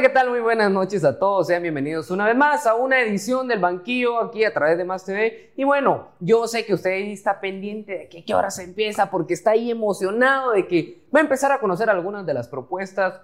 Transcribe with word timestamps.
¿qué 0.00 0.08
tal? 0.08 0.30
Muy 0.30 0.40
buenas 0.40 0.70
noches 0.70 1.04
a 1.04 1.18
todos. 1.18 1.48
Sean 1.48 1.62
bienvenidos 1.62 2.10
una 2.10 2.24
vez 2.24 2.34
más 2.34 2.66
a 2.66 2.74
una 2.74 3.02
edición 3.02 3.46
del 3.48 3.58
Banquillo 3.58 4.18
aquí 4.18 4.44
a 4.44 4.54
través 4.54 4.78
de 4.78 4.84
Más 4.84 5.04
TV. 5.04 5.52
Y 5.56 5.64
bueno, 5.64 6.08
yo 6.20 6.48
sé 6.48 6.64
que 6.64 6.72
usted 6.72 6.90
está 6.92 7.38
pendiente 7.38 7.98
de 7.98 8.08
que 8.08 8.24
qué 8.24 8.34
hora 8.34 8.50
se 8.50 8.62
empieza 8.62 9.10
porque 9.10 9.34
está 9.34 9.50
ahí 9.50 9.70
emocionado 9.70 10.52
de 10.52 10.66
que 10.66 11.02
va 11.14 11.20
a 11.20 11.22
empezar 11.22 11.52
a 11.52 11.60
conocer 11.60 11.90
algunas 11.90 12.24
de 12.24 12.32
las 12.32 12.48
propuestas, 12.48 13.20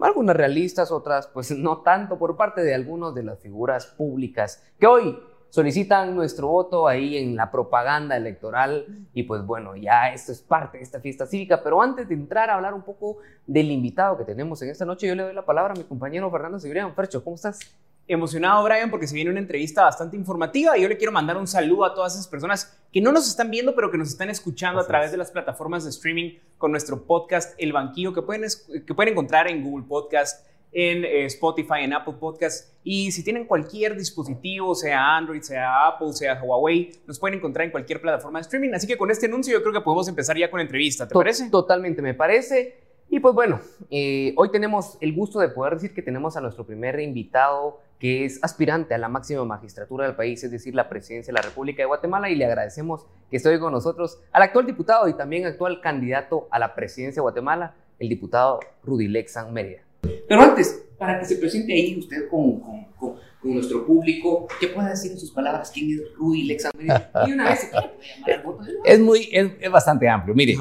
algunas 0.00 0.34
realistas, 0.34 0.90
otras 0.90 1.28
pues 1.28 1.52
no 1.52 1.82
tanto 1.82 2.18
por 2.18 2.36
parte 2.36 2.62
de 2.62 2.74
algunas 2.74 3.14
de 3.14 3.22
las 3.22 3.38
figuras 3.38 3.86
públicas 3.86 4.64
que 4.80 4.86
hoy 4.88 5.16
solicitan 5.56 6.14
nuestro 6.14 6.48
voto 6.48 6.86
ahí 6.86 7.16
en 7.16 7.34
la 7.34 7.50
propaganda 7.50 8.14
electoral 8.14 9.06
y 9.14 9.22
pues 9.22 9.42
bueno, 9.42 9.74
ya 9.74 10.12
esto 10.12 10.30
es 10.30 10.42
parte 10.42 10.76
de 10.76 10.84
esta 10.84 11.00
fiesta 11.00 11.24
cívica, 11.24 11.62
pero 11.62 11.80
antes 11.80 12.06
de 12.10 12.14
entrar 12.14 12.50
a 12.50 12.56
hablar 12.56 12.74
un 12.74 12.82
poco 12.82 13.20
del 13.46 13.70
invitado 13.70 14.18
que 14.18 14.24
tenemos 14.24 14.60
en 14.60 14.68
esta 14.68 14.84
noche, 14.84 15.06
yo 15.06 15.14
le 15.14 15.22
doy 15.22 15.32
la 15.32 15.46
palabra 15.46 15.72
a 15.72 15.76
mi 15.78 15.84
compañero 15.84 16.30
Fernando 16.30 16.60
Cibrián. 16.60 16.94
Fercho, 16.94 17.24
¿cómo 17.24 17.36
estás? 17.36 17.58
Emocionado, 18.06 18.62
Brian, 18.64 18.90
porque 18.90 19.06
se 19.06 19.14
viene 19.14 19.30
una 19.30 19.40
entrevista 19.40 19.82
bastante 19.82 20.14
informativa 20.14 20.76
y 20.76 20.82
yo 20.82 20.88
le 20.90 20.98
quiero 20.98 21.10
mandar 21.10 21.38
un 21.38 21.46
saludo 21.46 21.86
a 21.86 21.94
todas 21.94 22.12
esas 22.12 22.28
personas 22.28 22.78
que 22.92 23.00
no 23.00 23.10
nos 23.10 23.26
están 23.26 23.50
viendo, 23.50 23.74
pero 23.74 23.90
que 23.90 23.96
nos 23.96 24.08
están 24.08 24.28
escuchando 24.28 24.82
a 24.82 24.86
través 24.86 25.10
de 25.10 25.16
las 25.16 25.30
plataformas 25.30 25.84
de 25.84 25.90
streaming 25.90 26.34
con 26.58 26.70
nuestro 26.70 27.02
podcast 27.04 27.54
El 27.56 27.72
Banquillo, 27.72 28.12
que 28.12 28.20
pueden, 28.20 28.46
que 28.86 28.92
pueden 28.94 29.14
encontrar 29.14 29.50
en 29.50 29.64
Google 29.64 29.86
Podcast, 29.88 30.46
en 30.72 31.04
eh, 31.04 31.24
Spotify, 31.26 31.80
en 31.82 31.92
Apple 31.92 32.14
Podcasts. 32.18 32.72
Y 32.84 33.10
si 33.12 33.24
tienen 33.24 33.46
cualquier 33.46 33.96
dispositivo, 33.96 34.74
sea 34.74 35.16
Android, 35.16 35.42
sea 35.42 35.88
Apple, 35.88 36.12
sea 36.12 36.40
Huawei, 36.42 36.92
nos 37.06 37.18
pueden 37.18 37.38
encontrar 37.38 37.64
en 37.64 37.70
cualquier 37.70 38.00
plataforma 38.00 38.38
de 38.38 38.42
streaming. 38.42 38.74
Así 38.74 38.86
que 38.86 38.96
con 38.96 39.10
este 39.10 39.26
anuncio 39.26 39.52
yo 39.52 39.62
creo 39.62 39.72
que 39.72 39.80
podemos 39.80 40.08
empezar 40.08 40.36
ya 40.36 40.50
con 40.50 40.58
la 40.58 40.62
entrevista. 40.62 41.08
¿Te 41.08 41.14
parece? 41.14 41.50
Totalmente, 41.50 42.02
me 42.02 42.14
parece. 42.14 42.86
Y 43.08 43.20
pues 43.20 43.34
bueno, 43.34 43.60
eh, 43.90 44.34
hoy 44.36 44.50
tenemos 44.50 44.98
el 45.00 45.14
gusto 45.14 45.38
de 45.38 45.48
poder 45.48 45.74
decir 45.74 45.94
que 45.94 46.02
tenemos 46.02 46.36
a 46.36 46.40
nuestro 46.40 46.66
primer 46.66 46.98
invitado 47.00 47.80
que 47.98 48.24
es 48.24 48.42
aspirante 48.42 48.94
a 48.94 48.98
la 48.98 49.08
máxima 49.08 49.44
magistratura 49.44 50.06
del 50.06 50.16
país, 50.16 50.42
es 50.44 50.50
decir, 50.50 50.74
la 50.74 50.88
presidencia 50.88 51.32
de 51.32 51.40
la 51.40 51.42
República 51.42 51.82
de 51.82 51.86
Guatemala, 51.86 52.28
y 52.28 52.34
le 52.34 52.44
agradecemos 52.44 53.06
que 53.30 53.38
esté 53.38 53.48
hoy 53.48 53.58
con 53.58 53.72
nosotros 53.72 54.20
al 54.32 54.42
actual 54.42 54.66
diputado 54.66 55.08
y 55.08 55.14
también 55.14 55.46
actual 55.46 55.80
candidato 55.80 56.46
a 56.50 56.58
la 56.58 56.74
presidencia 56.74 57.20
de 57.20 57.22
Guatemala, 57.22 57.74
el 57.98 58.08
diputado 58.08 58.60
Rudy 58.84 59.08
Lexan 59.08 59.52
Mérida. 59.52 59.85
Pero 60.28 60.40
antes, 60.40 60.82
para 60.98 61.20
que 61.20 61.26
se 61.26 61.36
presente 61.36 61.72
ahí 61.72 61.96
usted 61.98 62.28
con, 62.28 62.60
con, 62.60 62.86
con, 62.98 63.16
nuestro 63.42 63.86
público, 63.86 64.48
¿qué 64.58 64.68
puede 64.68 64.90
decir 64.90 65.12
en 65.12 65.20
sus 65.20 65.30
palabras? 65.30 65.70
¿Quién 65.72 65.92
es 65.92 66.14
Rudy 66.16 66.58
Mérida? 66.76 67.10
Y 67.28 67.32
una 67.32 67.50
vez, 67.50 67.60
¿qué 67.60 67.70
puede 67.70 68.08
llamar 68.16 68.30
al 68.32 68.42
voto? 68.42 68.64
Es, 68.84 68.98
muy, 68.98 69.28
es, 69.30 69.52
es 69.60 69.70
bastante 69.70 70.08
amplio. 70.08 70.34
Mire, 70.34 70.56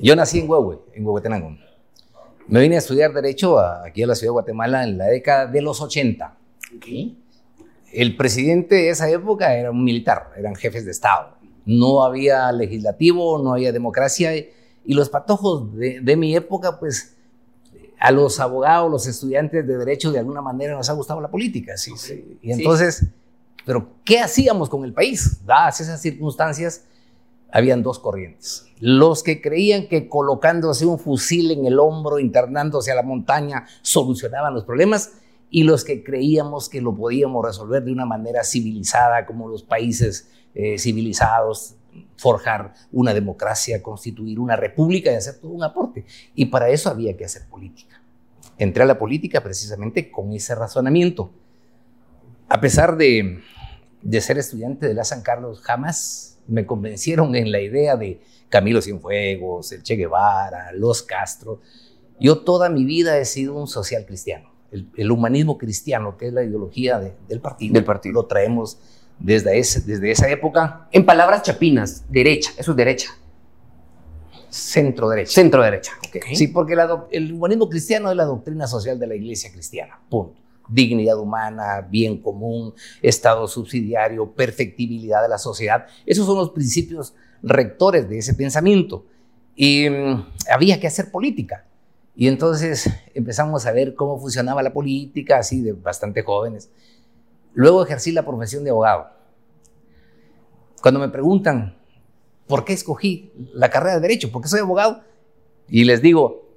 yo 0.00 0.16
nací 0.16 0.38
en 0.38 0.48
Huehue, 0.48 0.78
en 0.94 1.04
Huehuetenango. 1.04 1.56
Me 2.48 2.60
vine 2.60 2.76
a 2.76 2.78
estudiar 2.78 3.12
Derecho 3.12 3.58
aquí 3.58 4.04
a 4.04 4.06
la 4.06 4.14
ciudad 4.14 4.28
de 4.28 4.32
Guatemala 4.32 4.84
en 4.84 4.96
la 4.96 5.06
década 5.06 5.46
de 5.46 5.60
los 5.60 5.80
80. 5.80 6.36
Okay. 6.76 7.18
El 7.92 8.16
presidente 8.16 8.76
de 8.76 8.90
esa 8.90 9.10
época 9.10 9.54
era 9.54 9.70
un 9.70 9.84
militar, 9.84 10.30
eran 10.36 10.54
jefes 10.54 10.84
de 10.84 10.92
Estado. 10.92 11.36
No 11.64 12.04
había 12.04 12.50
legislativo, 12.52 13.42
no 13.42 13.52
había 13.52 13.72
democracia 13.72 14.34
y 14.36 14.94
los 14.94 15.10
patojos 15.10 15.74
de, 15.76 16.00
de 16.00 16.16
mi 16.16 16.36
época, 16.36 16.78
pues 16.78 17.15
a 18.06 18.12
los 18.12 18.38
abogados, 18.38 18.88
los 18.88 19.08
estudiantes 19.08 19.66
de 19.66 19.78
derecho, 19.78 20.12
de 20.12 20.20
alguna 20.20 20.40
manera 20.40 20.74
nos 20.74 20.88
ha 20.88 20.92
gustado 20.92 21.20
la 21.20 21.28
política. 21.28 21.76
Sí, 21.76 21.90
sí. 21.96 22.38
Y 22.40 22.52
entonces, 22.52 23.04
pero 23.64 23.94
¿qué 24.04 24.20
hacíamos 24.20 24.68
con 24.68 24.84
el 24.84 24.92
país? 24.92 25.44
Dadas 25.44 25.80
esas 25.80 26.00
circunstancias, 26.00 26.84
habían 27.50 27.82
dos 27.82 27.98
corrientes. 27.98 28.64
Los 28.78 29.24
que 29.24 29.42
creían 29.42 29.88
que 29.88 30.08
colocándose 30.08 30.86
un 30.86 31.00
fusil 31.00 31.50
en 31.50 31.66
el 31.66 31.80
hombro, 31.80 32.20
internándose 32.20 32.92
a 32.92 32.94
la 32.94 33.02
montaña, 33.02 33.66
solucionaban 33.82 34.54
los 34.54 34.62
problemas, 34.62 35.14
y 35.50 35.64
los 35.64 35.82
que 35.82 36.04
creíamos 36.04 36.68
que 36.68 36.80
lo 36.80 36.94
podíamos 36.94 37.44
resolver 37.44 37.82
de 37.82 37.90
una 37.90 38.06
manera 38.06 38.44
civilizada, 38.44 39.26
como 39.26 39.48
los 39.48 39.64
países 39.64 40.28
eh, 40.54 40.78
civilizados, 40.78 41.74
forjar 42.16 42.74
una 42.92 43.14
democracia, 43.14 43.82
constituir 43.82 44.38
una 44.38 44.56
república 44.56 45.10
y 45.10 45.14
hacer 45.14 45.38
todo 45.38 45.52
un 45.52 45.64
aporte. 45.64 46.04
Y 46.34 46.46
para 46.46 46.68
eso 46.68 46.90
había 46.90 47.16
que 47.16 47.24
hacer 47.24 47.46
política. 47.48 48.00
Entré 48.58 48.82
a 48.82 48.86
la 48.86 48.98
política 48.98 49.42
precisamente 49.42 50.10
con 50.10 50.32
ese 50.32 50.54
razonamiento. 50.54 51.30
A 52.48 52.60
pesar 52.60 52.96
de, 52.96 53.40
de 54.02 54.20
ser 54.20 54.38
estudiante 54.38 54.86
de 54.86 54.94
la 54.94 55.04
San 55.04 55.22
Carlos, 55.22 55.60
jamás 55.60 56.38
me 56.46 56.64
convencieron 56.64 57.34
en 57.34 57.50
la 57.50 57.60
idea 57.60 57.96
de 57.96 58.20
Camilo 58.48 58.80
Cienfuegos, 58.80 59.72
el 59.72 59.82
Che 59.82 59.96
Guevara, 59.96 60.72
los 60.72 61.02
Castro. 61.02 61.60
Yo 62.20 62.38
toda 62.38 62.68
mi 62.68 62.84
vida 62.84 63.18
he 63.18 63.24
sido 63.24 63.54
un 63.54 63.66
social 63.66 64.06
cristiano. 64.06 64.50
El, 64.70 65.10
humanismo 65.10 65.56
cristiano, 65.58 66.16
que 66.18 66.26
es 66.26 66.32
la 66.32 66.42
ideología 66.42 66.98
del 66.98 67.40
partido, 67.40 67.74
del 67.74 67.84
partido, 67.84 68.14
lo 68.14 68.26
traemos 68.26 68.78
desde, 69.18 69.58
ese, 69.58 69.80
desde 69.80 70.10
esa 70.10 70.28
época. 70.28 70.88
En 70.92 71.04
palabras 71.04 71.42
chapinas, 71.42 72.04
derecha, 72.08 72.50
eso 72.58 72.72
es 72.72 72.76
derecha. 72.76 73.10
Centro 74.48 75.08
derecha. 75.08 75.32
Centro 75.32 75.62
derecha. 75.62 75.92
Okay. 76.08 76.34
Sí, 76.34 76.48
porque 76.48 76.76
el 77.10 77.32
humanismo 77.32 77.68
cristiano 77.68 78.10
es 78.10 78.16
la 78.16 78.24
doctrina 78.24 78.66
social 78.66 78.98
de 78.98 79.06
la 79.06 79.14
iglesia 79.14 79.50
cristiana. 79.52 80.00
Punto. 80.08 80.40
Dignidad 80.68 81.18
humana, 81.18 81.86
bien 81.88 82.20
común, 82.20 82.74
estado 83.02 83.46
subsidiario, 83.46 84.32
perfectibilidad 84.32 85.22
de 85.22 85.28
la 85.28 85.38
sociedad. 85.38 85.86
Esos 86.06 86.26
son 86.26 86.38
los 86.38 86.50
principios 86.50 87.14
rectores 87.42 88.08
de 88.08 88.18
ese 88.18 88.34
pensamiento. 88.34 89.04
Y 89.54 89.88
um, 89.88 90.24
había 90.50 90.80
que 90.80 90.86
hacer 90.86 91.10
política. 91.10 91.66
Y 92.14 92.28
entonces 92.28 92.90
empezamos 93.14 93.66
a 93.66 93.72
ver 93.72 93.94
cómo 93.94 94.18
funcionaba 94.18 94.62
la 94.62 94.72
política, 94.72 95.38
así 95.38 95.60
de 95.60 95.72
bastante 95.72 96.22
jóvenes. 96.22 96.70
Luego 97.56 97.82
ejercí 97.82 98.12
la 98.12 98.22
profesión 98.22 98.64
de 98.64 98.70
abogado. 98.70 99.08
Cuando 100.82 101.00
me 101.00 101.08
preguntan 101.08 101.74
por 102.46 102.66
qué 102.66 102.74
escogí 102.74 103.32
la 103.54 103.70
carrera 103.70 103.94
de 103.94 104.02
derecho, 104.02 104.30
por 104.30 104.42
qué 104.42 104.48
soy 104.48 104.60
abogado, 104.60 105.02
y 105.66 105.84
les 105.84 106.02
digo, 106.02 106.50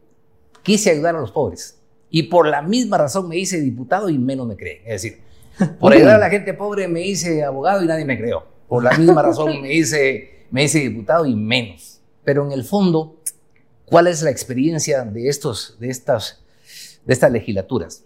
quise 0.61 0.91
ayudar 0.91 1.15
a 1.15 1.21
los 1.21 1.31
pobres. 1.31 1.79
Y 2.09 2.23
por 2.23 2.47
la 2.47 2.61
misma 2.61 2.97
razón 2.97 3.29
me 3.29 3.37
hice 3.37 3.61
diputado 3.61 4.09
y 4.09 4.17
menos 4.17 4.45
me 4.45 4.57
creen. 4.57 4.81
Es 4.83 5.01
decir, 5.01 5.21
por 5.79 5.93
ayudar 5.93 6.15
a 6.15 6.19
la 6.19 6.29
gente 6.29 6.53
pobre 6.53 6.89
me 6.89 7.07
hice 7.07 7.45
abogado 7.45 7.81
y 7.81 7.87
nadie 7.87 8.03
me 8.03 8.17
creó. 8.17 8.45
Por 8.67 8.83
la 8.83 8.91
misma 8.97 9.21
razón 9.21 9.61
me 9.61 9.73
hice, 9.73 10.47
me 10.51 10.65
hice 10.65 10.79
diputado 10.79 11.25
y 11.25 11.33
menos. 11.33 12.01
Pero 12.25 12.45
en 12.45 12.51
el 12.51 12.65
fondo, 12.65 13.21
¿cuál 13.85 14.07
es 14.07 14.21
la 14.21 14.31
experiencia 14.31 15.05
de, 15.05 15.29
estos, 15.29 15.77
de, 15.79 15.89
estas, 15.89 16.43
de 17.05 17.13
estas 17.13 17.31
legislaturas? 17.31 18.03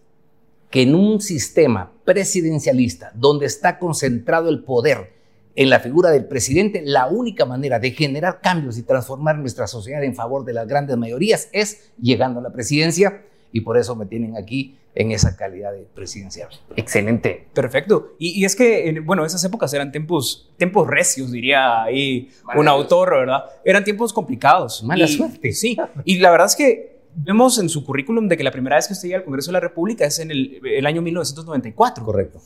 Que 0.74 0.82
en 0.82 0.96
un 0.96 1.22
sistema 1.22 1.92
presidencialista 2.04 3.12
donde 3.14 3.46
está 3.46 3.78
concentrado 3.78 4.50
el 4.50 4.64
poder 4.64 5.14
en 5.56 5.70
la 5.70 5.80
figura 5.80 6.10
del 6.10 6.26
presidente, 6.26 6.82
la 6.84 7.06
única 7.06 7.46
manera 7.46 7.78
de 7.78 7.92
generar 7.92 8.42
cambios 8.42 8.80
y 8.80 8.82
transformar 8.82 9.38
nuestra 9.38 9.68
sociedad 9.68 10.04
en 10.04 10.16
favor 10.16 10.44
de 10.46 10.54
las 10.54 10.68
grandes 10.68 10.98
mayorías 10.98 11.48
es 11.52 11.92
llegando 12.02 12.40
a 12.40 12.42
la 12.42 12.52
presidencia 12.52 13.22
y 13.52 13.62
por 13.62 13.78
eso 13.78 13.96
me 13.96 14.08
tienen 14.08 14.36
aquí 14.36 14.76
en 14.96 15.12
esa 15.12 15.36
calidad 15.36 15.72
de 15.74 15.86
presidencial. 15.94 16.50
Excelente. 16.76 17.50
Perfecto. 17.54 18.16
Y, 18.18 18.44
es 18.44 18.56
que, 18.56 19.00
bueno, 19.06 19.28
esas 19.28 19.44
épocas 19.44 19.72
eran 19.76 19.92
tiempos, 19.92 20.52
tiempos 20.58 20.88
recios, 20.88 21.32
diría 21.32 21.84
ahí 21.84 22.32
un 22.56 22.68
autor, 22.68 23.12
¿verdad? 23.12 23.44
Eran 23.64 23.84
tiempos 23.84 24.12
complicados. 24.12 24.84
Mala 24.84 25.08
suerte. 25.08 25.52
Sí. 25.52 25.78
Y 26.04 26.18
la 26.18 26.32
verdad 26.32 26.48
es 26.48 26.56
que 26.56 26.93
vemos 27.16 27.58
en 27.60 27.70
su 27.70 27.84
currículum 27.86 28.28
de 28.28 28.38
que 28.38 28.44
la 28.44 28.52
primera 28.52 28.76
vez 28.76 28.88
que 28.88 28.94
usted 28.94 29.08
llega 29.08 29.20
al 29.20 29.26
Congreso 29.26 29.50
de 29.50 29.54
la 29.54 29.60
República 29.60 30.06
es 30.06 30.20
en 30.20 30.32
el, 30.32 30.86
año 30.86 31.02
1994. 31.02 32.04
Correcto. 32.04 32.42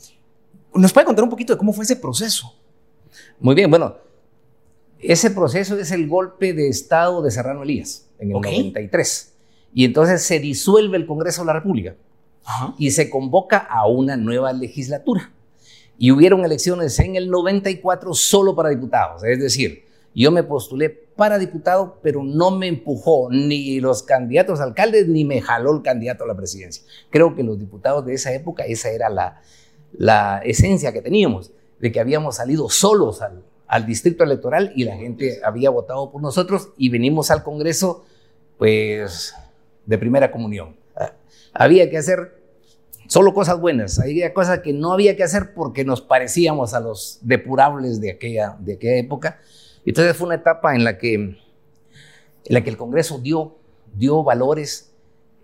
¿Nos 0.74 0.92
puede 0.92 1.06
contar 1.06 1.24
un 1.24 1.30
poquito 1.30 1.52
de 1.52 1.58
cómo 1.58 1.72
fue 1.72 1.84
ese 1.84 1.96
proceso? 1.96 2.54
Muy 3.40 3.54
bien, 3.54 3.70
bueno, 3.70 3.96
ese 5.00 5.30
proceso 5.30 5.78
es 5.78 5.90
el 5.92 6.08
golpe 6.08 6.52
de 6.52 6.68
Estado 6.68 7.22
de 7.22 7.30
Serrano 7.30 7.62
Elías 7.62 8.06
en 8.18 8.28
el 8.28 8.34
93. 8.34 9.34
Y 9.74 9.84
entonces 9.84 10.22
se 10.22 10.40
disuelve 10.40 10.96
el 10.96 11.06
Congreso 11.06 11.42
de 11.42 11.46
la 11.46 11.52
República 11.54 11.94
y 12.78 12.90
se 12.90 13.10
convoca 13.10 13.58
a 13.58 13.86
una 13.86 14.16
nueva 14.16 14.52
legislatura. 14.52 15.32
Y 15.98 16.10
hubieron 16.10 16.44
elecciones 16.44 16.98
en 17.00 17.16
el 17.16 17.28
94 17.28 18.14
solo 18.14 18.54
para 18.54 18.68
diputados, 18.70 19.24
es 19.24 19.40
decir, 19.40 19.84
yo 20.22 20.32
me 20.32 20.42
postulé 20.42 20.90
para 20.90 21.38
diputado, 21.38 22.00
pero 22.02 22.24
no 22.24 22.50
me 22.50 22.66
empujó 22.66 23.28
ni 23.30 23.80
los 23.80 24.02
candidatos 24.02 24.60
alcaldes 24.60 25.06
ni 25.06 25.24
me 25.24 25.40
jaló 25.40 25.76
el 25.76 25.82
candidato 25.82 26.24
a 26.24 26.26
la 26.26 26.36
presidencia. 26.36 26.82
Creo 27.10 27.34
que 27.36 27.42
los 27.42 27.58
diputados 27.58 28.04
de 28.04 28.14
esa 28.14 28.32
época, 28.32 28.64
esa 28.64 28.90
era 28.90 29.08
la, 29.10 29.40
la 29.92 30.40
esencia 30.44 30.92
que 30.92 31.02
teníamos, 31.02 31.52
de 31.78 31.92
que 31.92 32.00
habíamos 32.00 32.36
salido 32.36 32.68
solos 32.68 33.22
al, 33.22 33.44
al 33.68 33.86
distrito 33.86 34.24
electoral 34.24 34.72
y 34.74 34.84
la 34.84 34.96
gente 34.96 35.40
había 35.44 35.70
votado 35.70 36.10
por 36.10 36.20
nosotros 36.20 36.70
y 36.76 36.88
venimos 36.88 37.30
al 37.30 37.44
Congreso, 37.44 38.04
pues, 38.56 39.34
de 39.86 39.98
primera 39.98 40.32
comunión. 40.32 40.76
Había 41.52 41.88
que 41.90 41.98
hacer 41.98 42.42
solo 43.06 43.32
cosas 43.34 43.60
buenas, 43.60 43.98
había 43.98 44.34
cosas 44.34 44.60
que 44.60 44.72
no 44.72 44.92
había 44.92 45.16
que 45.16 45.22
hacer 45.22 45.54
porque 45.54 45.84
nos 45.84 46.00
parecíamos 46.00 46.74
a 46.74 46.80
los 46.80 47.20
depurables 47.22 48.00
de 48.00 48.10
aquella, 48.10 48.56
de 48.58 48.74
aquella 48.74 48.96
época 48.96 49.38
entonces 49.84 50.16
fue 50.16 50.26
una 50.26 50.36
etapa 50.36 50.74
en 50.74 50.84
la 50.84 50.98
que, 50.98 51.14
en 51.14 51.38
la 52.48 52.62
que 52.62 52.70
el 52.70 52.76
Congreso 52.76 53.18
dio, 53.18 53.56
dio 53.94 54.22
valores 54.22 54.92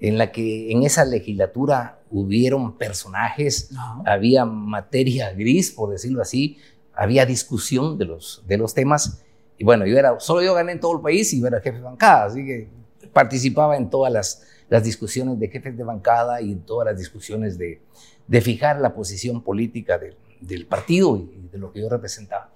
en 0.01 0.19
la 0.19 0.33
que 0.33 0.71
en 0.71 0.83
esa 0.83 1.05
legislatura 1.05 2.01
hubieron 2.11 2.77
personajes, 2.77 3.71
había 4.05 4.45
materia 4.45 5.33
gris, 5.33 5.71
por 5.71 5.91
decirlo 5.91 6.21
así, 6.21 6.59
había 6.95 7.27
discusión 7.27 7.97
de 7.99 8.05
los, 8.05 8.43
de 8.47 8.59
los 8.59 8.75
temas. 8.75 9.23
Y 9.57 9.65
bueno, 9.65 9.87
yo 9.87 9.97
era, 9.97 10.19
solo 10.21 10.43
yo 10.43 10.55
gané 10.55 10.73
en 10.73 10.81
todo 10.81 10.97
el 10.97 11.01
país 11.01 11.33
y 11.33 11.41
yo 11.41 11.47
era 11.47 11.61
jefe 11.61 11.79
de 11.79 11.83
bancada, 11.85 12.27
así 12.27 12.45
que 12.45 12.69
participaba 13.13 13.77
en 13.77 13.89
todas 13.89 14.13
las, 14.13 14.47
las 14.69 14.85
discusiones 14.85 15.39
de 15.39 15.49
jefes 15.49 15.77
de 15.77 15.85
bancada 15.85 16.41
y 16.41 16.53
en 16.53 16.61
todas 16.61 16.87
las 16.87 16.99
discusiones 16.99 17.57
de, 17.57 17.81
de 18.27 18.41
fijar 18.41 18.81
la 18.81 18.95
posición 18.95 19.43
política 19.43 19.99
del, 19.99 20.17
del 20.41 20.67
partido 20.67 21.17
y 21.17 21.49
de 21.51 21.59
lo 21.59 21.73
que 21.73 21.81
yo 21.81 21.89
representaba. 21.89 22.54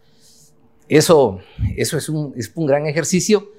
Eso, 0.89 1.41
eso 1.77 1.99
es, 1.99 2.09
un, 2.09 2.33
es 2.37 2.51
un 2.55 2.67
gran 2.67 2.87
ejercicio 2.87 3.53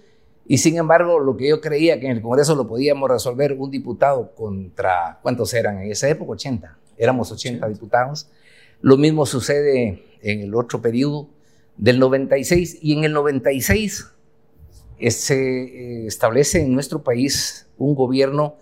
y 0.48 0.58
sin 0.58 0.78
embargo 0.78 1.20
lo 1.20 1.38
que 1.38 1.48
yo 1.48 1.62
creía 1.62 2.00
que 2.00 2.08
en 2.08 2.14
el 2.14 2.22
Congreso 2.24 2.56
lo 2.56 2.68
podíamos 2.68 3.08
resolver 3.08 3.54
un 3.54 3.70
diputado 3.70 4.34
contra, 4.34 5.20
¿cuántos 5.22 5.54
eran 5.54 5.80
en 5.80 5.92
esa 5.92 6.10
época? 6.10 6.32
80. 6.32 6.78
Éramos 6.98 7.32
80 7.32 7.70
diputados. 7.70 8.30
Lo 8.82 8.98
mismo 8.98 9.28
sucede 9.28 10.04
en 10.24 10.42
el 10.42 10.56
otro 10.56 10.82
periodo 10.82 11.30
del 11.78 12.00
96 12.00 12.80
y 12.82 12.94
en 12.94 13.04
el 13.04 13.14
96 13.14 14.08
eh, 14.98 15.12
se 15.12 15.36
eh, 15.36 16.08
establece 16.08 16.62
en 16.62 16.74
nuestro 16.74 17.04
país 17.04 17.68
un 17.78 17.94
gobierno 17.94 18.56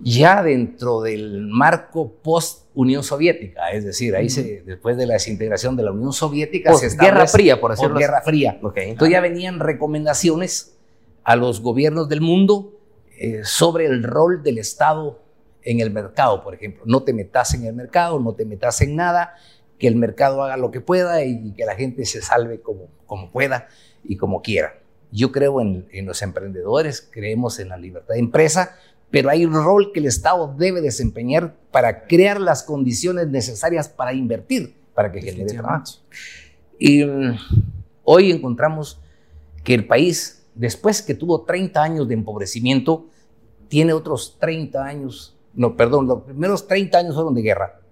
ya 0.00 0.42
dentro 0.42 1.00
del 1.00 1.46
marco 1.46 2.12
post-Unión 2.22 3.02
Soviética, 3.02 3.70
es 3.70 3.84
decir, 3.84 4.16
ahí 4.16 4.28
se, 4.28 4.62
después 4.62 4.96
de 4.96 5.06
la 5.06 5.14
desintegración 5.14 5.76
de 5.76 5.84
la 5.84 5.92
Unión 5.92 6.12
Soviética, 6.12 6.74
se 6.74 6.96
Guerra 6.96 7.26
Fría, 7.26 7.60
por 7.60 7.70
decirlo 7.70 7.96
Guerra 7.96 8.22
Fría. 8.22 8.58
Entonces 8.60 9.10
ya 9.10 9.20
venían 9.20 9.60
recomendaciones 9.60 10.76
a 11.22 11.36
los 11.36 11.60
gobiernos 11.60 12.08
del 12.08 12.20
mundo 12.20 12.78
eh, 13.18 13.40
sobre 13.44 13.86
el 13.86 14.02
rol 14.02 14.42
del 14.42 14.58
Estado 14.58 15.22
en 15.62 15.80
el 15.80 15.90
mercado, 15.90 16.42
por 16.42 16.54
ejemplo. 16.54 16.82
No 16.86 17.02
te 17.02 17.12
metas 17.12 17.54
en 17.54 17.64
el 17.64 17.74
mercado, 17.74 18.20
no 18.20 18.34
te 18.34 18.44
metas 18.44 18.80
en 18.82 18.96
nada, 18.96 19.34
que 19.78 19.88
el 19.88 19.96
mercado 19.96 20.42
haga 20.42 20.56
lo 20.56 20.70
que 20.70 20.80
pueda 20.80 21.24
y 21.24 21.52
que 21.52 21.64
la 21.64 21.74
gente 21.74 22.04
se 22.04 22.20
salve 22.20 22.60
como, 22.60 22.88
como 23.06 23.30
pueda 23.30 23.68
y 24.02 24.16
como 24.16 24.42
quiera. 24.42 24.78
Yo 25.10 25.32
creo 25.32 25.60
en, 25.60 25.86
en 25.92 26.06
los 26.06 26.22
emprendedores, 26.22 27.08
creemos 27.10 27.60
en 27.60 27.68
la 27.68 27.76
libertad 27.76 28.14
de 28.14 28.20
empresa, 28.20 28.76
pero 29.14 29.30
hay 29.30 29.44
un 29.44 29.52
rol 29.52 29.92
que 29.92 30.00
el 30.00 30.06
Estado 30.06 30.52
debe 30.58 30.80
desempeñar 30.80 31.54
para 31.70 32.08
crear 32.08 32.40
las 32.40 32.64
condiciones 32.64 33.28
necesarias 33.28 33.88
para 33.88 34.12
invertir, 34.12 34.74
para 34.92 35.12
que 35.12 35.22
genere 35.22 35.52
trabajo. 35.52 35.84
Y 36.80 37.04
mm, 37.04 37.36
hoy 38.02 38.32
encontramos 38.32 39.00
que 39.62 39.72
el 39.72 39.86
país, 39.86 40.44
después 40.56 41.00
que 41.00 41.14
tuvo 41.14 41.42
30 41.42 41.80
años 41.80 42.08
de 42.08 42.14
empobrecimiento, 42.14 43.06
tiene 43.68 43.92
otros 43.92 44.36
30 44.40 44.84
años, 44.84 45.36
no, 45.54 45.76
perdón, 45.76 46.08
los 46.08 46.22
primeros 46.22 46.66
30 46.66 46.98
años 46.98 47.14
fueron 47.14 47.36
de 47.36 47.42
guerra 47.42 47.82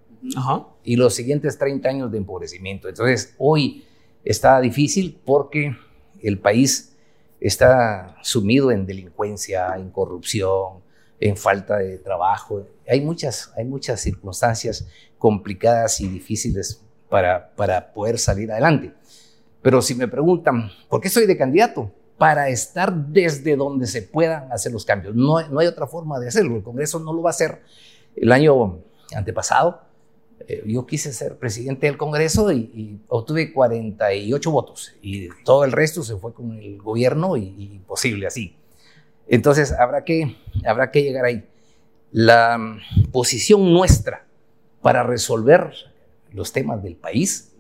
y 0.82 0.96
los 0.96 1.14
siguientes 1.14 1.56
30 1.56 1.88
años 1.88 2.10
de 2.10 2.19
empobrecimiento. 2.19 2.88
Entonces, 2.88 3.36
hoy 3.38 3.84
está 4.24 4.60
difícil 4.60 5.20
porque 5.24 5.76
el 6.20 6.40
país 6.40 6.96
está 7.38 8.16
sumido 8.22 8.72
en 8.72 8.86
delincuencia, 8.86 9.76
en 9.76 9.90
corrupción, 9.90 10.81
en 11.22 11.36
falta 11.36 11.78
de 11.78 11.98
trabajo. 11.98 12.66
Hay 12.88 13.00
muchas, 13.00 13.52
hay 13.56 13.64
muchas 13.64 14.00
circunstancias 14.00 14.88
complicadas 15.19 16.00
y 16.00 16.08
difíciles 16.08 16.82
para, 17.08 17.54
para 17.54 17.92
poder 17.92 18.19
salir 18.19 18.50
adelante. 18.50 18.92
Pero 19.62 19.80
si 19.82 19.94
me 19.94 20.08
preguntan, 20.08 20.70
¿por 20.88 21.00
qué 21.00 21.08
soy 21.08 21.26
de 21.26 21.36
candidato? 21.36 21.92
Para 22.19 22.48
estar 22.48 22.92
desde 22.92 23.54
donde 23.56 23.86
se 23.86 24.02
puedan 24.02 24.50
hacer 24.50 24.72
los 24.72 24.84
cambios. 24.84 25.14
No, 25.14 25.40
no 25.48 25.60
hay 25.60 25.69
otra 25.69 25.86
forma 25.86 26.19
de 26.19 26.28
hacerlo. 26.28 26.56
El 26.56 26.64
Congreso 26.64 26.98
no 26.98 27.12
lo 27.12 27.22
va 27.22 27.30
a 27.30 27.32
hacer. 27.32 27.62
El 28.16 28.32
año 28.32 28.80
antepasado 29.14 29.80
eh, 30.48 30.64
yo 30.66 30.86
quise 30.86 31.12
ser 31.12 31.38
presidente 31.38 31.86
del 31.86 31.96
Congreso 31.96 32.50
y, 32.50 33.00
obtuve 33.06 33.52
48 33.52 34.50
votos 34.50 34.92
y 35.00 35.28
todo 35.44 35.64
el 35.64 35.70
resto 35.70 36.02
se 36.02 36.16
fue 36.16 36.34
con 36.34 36.58
el 36.58 36.78
gobierno 36.82 37.36
y, 37.36 37.54
y 37.56 37.74
imposible 37.76 38.26
así. 38.26 38.56
Entonces 39.28 39.72
habrá 39.72 40.04
que, 40.04 40.36
habrá 40.66 40.90
que 40.90 41.02
llegar 41.02 41.24
ahí. 41.24 41.44
La 42.10 42.58
mm, 42.58 43.10
posición 43.12 43.72
nuestra 43.72 44.26
para 44.82 45.02
resolver 45.02 45.72
los 46.32 46.52
temas 46.52 46.82
del 46.82 46.96
país, 46.96 47.52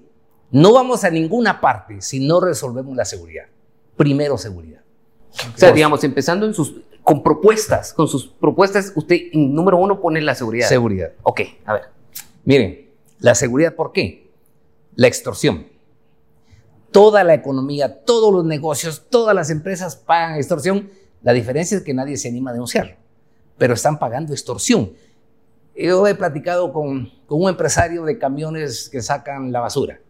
no 0.50 0.72
vamos 0.72 1.04
a 1.04 1.10
ninguna 1.10 1.60
parte 1.60 2.02
si 2.02 2.20
no 2.20 2.40
resolvemos 2.40 2.94
la 2.96 3.04
seguridad. 3.04 3.46
Primero 3.96 4.36
seguridad. 4.36 4.80
O 5.54 5.58
sea, 5.58 5.72
digamos, 5.72 6.04
empezando 6.04 6.44
en 6.44 6.52
sus, 6.52 6.82
con 7.02 7.22
propuestas, 7.22 7.92
con 7.94 8.06
sus 8.06 8.26
propuestas, 8.26 8.92
usted 8.94 9.16
en 9.32 9.54
número 9.54 9.78
uno 9.78 10.00
pone 10.00 10.20
la 10.20 10.34
seguridad. 10.34 10.68
Seguridad. 10.68 11.12
Ok, 11.22 11.40
a 11.64 11.72
ver. 11.74 11.82
Miren, 12.44 12.90
la 13.18 13.34
seguridad, 13.34 13.74
¿por 13.74 13.92
qué? 13.92 14.30
La 14.94 15.06
extorsión. 15.06 15.66
Toda 16.90 17.24
la 17.24 17.32
economía, 17.32 18.04
todos 18.04 18.32
los 18.32 18.44
negocios, 18.44 19.06
todas 19.08 19.34
las 19.34 19.48
empresas 19.48 19.96
pagan 19.96 20.36
extorsión 20.36 20.90
la 21.22 21.32
diferencia 21.32 21.76
es 21.76 21.84
que 21.84 21.94
nadie 21.94 22.16
se 22.16 22.28
anima 22.28 22.50
a 22.50 22.52
denunciarlo, 22.52 22.94
pero 23.58 23.74
están 23.74 23.98
pagando 23.98 24.32
extorsión. 24.32 24.92
Yo 25.76 26.06
he 26.06 26.14
platicado 26.14 26.72
con, 26.72 27.10
un 27.28 27.48
empresario 27.48 28.04
de 28.04 28.18
camiones 28.18 28.88
que 28.90 29.00
sacan 29.00 29.52
la 29.52 29.60
basura. 29.60 30.00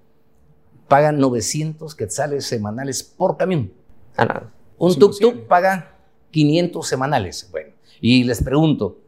Pagan 0.89 1.19
900 1.19 1.95
quetzales 1.95 2.47
semanales 2.47 3.03
por 3.03 3.37
camión. 3.37 3.73
Ah, 4.17 4.51
un 4.79 4.95
tuk-tuk 4.95 5.47
paga 5.47 5.97
500 6.31 6.87
semanales. 6.87 7.49
Bueno, 7.51 7.71
y 8.01 8.25
les 8.25 8.43
pregunto, 8.43 8.99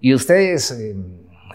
¿y 0.00 0.14
ustedes 0.14 0.70
eh, 0.70 0.94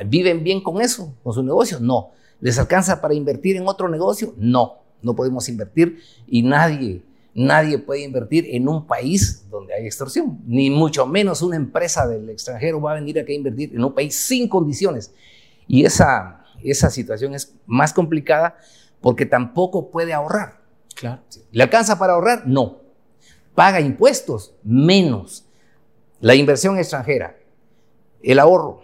viven 0.05 0.43
bien 0.43 0.61
con 0.61 0.81
eso, 0.81 1.13
con 1.23 1.33
su 1.33 1.41
negocio? 1.41 1.79
No. 1.79 2.11
¿Les 2.41 2.57
alcanza 2.59 2.99
para 3.01 3.13
invertir 3.13 3.55
en 3.55 3.67
otro 3.67 3.87
negocio? 3.89 4.33
No, 4.37 4.79
no 5.01 5.15
podemos 5.15 5.47
invertir 5.49 5.99
y 6.27 6.43
nadie 6.43 7.01
Nadie 7.33 7.77
puede 7.77 8.01
invertir 8.01 8.47
en 8.49 8.67
un 8.67 8.87
país 8.87 9.45
donde 9.49 9.73
hay 9.73 9.85
extorsión, 9.85 10.39
ni 10.47 10.69
mucho 10.69 11.05
menos 11.05 11.41
una 11.41 11.55
empresa 11.55 12.07
del 12.07 12.29
extranjero 12.29 12.81
va 12.81 12.91
a 12.91 12.95
venir 12.95 13.19
aquí 13.19 13.33
a 13.33 13.35
invertir 13.35 13.73
en 13.73 13.83
un 13.83 13.93
país 13.93 14.15
sin 14.15 14.47
condiciones. 14.47 15.13
Y 15.67 15.85
esa, 15.85 16.43
esa 16.63 16.89
situación 16.89 17.35
es 17.35 17.53
más 17.65 17.93
complicada 17.93 18.57
porque 19.01 19.25
tampoco 19.25 19.91
puede 19.91 20.13
ahorrar. 20.13 20.59
Claro. 20.95 21.21
¿Le 21.51 21.63
alcanza 21.63 21.97
para 21.97 22.13
ahorrar? 22.13 22.47
No. 22.47 22.79
¿Paga 23.55 23.79
impuestos? 23.79 24.55
Menos. 24.63 25.45
La 26.19 26.35
inversión 26.35 26.77
extranjera, 26.77 27.37
el 28.21 28.39
ahorro 28.39 28.81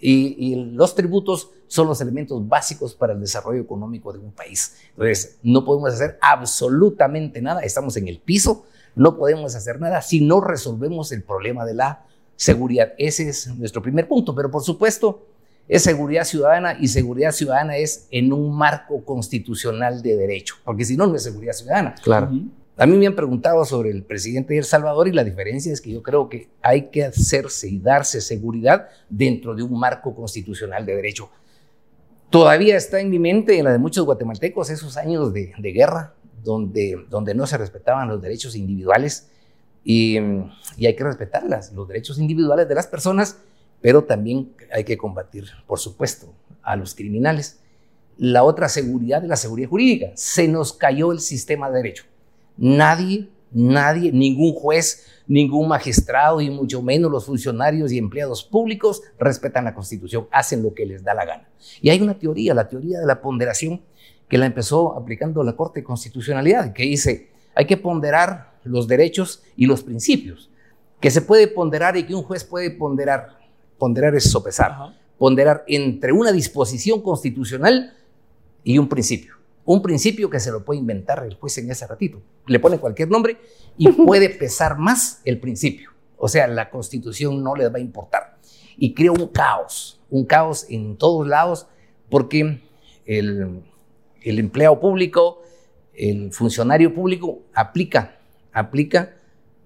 y, 0.00 0.52
y 0.52 0.54
los 0.72 0.94
tributos 0.94 1.50
son 1.66 1.86
los 1.86 2.00
elementos 2.00 2.46
básicos 2.48 2.94
para 2.94 3.12
el 3.12 3.20
desarrollo 3.20 3.60
económico 3.60 4.12
de 4.12 4.18
un 4.18 4.32
país. 4.32 4.76
Entonces, 4.90 5.38
no 5.42 5.64
podemos 5.64 5.92
hacer 5.92 6.18
absolutamente 6.20 7.40
nada, 7.40 7.60
estamos 7.60 7.96
en 7.96 8.08
el 8.08 8.18
piso, 8.18 8.64
no 8.94 9.16
podemos 9.16 9.54
hacer 9.54 9.80
nada 9.80 10.02
si 10.02 10.20
no 10.20 10.40
resolvemos 10.40 11.12
el 11.12 11.22
problema 11.22 11.64
de 11.64 11.74
la 11.74 12.06
seguridad. 12.36 12.92
Ese 12.98 13.28
es 13.28 13.46
nuestro 13.56 13.82
primer 13.82 14.08
punto, 14.08 14.34
pero 14.34 14.50
por 14.50 14.62
supuesto 14.62 15.26
es 15.68 15.82
seguridad 15.84 16.24
ciudadana 16.24 16.76
y 16.80 16.88
seguridad 16.88 17.30
ciudadana 17.30 17.76
es 17.76 18.08
en 18.10 18.32
un 18.32 18.56
marco 18.56 19.04
constitucional 19.04 20.02
de 20.02 20.16
derecho, 20.16 20.56
porque 20.64 20.84
si 20.84 20.96
no, 20.96 21.06
no 21.06 21.14
es 21.14 21.22
seguridad 21.22 21.52
ciudadana. 21.52 21.94
Claro. 22.02 22.30
A 22.80 22.86
me 22.86 23.06
han 23.06 23.14
preguntado 23.14 23.62
sobre 23.66 23.90
el 23.90 24.04
presidente 24.04 24.54
de 24.54 24.60
El 24.60 24.64
Salvador 24.64 25.06
y 25.06 25.12
la 25.12 25.22
diferencia 25.22 25.70
es 25.70 25.82
que 25.82 25.90
yo 25.90 26.02
creo 26.02 26.30
que 26.30 26.48
hay 26.62 26.88
que 26.88 27.04
hacerse 27.04 27.68
y 27.68 27.78
darse 27.78 28.22
seguridad 28.22 28.88
dentro 29.10 29.54
de 29.54 29.62
un 29.62 29.78
marco 29.78 30.14
constitucional 30.14 30.86
de 30.86 30.96
derecho. 30.96 31.28
Todavía 32.30 32.78
está 32.78 32.98
en 32.98 33.10
mi 33.10 33.18
mente, 33.18 33.58
en 33.58 33.66
la 33.66 33.72
de 33.72 33.78
muchos 33.78 34.06
guatemaltecos, 34.06 34.70
esos 34.70 34.96
años 34.96 35.30
de, 35.34 35.52
guerra, 35.58 36.14
donde, 36.42 37.04
donde 37.10 37.34
no 37.34 37.46
se 37.46 37.58
respetaban 37.58 38.08
los 38.08 38.22
derechos 38.22 38.56
individuales 38.56 39.28
y, 39.84 40.16
y 40.78 40.86
hay 40.86 40.96
que 40.96 41.04
respetarlas, 41.04 41.74
los 41.74 41.86
derechos 41.86 42.18
individuales 42.18 42.66
de 42.66 42.76
las 42.76 42.86
personas, 42.86 43.40
pero 43.82 44.04
también 44.04 44.54
hay 44.72 44.84
que 44.84 44.96
combatir, 44.96 45.44
por 45.66 45.80
supuesto, 45.80 46.32
a 46.62 46.76
los 46.76 46.94
criminales. 46.94 47.60
La 48.16 48.42
otra 48.42 48.70
seguridad 48.70 49.22
es 49.22 49.28
la 49.28 49.36
seguridad 49.36 49.68
jurídica. 49.68 50.12
Se 50.14 50.48
nos 50.48 50.72
cayó 50.72 51.12
el 51.12 51.20
sistema 51.20 51.68
de 51.68 51.76
derecho. 51.76 52.04
Nadie, 52.60 53.30
nadie, 53.52 54.12
ningún 54.12 54.52
juez, 54.52 55.06
ningún 55.26 55.66
magistrado 55.66 56.42
y 56.42 56.50
mucho 56.50 56.82
menos 56.82 57.10
los 57.10 57.24
funcionarios 57.24 57.90
y 57.90 57.96
empleados 57.96 58.44
públicos 58.44 59.00
respetan 59.18 59.64
la 59.64 59.74
Constitución, 59.74 60.28
hacen 60.30 60.62
lo 60.62 60.74
que 60.74 60.84
les 60.84 61.02
da 61.02 61.14
la 61.14 61.24
gana. 61.24 61.48
Y 61.80 61.88
hay 61.88 62.02
una 62.02 62.18
teoría, 62.18 62.52
la 62.52 62.68
teoría 62.68 63.00
de 63.00 63.06
la 63.06 63.22
ponderación, 63.22 63.80
que 64.28 64.36
la 64.36 64.44
empezó 64.44 64.94
aplicando 64.94 65.42
la 65.42 65.56
Corte 65.56 65.80
de 65.80 65.84
Constitucionalidad, 65.84 66.74
que 66.74 66.82
dice, 66.82 67.30
hay 67.54 67.64
que 67.64 67.78
ponderar 67.78 68.52
los 68.64 68.86
derechos 68.86 69.42
y 69.56 69.64
los 69.64 69.82
principios, 69.82 70.50
que 71.00 71.10
se 71.10 71.22
puede 71.22 71.48
ponderar 71.48 71.96
y 71.96 72.04
que 72.04 72.14
un 72.14 72.24
juez 72.24 72.44
puede 72.44 72.70
ponderar. 72.70 73.38
Ponderar 73.78 74.14
es 74.14 74.30
sopesar, 74.30 74.74
ponderar 75.16 75.64
entre 75.66 76.12
una 76.12 76.30
disposición 76.30 77.00
constitucional 77.00 77.94
y 78.62 78.76
un 78.76 78.86
principio 78.86 79.39
un 79.72 79.82
principio 79.82 80.28
que 80.28 80.40
se 80.40 80.50
lo 80.50 80.64
puede 80.64 80.80
inventar 80.80 81.24
el 81.24 81.34
juez 81.34 81.56
en 81.58 81.70
ese 81.70 81.86
ratito. 81.86 82.20
Le 82.46 82.58
pone 82.58 82.78
cualquier 82.78 83.08
nombre 83.08 83.36
y 83.78 83.88
puede 83.92 84.28
pesar 84.28 84.76
más 84.76 85.20
el 85.24 85.38
principio. 85.38 85.90
O 86.16 86.26
sea, 86.26 86.48
la 86.48 86.70
constitución 86.70 87.44
no 87.44 87.54
les 87.54 87.72
va 87.72 87.76
a 87.76 87.80
importar. 87.80 88.38
Y 88.76 88.94
crea 88.94 89.12
un 89.12 89.28
caos, 89.28 90.00
un 90.10 90.24
caos 90.24 90.66
en 90.68 90.96
todos 90.96 91.24
lados, 91.24 91.68
porque 92.08 92.62
el, 93.06 93.62
el 94.22 94.38
empleado 94.40 94.80
público, 94.80 95.40
el 95.94 96.32
funcionario 96.32 96.92
público 96.92 97.42
aplica, 97.54 98.18
aplica 98.52 99.14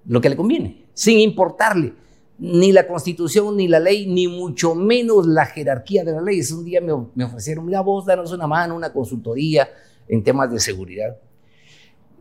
lo 0.05 0.21
que 0.21 0.29
le 0.29 0.37
conviene, 0.37 0.85
sin 0.93 1.19
importarle 1.21 1.95
ni 2.37 2.73
la 2.73 2.87
constitución, 2.87 3.57
ni 3.57 3.69
la 3.69 3.81
ley, 3.81 4.07
ni 4.07 4.29
mucho 4.29 4.75
menos 4.75 5.27
la 5.27 5.47
jerarquía 5.47 6.05
de 6.05 6.13
la 6.13 6.21
ley. 6.21 6.43
Un 6.53 6.65
día 6.65 6.83
me, 6.83 6.93
me 7.15 7.25
ofrecieron, 7.25 7.65
mira 7.65 7.81
vos, 7.81 8.05
danos 8.05 8.33
una 8.33 8.47
mano, 8.47 8.77
una 8.77 8.93
consultoría 8.93 9.67
en 10.09 10.23
temas 10.23 10.51
de 10.51 10.61
seguridad. 10.61 11.17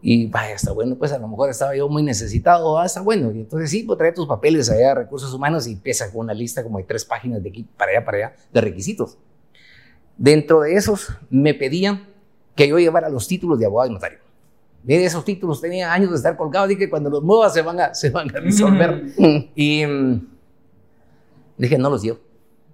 Y 0.02 0.28
vaya, 0.28 0.56
está 0.56 0.74
bueno, 0.74 0.98
pues 0.98 1.14
a 1.14 1.18
lo 1.18 1.30
mejor 1.30 1.50
estaba 1.50 1.76
yo 1.76 1.88
muy 1.88 2.04
necesitado, 2.04 2.78
ah, 2.78 2.86
está 2.86 3.02
bueno. 3.02 3.32
Y 3.32 3.40
entonces 3.40 3.70
sí, 3.70 3.84
pues 3.84 3.98
trae 3.98 4.12
tus 4.12 4.28
papeles 4.28 4.70
allá 4.70 4.92
a 4.92 4.96
recursos 4.96 5.34
humanos 5.34 5.66
y 5.66 5.74
empieza 5.74 6.12
con 6.12 6.22
una 6.22 6.34
lista 6.34 6.62
como 6.62 6.78
de 6.78 6.84
tres 6.84 7.06
páginas 7.06 7.42
de 7.42 7.50
aquí 7.50 7.66
para 7.78 7.92
allá, 7.92 8.06
para 8.06 8.18
allá, 8.18 8.36
de 8.52 8.62
requisitos. 8.62 9.18
Dentro 10.18 10.62
de 10.62 10.76
esos 10.76 11.08
me 11.30 11.54
pedían 11.54 12.08
que 12.56 12.68
yo 12.68 12.78
llevara 12.80 13.08
los 13.10 13.28
títulos 13.28 13.58
de 13.60 13.66
abogado 13.66 13.92
y 13.92 13.94
notario. 13.94 14.20
Mire, 14.84 15.06
esos 15.06 15.24
títulos 15.24 15.62
tenían 15.62 15.90
años 15.90 16.10
de 16.10 16.18
estar 16.18 16.36
colgados, 16.36 16.68
dije, 16.68 16.90
cuando 16.90 17.10
los 17.10 17.24
muevas 17.24 17.54
se 17.54 17.62
van 17.62 17.80
a, 17.80 17.94
se 17.94 18.10
van 18.10 18.30
a 18.36 18.40
resolver. 18.40 19.06
y 19.56 19.86
mm, 19.86 20.28
dije, 21.58 21.78
no 21.78 21.90
los 21.90 22.02
dio. 22.02 22.20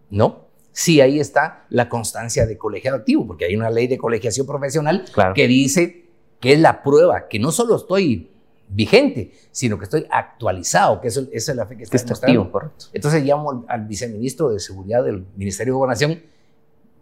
No. 0.09 0.48
Sí, 0.71 1.01
ahí 1.01 1.19
está 1.19 1.65
la 1.69 1.89
constancia 1.89 2.45
de 2.45 2.57
colegiado 2.57 2.97
activo, 2.97 3.25
porque 3.27 3.45
hay 3.45 3.55
una 3.55 3.69
ley 3.69 3.87
de 3.87 3.97
colegiación 3.97 4.45
profesional 4.47 5.05
Claro. 5.11 5.33
que 5.33 5.47
dice 5.47 6.05
que 6.39 6.53
es 6.53 6.59
la 6.59 6.83
prueba, 6.83 7.27
que 7.27 7.39
no 7.39 7.51
solo 7.51 7.75
estoy 7.75 8.29
vigente, 8.69 9.31
sino 9.51 9.77
que 9.77 9.85
estoy 9.85 10.05
actualizado, 10.11 11.01
que 11.01 11.07
eso, 11.07 11.27
esa 11.31 11.51
es 11.51 11.57
la 11.57 11.65
fe 11.65 11.75
que 11.75 11.83
está 11.83 11.95
Está 11.97 12.13
activo, 12.13 12.51
correcto. 12.51 12.85
Entonces 12.93 13.23
llamo 13.23 13.51
al, 13.51 13.65
al 13.67 13.87
viceministro 13.87 14.49
de 14.49 14.59
Seguridad 14.59 15.03
del 15.03 15.25
Ministerio 15.35 15.73
de 15.73 15.77
Gobernación, 15.77 16.21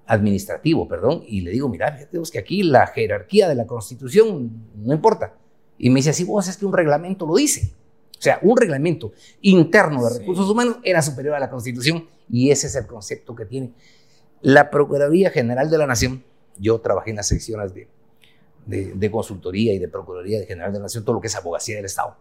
administrativo, 0.07 0.87
perdón, 0.87 1.23
y 1.27 1.41
le 1.41 1.51
digo, 1.51 1.67
mira, 1.67 2.07
vos 2.13 2.31
que 2.31 2.39
aquí 2.39 2.63
la 2.63 2.87
jerarquía 2.87 3.49
de 3.49 3.55
la 3.55 3.67
Constitución 3.67 4.49
no 4.75 4.93
importa. 4.93 5.33
Y 5.77 5.89
me 5.89 5.97
dice, 5.99 6.11
así 6.11 6.23
vos 6.23 6.47
es 6.47 6.57
que 6.57 6.65
un 6.65 6.73
reglamento 6.73 7.27
lo 7.27 7.35
dice. 7.35 7.73
O 8.17 8.21
sea, 8.21 8.39
un 8.41 8.57
reglamento 8.57 9.11
interno 9.41 10.03
de 10.03 10.11
Sí. 10.11 10.19
recursos 10.19 10.49
humanos 10.49 10.77
era 10.83 11.01
superior 11.01 11.35
a 11.35 11.39
la 11.39 11.49
Constitución 11.49 12.07
y 12.29 12.49
ese 12.51 12.67
es 12.67 12.75
el 12.75 12.87
concepto 12.87 13.35
que 13.35 13.45
tiene. 13.45 13.71
La 14.41 14.69
Procuraduría 14.69 15.29
General 15.29 15.69
de 15.69 15.77
la 15.77 15.85
Nación, 15.87 16.23
yo 16.57 16.79
trabajé 16.79 17.11
en 17.11 17.17
las 17.17 17.27
secciones 17.27 17.73
de, 17.73 17.87
de, 18.65 18.93
de 18.93 19.11
consultoría 19.11 19.73
y 19.73 19.79
de 19.79 19.87
Procuraduría 19.87 20.45
General 20.45 20.71
de 20.71 20.79
la 20.79 20.83
Nación, 20.83 21.03
todo 21.05 21.15
lo 21.15 21.21
que 21.21 21.27
es 21.27 21.35
abogacía 21.35 21.75
del 21.75 21.85
Estado. 21.85 22.15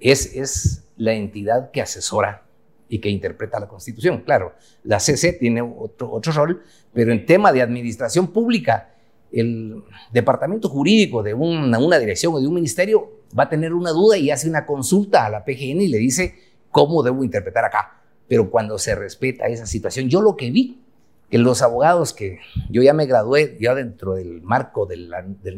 Es, 0.00 0.34
es 0.34 0.84
la 0.96 1.14
entidad 1.14 1.70
que 1.70 1.80
asesora 1.80 2.42
y 2.88 2.98
que 3.00 3.08
interpreta 3.08 3.58
la 3.58 3.66
Constitución. 3.68 4.22
Claro, 4.22 4.54
la 4.84 5.00
CC 5.00 5.32
tiene 5.32 5.62
otro, 5.62 6.10
otro 6.12 6.32
rol, 6.32 6.62
pero 6.92 7.12
en 7.12 7.24
tema 7.26 7.52
de 7.52 7.62
administración 7.62 8.28
pública, 8.28 8.92
el 9.32 9.82
departamento 10.12 10.68
jurídico 10.68 11.22
de 11.22 11.34
una, 11.34 11.78
una 11.78 11.98
dirección 11.98 12.34
o 12.34 12.40
de 12.40 12.46
un 12.46 12.54
ministerio 12.54 13.15
va 13.38 13.44
a 13.44 13.48
tener 13.48 13.72
una 13.72 13.90
duda 13.90 14.16
y 14.16 14.30
hace 14.30 14.48
una 14.48 14.66
consulta 14.66 15.26
a 15.26 15.30
la 15.30 15.44
PGN 15.44 15.80
y 15.80 15.88
le 15.88 15.98
dice 15.98 16.34
cómo 16.70 17.02
debo 17.02 17.24
interpretar 17.24 17.64
acá. 17.64 18.02
Pero 18.28 18.50
cuando 18.50 18.78
se 18.78 18.94
respeta 18.94 19.46
esa 19.46 19.66
situación, 19.66 20.08
yo 20.08 20.20
lo 20.20 20.36
que 20.36 20.50
vi, 20.50 20.82
que 21.30 21.38
los 21.38 21.62
abogados 21.62 22.12
que 22.12 22.38
yo 22.70 22.82
ya 22.82 22.92
me 22.92 23.06
gradué, 23.06 23.56
ya 23.60 23.74
dentro 23.74 24.14
del 24.14 24.42
marco 24.42 24.86
del 24.86 25.08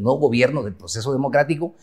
nuevo 0.00 0.18
gobierno, 0.18 0.62
del 0.62 0.74
proceso 0.74 1.12
democrático, 1.12 1.74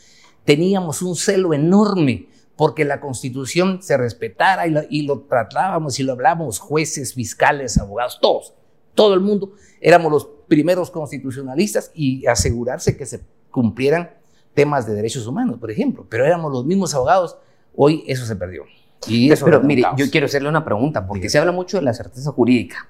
teníamos 0.43 1.01
un 1.01 1.15
celo 1.15 1.53
enorme 1.53 2.27
porque 2.55 2.85
la 2.85 3.01
constitución 3.01 3.81
se 3.81 3.97
respetara 3.97 4.67
y 4.67 4.71
lo, 4.71 4.81
y 4.89 5.01
lo 5.03 5.21
tratábamos 5.21 5.99
y 5.99 6.03
lo 6.03 6.13
hablábamos, 6.13 6.59
jueces, 6.59 7.13
fiscales, 7.13 7.77
abogados, 7.77 8.19
todos, 8.21 8.53
todo 8.93 9.13
el 9.13 9.19
mundo, 9.19 9.53
éramos 9.81 10.11
los 10.11 10.29
primeros 10.47 10.89
constitucionalistas 10.89 11.91
y 11.93 12.25
asegurarse 12.27 12.95
que 12.95 13.05
se 13.05 13.21
cumplieran 13.51 14.11
temas 14.55 14.87
de 14.87 14.93
derechos 14.95 15.27
humanos, 15.27 15.57
por 15.59 15.69
ejemplo, 15.69 16.05
pero 16.09 16.25
éramos 16.25 16.51
los 16.51 16.65
mismos 16.65 16.95
abogados, 16.95 17.37
hoy 17.75 18.03
eso 18.07 18.25
se 18.25 18.35
perdió. 18.35 18.63
Y 19.07 19.31
eso 19.31 19.45
Pero 19.45 19.61
mire, 19.61 19.83
yo 19.97 20.09
quiero 20.09 20.25
hacerle 20.25 20.49
una 20.49 20.65
pregunta, 20.65 21.05
porque 21.05 21.29
se 21.29 21.37
habla 21.37 21.51
mucho 21.51 21.77
de 21.77 21.83
la 21.83 21.93
certeza 21.93 22.31
jurídica. 22.31 22.87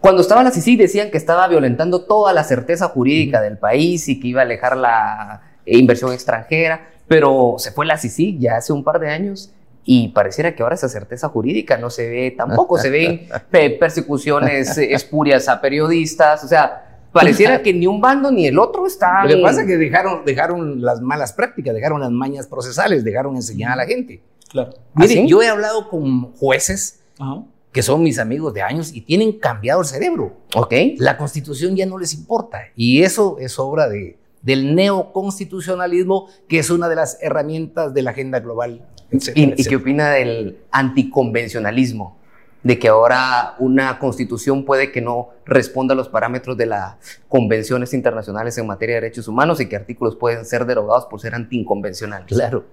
Cuando 0.00 0.20
estaba 0.20 0.42
la 0.42 0.50
CICI 0.50 0.76
decían 0.76 1.10
que 1.10 1.16
estaba 1.16 1.46
violentando 1.48 2.02
toda 2.02 2.32
la 2.32 2.42
certeza 2.44 2.88
jurídica 2.88 3.40
del 3.40 3.56
país 3.56 4.08
y 4.08 4.18
que 4.18 4.28
iba 4.28 4.40
a 4.40 4.44
alejar 4.44 4.76
la 4.76 5.42
eh, 5.64 5.78
inversión 5.78 6.12
extranjera, 6.12 6.88
pero 7.06 7.54
se 7.58 7.70
fue 7.70 7.86
la 7.86 7.96
CICI 7.96 8.38
ya 8.38 8.56
hace 8.56 8.72
un 8.72 8.82
par 8.82 8.98
de 8.98 9.10
años 9.10 9.52
y 9.84 10.08
pareciera 10.08 10.54
que 10.54 10.62
ahora 10.62 10.74
esa 10.74 10.88
certeza 10.88 11.28
jurídica 11.28 11.76
no 11.78 11.88
se 11.88 12.08
ve 12.08 12.34
tampoco, 12.36 12.78
se 12.78 12.90
ven 12.90 13.28
pe- 13.50 13.70
persecuciones 13.70 14.76
eh, 14.76 14.92
espurias 14.92 15.48
a 15.48 15.60
periodistas, 15.60 16.42
o 16.44 16.48
sea, 16.48 16.91
pareciera 17.12 17.62
que 17.62 17.72
ni 17.72 17.86
un 17.86 18.00
bando 18.00 18.30
ni 18.30 18.46
el 18.46 18.58
otro 18.58 18.86
están... 18.86 19.28
Lo 19.28 19.36
que 19.36 19.42
pasa 19.42 19.60
es 19.62 19.66
que 19.66 19.76
dejaron, 19.76 20.24
dejaron 20.24 20.82
las 20.82 21.00
malas 21.00 21.32
prácticas, 21.32 21.74
dejaron 21.74 22.00
las 22.00 22.10
mañas 22.10 22.46
procesales, 22.46 23.04
dejaron 23.04 23.36
enseñar 23.36 23.72
a 23.72 23.76
la 23.76 23.86
gente. 23.86 24.22
Claro. 24.50 24.72
Mire, 24.94 25.20
¿Ah, 25.22 25.24
yo 25.26 25.42
he 25.42 25.48
hablado 25.48 25.88
con 25.88 26.32
jueces 26.32 27.00
Ajá. 27.18 27.42
que 27.72 27.82
son 27.82 28.02
mis 28.02 28.18
amigos 28.18 28.52
de 28.54 28.62
años 28.62 28.92
y 28.94 29.00
tienen 29.02 29.32
cambiado 29.38 29.80
el 29.80 29.86
cerebro. 29.86 30.36
Ok. 30.54 30.74
La 30.98 31.16
constitución 31.16 31.74
ya 31.76 31.86
no 31.86 31.98
les 31.98 32.12
importa. 32.14 32.58
Y 32.76 33.02
eso 33.02 33.36
es 33.38 33.58
obra 33.58 33.88
de, 33.88 34.18
del 34.42 34.74
neoconstitucionalismo, 34.74 36.28
que 36.48 36.58
es 36.58 36.70
una 36.70 36.88
de 36.88 36.96
las 36.96 37.18
herramientas 37.22 37.94
de 37.94 38.02
la 38.02 38.10
agenda 38.10 38.40
global. 38.40 38.86
etcétera, 39.10 39.40
¿Y, 39.40 39.42
y 39.44 39.46
qué 39.48 39.52
etcétera. 39.62 39.80
opina 39.80 40.10
del 40.10 40.58
anticonvencionalismo? 40.70 42.18
De 42.62 42.78
que 42.78 42.88
ahora 42.88 43.56
una 43.58 43.98
constitución 43.98 44.64
puede 44.64 44.92
que 44.92 45.00
no 45.00 45.30
responda 45.44 45.94
a 45.94 45.96
los 45.96 46.08
parámetros 46.08 46.56
de 46.56 46.66
las 46.66 46.96
convenciones 47.28 47.92
internacionales 47.92 48.56
en 48.58 48.66
materia 48.66 48.94
de 48.94 49.00
derechos 49.02 49.26
humanos 49.26 49.60
y 49.60 49.68
que 49.68 49.76
artículos 49.76 50.16
pueden 50.16 50.44
ser 50.44 50.64
derogados 50.64 51.06
por 51.06 51.20
ser 51.20 51.34
anticonvencionales. 51.34 52.28
Claro, 52.28 52.66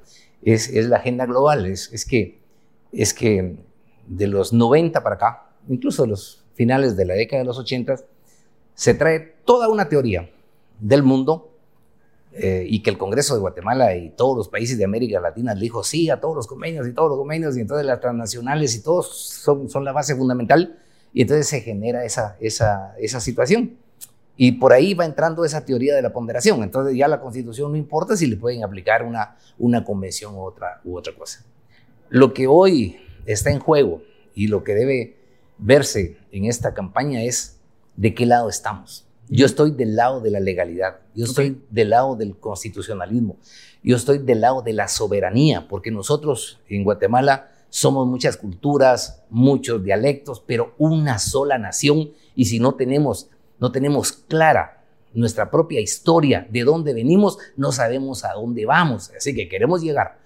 es, 0.43 0.69
es 0.69 0.87
la 0.87 0.97
agenda 0.97 1.25
global. 1.25 1.65
Es, 1.65 1.91
es, 1.91 2.05
que, 2.05 2.39
es 2.91 3.13
que 3.13 3.55
de 4.07 4.27
los 4.27 4.53
90 4.53 5.01
para 5.01 5.15
acá, 5.15 5.49
incluso 5.67 6.03
de 6.03 6.09
los 6.09 6.45
finales 6.53 6.95
de 6.95 7.05
la 7.05 7.15
década 7.15 7.41
de 7.41 7.47
los 7.47 7.57
80, 7.57 7.95
se 8.75 8.93
trae 8.93 9.35
toda 9.43 9.69
una 9.69 9.89
teoría 9.89 10.29
del 10.79 11.03
mundo 11.03 11.48
eh, 12.33 12.65
y 12.67 12.83
que 12.83 12.91
el 12.91 12.97
Congreso 12.97 13.33
de 13.33 13.41
Guatemala 13.41 13.95
y 13.95 14.11
todos 14.11 14.37
los 14.37 14.49
países 14.49 14.77
de 14.77 14.85
América 14.85 15.19
Latina 15.19 15.55
le 15.55 15.61
dijo 15.61 15.83
sí 15.83 16.09
a 16.09 16.19
todos 16.19 16.35
los 16.35 16.47
convenios 16.47 16.87
y 16.87 16.93
todos 16.93 17.09
los 17.09 17.17
convenios 17.17 17.57
y 17.57 17.61
entonces 17.61 17.85
las 17.85 17.99
transnacionales 17.99 18.75
y 18.75 18.83
todos 18.83 19.17
son, 19.17 19.69
son 19.69 19.83
la 19.83 19.91
base 19.91 20.15
fundamental 20.15 20.77
y 21.11 21.23
entonces 21.23 21.47
se 21.47 21.61
genera 21.61 22.05
esa, 22.05 22.37
esa, 22.39 22.95
esa 22.99 23.19
situación. 23.19 23.77
Y 24.37 24.53
por 24.53 24.71
ahí 24.71 24.93
va 24.93 25.05
entrando 25.05 25.43
esa 25.43 25.65
teoría 25.65 25.95
de 25.95 26.01
la 26.01 26.13
ponderación. 26.13 26.63
Entonces 26.63 26.95
ya 26.95 27.07
la 27.07 27.19
constitución 27.19 27.71
no 27.71 27.77
importa 27.77 28.15
si 28.15 28.25
le 28.25 28.37
pueden 28.37 28.63
aplicar 28.63 29.03
una, 29.03 29.35
una 29.57 29.83
convención 29.83 30.35
u 30.35 30.43
otra, 30.43 30.79
u 30.85 30.95
otra 30.97 31.13
cosa. 31.13 31.43
Lo 32.09 32.33
que 32.33 32.47
hoy 32.47 33.01
está 33.25 33.49
en 33.49 33.59
juego 33.59 34.01
y 34.33 34.47
lo 34.47 34.63
que 34.63 34.75
debe 34.75 35.17
verse 35.57 36.17
en 36.31 36.45
esta 36.45 36.73
campaña 36.73 37.23
es 37.23 37.59
de 37.97 38.13
qué 38.13 38.25
lado 38.25 38.49
estamos. 38.49 39.08
Yo 39.29 39.45
estoy 39.45 39.71
del 39.71 39.95
lado 39.95 40.21
de 40.21 40.31
la 40.31 40.39
legalidad, 40.39 41.01
yo 41.13 41.25
estoy 41.25 41.61
del 41.69 41.91
lado 41.91 42.15
del 42.15 42.37
constitucionalismo, 42.37 43.37
yo 43.83 43.95
estoy 43.95 44.17
del 44.17 44.41
lado 44.41 44.63
de 44.63 44.73
la 44.73 44.87
soberanía, 44.87 45.67
porque 45.67 45.91
nosotros 45.91 46.59
en 46.67 46.83
Guatemala 46.83 47.51
somos 47.69 48.07
muchas 48.07 48.37
culturas, 48.37 49.23
muchos 49.29 49.83
dialectos, 49.83 50.41
pero 50.45 50.73
una 50.79 51.19
sola 51.19 51.59
nación 51.59 52.11
y 52.35 52.45
si 52.45 52.59
no 52.59 52.73
tenemos 52.73 53.29
no 53.59 53.71
tenemos 53.71 54.13
clara 54.13 54.83
nuestra 55.13 55.51
propia 55.51 55.81
historia, 55.81 56.47
de 56.49 56.63
dónde 56.63 56.93
venimos, 56.93 57.37
no 57.57 57.71
sabemos 57.71 58.23
a 58.23 58.33
dónde 58.33 58.65
vamos. 58.65 59.11
Así 59.15 59.35
que 59.35 59.49
queremos 59.49 59.81
llegar 59.81 60.19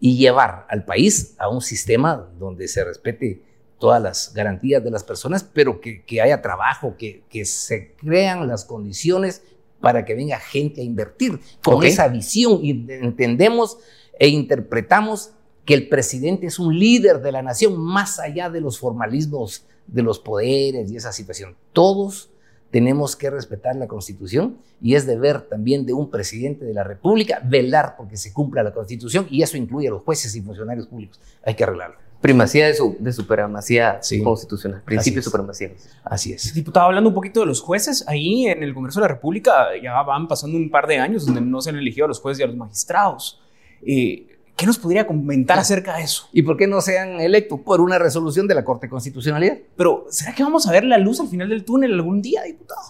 y 0.00 0.16
llevar 0.16 0.66
al 0.68 0.84
país 0.84 1.34
a 1.38 1.48
un 1.48 1.60
sistema 1.60 2.28
donde 2.38 2.68
se 2.68 2.84
respete 2.84 3.42
todas 3.84 4.02
las 4.02 4.32
garantías 4.32 4.82
de 4.82 4.90
las 4.90 5.04
personas, 5.04 5.44
pero 5.44 5.78
que, 5.78 6.02
que 6.04 6.22
haya 6.22 6.40
trabajo, 6.40 6.94
que, 6.96 7.22
que, 7.28 7.44
se 7.44 7.92
crean 7.96 8.48
las 8.48 8.64
condiciones 8.64 9.42
para 9.78 10.06
que 10.06 10.14
venga 10.14 10.38
gente 10.40 10.80
a 10.80 10.84
invertir 10.84 11.38
con 11.62 11.74
Okay. 11.74 11.90
esa 11.90 12.08
visión 12.08 12.60
y 12.62 12.70
entendemos 12.88 13.76
e 14.18 14.28
interpretamos 14.28 15.32
que 15.66 15.74
el 15.74 15.90
presidente 15.90 16.46
es 16.46 16.58
un 16.58 16.78
líder 16.78 17.20
de 17.20 17.30
la 17.30 17.42
nación 17.42 17.78
más 17.78 18.18
allá 18.18 18.48
de 18.48 18.62
los 18.62 18.78
formalismos 18.78 19.66
de 19.86 20.02
los 20.02 20.18
poderes 20.18 20.90
y 20.90 20.96
esa 20.96 21.12
situación. 21.12 21.54
Todos 21.74 22.30
tenemos 22.70 23.16
que 23.16 23.28
respetar 23.28 23.76
la 23.76 23.86
Constitución 23.86 24.56
y 24.80 24.94
es 24.94 25.06
deber 25.06 25.42
también 25.42 25.84
de 25.84 25.92
un 25.92 26.10
presidente 26.10 26.64
de 26.64 26.72
la 26.72 26.84
República 26.84 27.42
velar 27.44 27.96
porque 27.98 28.16
se 28.16 28.32
cumpla 28.32 28.62
la 28.62 28.72
Constitución 28.72 29.26
y 29.30 29.42
eso 29.42 29.58
incluye 29.58 29.88
a 29.88 29.90
los 29.90 30.04
jueces 30.04 30.34
y 30.36 30.40
funcionarios 30.40 30.86
públicos. 30.86 31.20
Hay 31.44 31.54
que 31.54 31.64
arreglarlo. 31.64 32.03
Primacía 32.24 32.68
de, 32.68 32.74
su, 32.74 32.96
de 32.98 33.12
supremacía 33.12 33.98
Sí. 34.02 34.22
constitucional, 34.22 34.80
principio 34.82 35.16
de 35.16 35.20
Así 35.20 35.26
es. 35.26 35.30
supremacía. 35.30 35.70
Así 36.04 36.32
es. 36.32 36.54
Diputado, 36.54 36.86
hablando 36.86 37.10
un 37.10 37.14
poquito 37.14 37.40
de 37.40 37.46
los 37.46 37.60
jueces, 37.60 38.02
ahí 38.08 38.46
en 38.46 38.62
el 38.62 38.72
Congreso 38.72 38.98
de 39.00 39.02
la 39.04 39.08
República 39.08 39.66
ya 39.82 40.00
van 40.02 40.26
pasando 40.26 40.56
un 40.56 40.70
par 40.70 40.86
de 40.86 40.96
años 40.98 41.26
donde 41.26 41.42
no 41.42 41.60
se 41.60 41.68
han 41.68 41.76
elegido 41.76 42.06
a 42.06 42.08
los 42.08 42.20
jueces 42.20 42.40
y 42.40 42.42
a 42.44 42.46
los 42.46 42.56
magistrados. 42.56 43.42
Eh, 43.86 44.26
¿Qué 44.56 44.64
nos 44.64 44.78
podría 44.78 45.06
comentar 45.06 45.58
acerca 45.58 45.98
de 45.98 46.04
eso? 46.04 46.26
¿Y 46.32 46.40
por 46.40 46.56
qué 46.56 46.66
no 46.66 46.80
sean 46.80 47.20
electos? 47.20 47.60
Por 47.60 47.82
una 47.82 47.98
resolución 47.98 48.48
de 48.48 48.54
la 48.54 48.64
Corte 48.64 48.86
de 48.86 48.90
Constitucionalidad. 48.90 49.58
Pero, 49.76 50.06
¿será 50.08 50.34
que 50.34 50.42
vamos 50.42 50.66
a 50.66 50.72
ver 50.72 50.84
la 50.84 50.96
luz 50.96 51.20
al 51.20 51.28
final 51.28 51.50
del 51.50 51.62
túnel 51.62 51.92
algún 51.92 52.22
día, 52.22 52.42
diputado? 52.44 52.80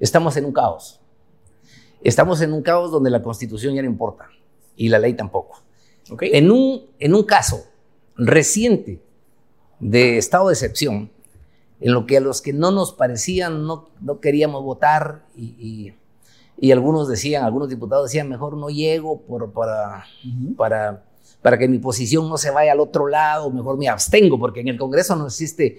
Estamos 0.00 0.36
en 0.36 0.46
un 0.46 0.52
caos. 0.52 0.98
Estamos 2.02 2.40
en 2.40 2.52
un 2.52 2.62
caos 2.62 2.90
donde 2.90 3.10
la 3.10 3.22
Constitución 3.22 3.72
ya 3.74 3.82
no 3.82 3.88
importa 3.88 4.24
y 4.74 4.88
la 4.88 4.98
ley 4.98 5.12
tampoco. 5.14 5.62
Okay. 6.10 6.30
En, 6.32 6.50
un, 6.50 6.86
en 6.98 7.14
un 7.14 7.22
caso 7.22 7.66
reciente 8.26 9.00
de 9.80 10.18
estado 10.18 10.48
de 10.48 10.54
excepción, 10.54 11.10
en 11.80 11.92
lo 11.94 12.06
que 12.06 12.18
a 12.18 12.20
los 12.20 12.42
que 12.42 12.52
no 12.52 12.70
nos 12.70 12.92
parecían 12.92 13.66
no, 13.66 13.88
no 14.00 14.20
queríamos 14.20 14.62
votar 14.62 15.24
y, 15.34 15.54
y, 15.58 15.94
y, 16.58 16.72
algunos 16.72 17.08
decían, 17.08 17.44
algunos 17.44 17.70
diputados 17.70 18.06
decían, 18.06 18.28
mejor 18.28 18.56
no 18.56 18.68
llego 18.68 19.22
por, 19.22 19.50
para, 19.52 20.04
uh 20.24 20.28
-huh. 20.28 20.56
para, 20.56 21.04
para 21.40 21.58
que 21.58 21.68
mi 21.68 21.78
posición 21.78 22.28
no 22.28 22.36
se 22.36 22.50
vaya 22.50 22.72
al 22.72 22.80
otro 22.80 23.08
lado, 23.08 23.50
mejor 23.50 23.78
me 23.78 23.88
abstengo, 23.88 24.38
porque 24.38 24.60
en 24.60 24.68
el 24.68 24.78
Congreso 24.78 25.16
no 25.16 25.26
existe 25.26 25.78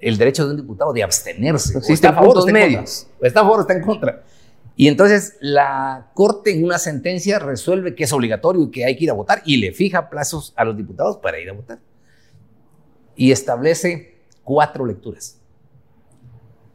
el 0.00 0.18
derecho 0.18 0.44
de 0.44 0.50
un 0.50 0.56
diputado 0.56 0.92
de 0.92 1.02
abstenerse. 1.04 1.78
Existe 1.78 2.06
a 2.08 2.12
favor, 2.12 2.38
está 2.38 2.52
medios. 2.52 3.06
Está 3.20 3.40
a 3.40 3.44
favor, 3.44 3.60
está 3.60 3.74
en 3.74 3.82
contra. 3.82 4.24
Y 4.76 4.88
entonces 4.88 5.36
la 5.40 6.10
Corte 6.14 6.52
en 6.52 6.62
una 6.62 6.78
sentencia 6.78 7.38
resuelve 7.38 7.94
que 7.94 8.04
es 8.04 8.12
obligatorio 8.12 8.62
y 8.64 8.70
que 8.70 8.84
hay 8.84 8.96
que 8.96 9.04
ir 9.04 9.10
a 9.10 9.14
votar 9.14 9.42
y 9.46 9.56
le 9.56 9.72
fija 9.72 10.10
plazos 10.10 10.52
a 10.54 10.64
los 10.64 10.76
diputados 10.76 11.16
para 11.16 11.40
ir 11.40 11.48
a 11.48 11.54
votar. 11.54 11.80
Y 13.16 13.32
establece 13.32 14.18
cuatro 14.44 14.84
lecturas. 14.84 15.40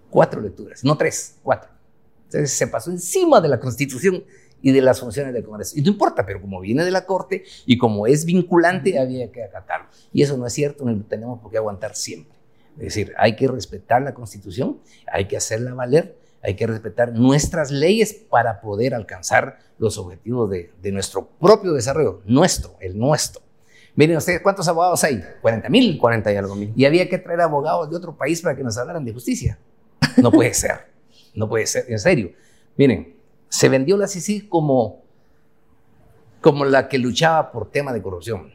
Cuatro 0.09 0.41
lecturas, 0.41 0.83
no 0.83 0.97
tres, 0.97 1.37
cuatro. 1.43 1.69
Entonces 2.25 2.51
se 2.51 2.67
pasó 2.67 2.89
encima 2.89 3.39
de 3.39 3.47
la 3.47 3.59
Constitución 3.59 4.23
y 4.63 4.71
de 4.71 4.81
las 4.81 4.99
funciones 4.99 5.33
del 5.33 5.43
Congreso. 5.43 5.77
Y 5.77 5.81
no 5.83 5.89
importa, 5.89 6.25
pero 6.25 6.41
como 6.41 6.59
viene 6.59 6.83
de 6.83 6.91
la 6.91 7.05
Corte 7.05 7.43
y 7.65 7.77
como 7.77 8.07
es 8.07 8.25
vinculante, 8.25 8.99
había 8.99 9.31
que 9.31 9.43
acatarlo. 9.43 9.87
Y 10.11 10.23
eso 10.23 10.37
no 10.37 10.47
es 10.47 10.53
cierto, 10.53 10.85
no 10.85 10.91
lo 10.91 11.03
tenemos 11.03 11.39
por 11.39 11.51
qué 11.51 11.57
aguantar 11.57 11.95
siempre. 11.95 12.37
Es 12.77 12.85
decir, 12.85 13.13
hay 13.17 13.35
que 13.35 13.47
respetar 13.47 14.01
la 14.01 14.13
Constitución, 14.13 14.79
hay 15.11 15.27
que 15.27 15.37
hacerla 15.37 15.73
valer, 15.73 16.17
hay 16.43 16.55
que 16.55 16.67
respetar 16.67 17.13
nuestras 17.13 17.71
leyes 17.71 18.13
para 18.13 18.61
poder 18.61 18.93
alcanzar 18.93 19.59
los 19.77 19.97
objetivos 19.97 20.49
de, 20.49 20.71
de 20.81 20.91
nuestro 20.91 21.27
propio 21.39 21.73
desarrollo, 21.73 22.21
nuestro, 22.25 22.75
el 22.79 22.97
nuestro. 22.97 23.41
Miren 23.95 24.17
ustedes, 24.17 24.41
¿cuántos 24.41 24.67
abogados 24.67 25.03
hay? 25.03 25.23
40 25.41 25.69
mil. 25.69 25.97
40 25.97 26.31
y 26.31 26.35
algo 26.35 26.55
mil. 26.55 26.71
Y 26.75 26.85
había 26.85 27.09
que 27.09 27.17
traer 27.17 27.41
abogados 27.41 27.89
de 27.89 27.95
otro 27.97 28.15
país 28.15 28.41
para 28.41 28.55
que 28.55 28.63
nos 28.63 28.77
hablaran 28.77 29.03
de 29.03 29.13
justicia. 29.13 29.59
No 30.17 30.31
puede 30.31 30.53
ser, 30.53 30.87
no 31.35 31.47
puede 31.47 31.65
ser, 31.67 31.85
en 31.89 31.99
serio. 31.99 32.31
Miren, 32.77 33.15
se 33.49 33.69
vendió 33.69 33.97
la 33.97 34.07
CICI 34.07 34.47
como, 34.47 35.03
como 36.39 36.65
la 36.65 36.87
que 36.87 36.97
luchaba 36.97 37.51
por 37.51 37.69
tema 37.69 37.93
de 37.93 38.01
corrupción, 38.01 38.51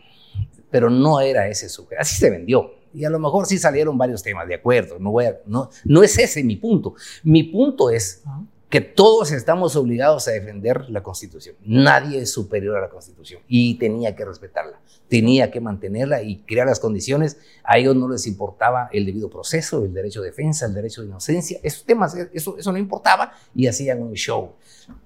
pero 0.70 0.90
no 0.90 1.20
era 1.20 1.48
ese 1.48 1.68
sujeto, 1.68 2.00
así 2.00 2.16
se 2.16 2.30
vendió. 2.30 2.72
Y 2.96 3.04
a 3.04 3.10
lo 3.10 3.18
mejor 3.18 3.44
sí 3.44 3.58
salieron 3.58 3.98
varios 3.98 4.22
temas, 4.22 4.48
de 4.48 4.54
acuerdo, 4.54 4.98
no, 4.98 5.10
voy 5.10 5.26
a, 5.26 5.38
no, 5.44 5.68
no 5.84 6.02
es 6.02 6.16
ese 6.16 6.42
mi 6.42 6.56
punto. 6.56 6.94
Mi 7.22 7.42
punto 7.42 7.90
es 7.90 8.22
que 8.70 8.80
todos 8.80 9.32
estamos 9.32 9.76
obligados 9.76 10.26
a 10.28 10.30
defender 10.30 10.88
la 10.88 11.02
Constitución. 11.02 11.56
Nadie 11.62 12.22
es 12.22 12.32
superior 12.32 12.74
a 12.78 12.80
la 12.80 12.88
Constitución 12.88 13.42
y 13.48 13.74
tenía 13.74 14.16
que 14.16 14.24
respetarla, 14.24 14.80
tenía 15.08 15.50
que 15.50 15.60
mantenerla 15.60 16.22
y 16.22 16.38
crear 16.38 16.66
las 16.66 16.80
condiciones. 16.80 17.36
A 17.64 17.76
ellos 17.76 17.94
no 17.94 18.08
les 18.08 18.26
importaba 18.26 18.88
el 18.92 19.04
debido 19.04 19.28
proceso, 19.28 19.84
el 19.84 19.92
derecho 19.92 20.22
de 20.22 20.28
defensa, 20.28 20.64
el 20.64 20.72
derecho 20.72 21.02
de 21.02 21.08
inocencia, 21.08 21.60
esos 21.62 21.84
temas, 21.84 22.16
eso, 22.32 22.56
eso 22.56 22.72
no 22.72 22.78
importaba 22.78 23.34
y 23.54 23.66
hacían 23.66 24.02
un 24.02 24.14
show. 24.14 24.52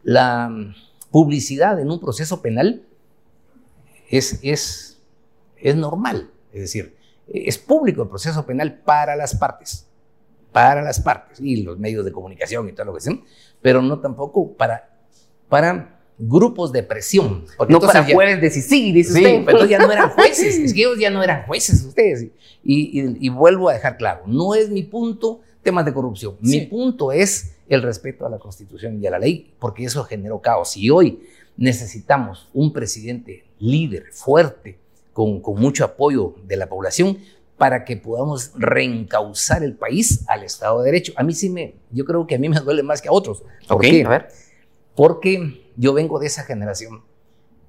La 0.05 0.49
publicidad 1.11 1.81
en 1.81 1.91
un 1.91 1.99
proceso 1.99 2.41
penal 2.41 2.85
es, 4.09 4.39
es, 4.45 4.97
es 5.57 5.75
normal, 5.75 6.31
es 6.53 6.61
decir, 6.61 7.00
es 7.33 7.59
público 7.59 8.03
el 8.03 8.09
proceso 8.09 8.45
penal 8.45 8.81
para 8.85 9.17
las 9.17 9.37
partes, 9.37 9.87
para 10.53 10.83
las 10.83 11.01
partes 11.01 11.41
y 11.41 11.63
los 11.63 11.79
medios 11.79 12.05
de 12.05 12.13
comunicación 12.13 12.69
y 12.69 12.73
todo 12.73 12.87
lo 12.87 12.95
que 12.95 13.01
sea, 13.01 13.15
pero 13.63 13.81
no 13.83 14.01
tampoco 14.01 14.53
para, 14.53 14.99
para 15.49 16.01
grupos 16.19 16.73
de 16.73 16.83
presión. 16.83 17.45
Porque 17.57 17.73
no 17.73 17.81
para 17.81 18.07
ya, 18.07 18.15
jueces 18.15 18.41
de 18.41 18.51
sí, 18.51 18.93
dice 18.93 19.13
sí, 19.13 19.25
usted. 19.25 19.45
pero 19.47 19.65
ya 19.65 19.79
no 19.79 19.91
eran 19.91 20.11
jueces, 20.11 20.59
es 20.65 20.75
que 20.75 20.81
ellos 20.81 20.99
ya 20.99 21.11
no 21.11 21.23
eran 21.23 21.47
jueces 21.47 21.85
ustedes. 21.85 22.23
Y, 22.23 22.31
y, 23.01 23.27
y 23.27 23.29
vuelvo 23.29 23.69
a 23.69 23.75
dejar 23.75 23.97
claro, 23.97 24.23
no 24.27 24.55
es 24.55 24.69
mi 24.71 24.83
punto 24.83 25.41
temas 25.63 25.85
de 25.85 25.93
corrupción, 25.93 26.37
sí. 26.43 26.61
mi 26.61 26.67
punto 26.67 27.13
es 27.13 27.55
el 27.69 27.83
respeto 27.83 28.27
a 28.27 28.31
la 28.31 28.39
Constitución 28.39 29.01
y 29.01 29.07
a 29.07 29.11
la 29.11 29.19
ley, 29.19 29.55
porque 29.59 29.85
eso 29.85 30.03
generó 30.05 30.41
caos. 30.41 30.77
Y 30.77 30.91
hoy 30.91 31.23
necesitamos 31.57 32.49
un 32.53 32.73
presidente 32.73 33.45
líder, 33.59 34.07
fuerte, 34.11 34.79
con, 35.13 35.41
con, 35.41 35.61
mucho 35.61 35.85
apoyo 35.85 36.35
de 36.45 36.57
la 36.57 36.69
población 36.69 37.19
para 37.57 37.85
que 37.85 37.97
podamos 37.97 38.53
reencauzar 38.55 39.63
el 39.63 39.75
país 39.75 40.25
al 40.29 40.45
Estado 40.45 40.81
de 40.81 40.87
Derecho. 40.87 41.13
A 41.17 41.23
mí 41.23 41.35
sí 41.35 41.51
me, 41.51 41.75
yo 41.91 42.05
creo 42.05 42.27
que 42.27 42.37
a 42.37 42.39
mí 42.39 42.49
me 42.49 42.59
duele 42.61 42.83
más 42.83 43.03
que 43.03 43.09
a 43.09 43.13
otros. 43.13 43.43
¿Por 43.69 43.77
okay, 43.77 43.91
qué? 43.91 44.07
A 44.07 44.09
ver. 44.09 44.29
Porque 44.95 45.71
yo 45.77 45.93
vengo 45.93 46.19
de 46.19 46.27
esa 46.27 46.45
generación 46.45 47.03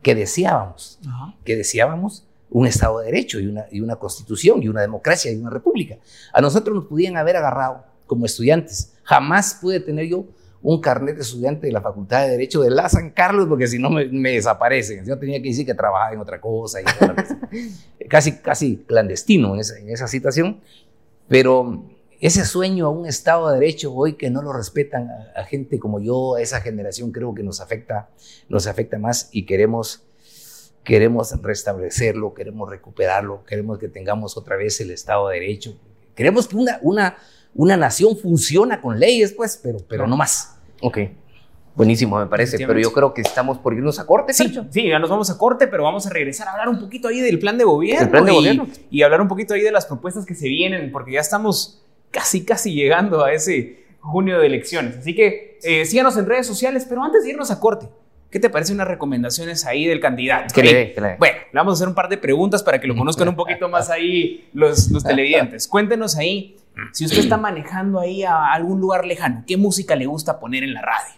que 0.02 0.16
deseábamos, 0.16 1.00
uh 1.04 1.08
-huh. 1.08 1.36
que 1.44 1.56
deseábamos 1.56 2.26
un 2.50 2.68
Estado 2.68 3.00
de 3.00 3.06
Derecho 3.06 3.40
y 3.40 3.48
una, 3.48 3.66
y 3.72 3.82
una 3.82 3.96
constitución 3.96 4.62
y 4.62 4.68
una 4.68 4.82
democracia 4.82 5.32
y 5.32 5.38
una 5.38 5.50
república. 5.50 5.98
A 6.34 6.42
nosotros 6.42 6.76
nos 6.76 6.86
podían 6.86 7.18
haber 7.18 7.38
agarrado 7.38 7.86
como 8.06 8.26
estudiantes. 8.26 8.94
Jamás 9.04 9.58
pude 9.62 9.80
tener 9.80 10.08
yo 10.08 10.26
un 10.64 10.80
carnet 10.80 11.16
de 11.16 11.22
estudiante 11.22 11.68
de 11.68 11.74
la 11.74 11.82
Facultad 11.82 12.24
de 12.24 12.32
Derecho 12.32 12.62
de 12.62 12.70
la 12.70 12.88
San 12.88 13.10
Carlos, 13.12 13.48
porque 13.48 13.68
si 13.68 13.80
no 13.80 13.90
me, 13.90 14.06
me, 14.08 14.32
desaparecen. 14.32 15.06
Yo 15.06 15.18
tenía 15.18 15.42
que 15.42 15.50
decir 15.50 15.66
que 15.66 15.74
trabajaba 15.74 16.14
en 16.14 16.20
otra 16.20 16.40
cosa, 16.40 16.82
y 16.82 16.84
otra 16.84 17.16
cosa. 17.16 17.40
casi, 18.10 18.38
casi 18.38 18.78
clandestino 18.78 19.54
en 19.56 19.62
esa, 19.62 19.80
en 19.80 19.90
esa, 19.90 20.08
situación. 20.08 20.62
Pero 21.28 21.84
ese 22.20 22.46
sueño 22.46 22.86
a 22.86 22.90
un 22.90 23.08
Estado 23.08 23.50
de 23.50 23.60
Derecho 23.60 23.92
hoy 23.94 24.14
que 24.14 24.30
no 24.30 24.44
lo 24.44 24.54
respetan 24.54 25.10
a, 25.10 25.40
a, 25.40 25.46
gente 25.46 25.80
como 25.80 26.00
yo, 26.00 26.36
a 26.36 26.42
esa 26.42 26.62
generación, 26.62 27.12
creo 27.12 27.34
que 27.34 27.42
nos 27.42 27.60
afecta, 27.60 28.10
nos 28.48 28.68
afecta 28.68 29.00
más 29.00 29.30
y 29.32 29.48
queremos, 29.48 30.04
queremos 30.84 31.32
restablecerlo, 31.42 32.36
queremos 32.36 32.70
recuperarlo, 32.70 33.44
queremos 33.46 33.80
que 33.80 33.88
tengamos 33.88 34.38
otra 34.38 34.58
vez 34.58 34.80
el 34.82 34.92
Estado 34.92 35.30
de 35.30 35.40
Derecho. 35.40 35.76
Queremos 36.14 36.48
que 36.48 36.56
una, 36.56 36.78
una, 36.84 37.18
una 37.56 37.78
nación 37.78 38.18
funciona 38.18 38.82
con 38.82 39.00
leyes, 39.00 39.34
pues, 39.34 39.60
pero, 39.62 39.80
pero 39.88 40.08
no 40.08 40.18
más. 40.18 40.58
Ok. 40.82 41.00
Buenísimo, 41.74 42.20
me 42.20 42.28
parece, 42.28 42.58
pero 42.68 42.80
yo 42.80 42.92
creo 42.92 43.14
que 43.14 43.22
estamos 43.22 43.58
por 43.58 43.74
irnos 43.74 43.98
a 43.98 44.06
corte, 44.06 44.34
sí, 44.34 44.54
sí, 44.72 44.90
ya 44.90 45.00
nos 45.00 45.10
vamos 45.10 45.30
a 45.30 45.38
corte, 45.38 45.68
pero 45.68 45.84
vamos 45.84 46.06
a 46.06 46.10
regresar 46.10 46.50
a 46.50 46.52
hablar 46.52 46.68
un 46.68 46.80
poquito 46.80 47.08
ahí 47.08 47.22
del 47.22 47.40
plan 47.40 47.58
de 47.58 47.64
gobierno, 47.64 48.04
el 48.04 48.10
plan 48.10 48.26
de 48.26 48.32
y, 48.34 48.36
gobierno. 48.36 48.68
y 48.90 49.02
hablar 49.04 49.22
un 49.22 49.30
poquito 49.30 49.54
ahí 49.54 49.62
de 49.62 49.72
las 49.72 49.86
propuestas 49.86 50.26
que 50.26 50.36
se 50.36 50.50
vienen, 50.50 50.92
porque 50.92 51.14
ya 51.14 51.22
estamos 51.22 51.82
casi, 52.12 52.44
casi 52.44 52.74
llegando 52.74 53.24
a 53.24 53.32
ese 53.32 53.86
junio 54.02 54.40
de 54.40 54.48
elecciones. 54.48 54.98
Así 54.98 55.16
que 55.16 55.60
eh, 55.64 55.86
síganos 55.86 56.18
en 56.18 56.26
redes 56.26 56.46
sociales, 56.46 56.86
pero 56.90 57.04
antes 57.04 57.24
de 57.24 57.30
irnos 57.30 57.52
a 57.52 57.60
corte, 57.62 57.88
¿qué 58.32 58.40
te 58.40 58.50
parecen 58.50 58.76
unas 58.76 58.88
recomendaciones 58.88 59.66
ahí 59.66 59.86
del 59.86 60.00
candidato? 60.00 60.54
Que 60.54 60.64
le 60.64 60.74
dé, 60.74 60.94
que 60.94 61.02
le 61.02 61.08
dé. 61.10 61.16
Bueno, 61.20 61.38
le 61.52 61.58
vamos 61.58 61.74
a 61.74 61.76
hacer 61.76 61.88
un 61.88 61.96
par 61.96 62.10
de 62.10 62.18
preguntas 62.18 62.64
para 62.64 62.80
que 62.80 62.88
lo 62.88 62.96
conozcan 62.96 63.28
un 63.30 63.36
poquito 63.36 63.70
más 63.70 63.90
ahí 63.90 64.50
los, 64.54 64.90
los 64.90 65.04
televidentes. 65.04 65.68
Cuéntenos 65.68 66.18
ahí 66.18 66.58
si 66.94 67.06
usted 67.06 67.20
está 67.20 67.38
manejando 67.38 68.00
ahí 68.00 68.24
a 68.24 68.52
algún 68.52 68.80
lugar 68.80 69.06
lejano, 69.06 69.44
¿qué 69.46 69.58
música 69.58 69.96
le 69.96 70.06
gusta 70.06 70.40
poner 70.40 70.64
en 70.64 70.74
la 70.74 70.82
radio? 70.82 71.16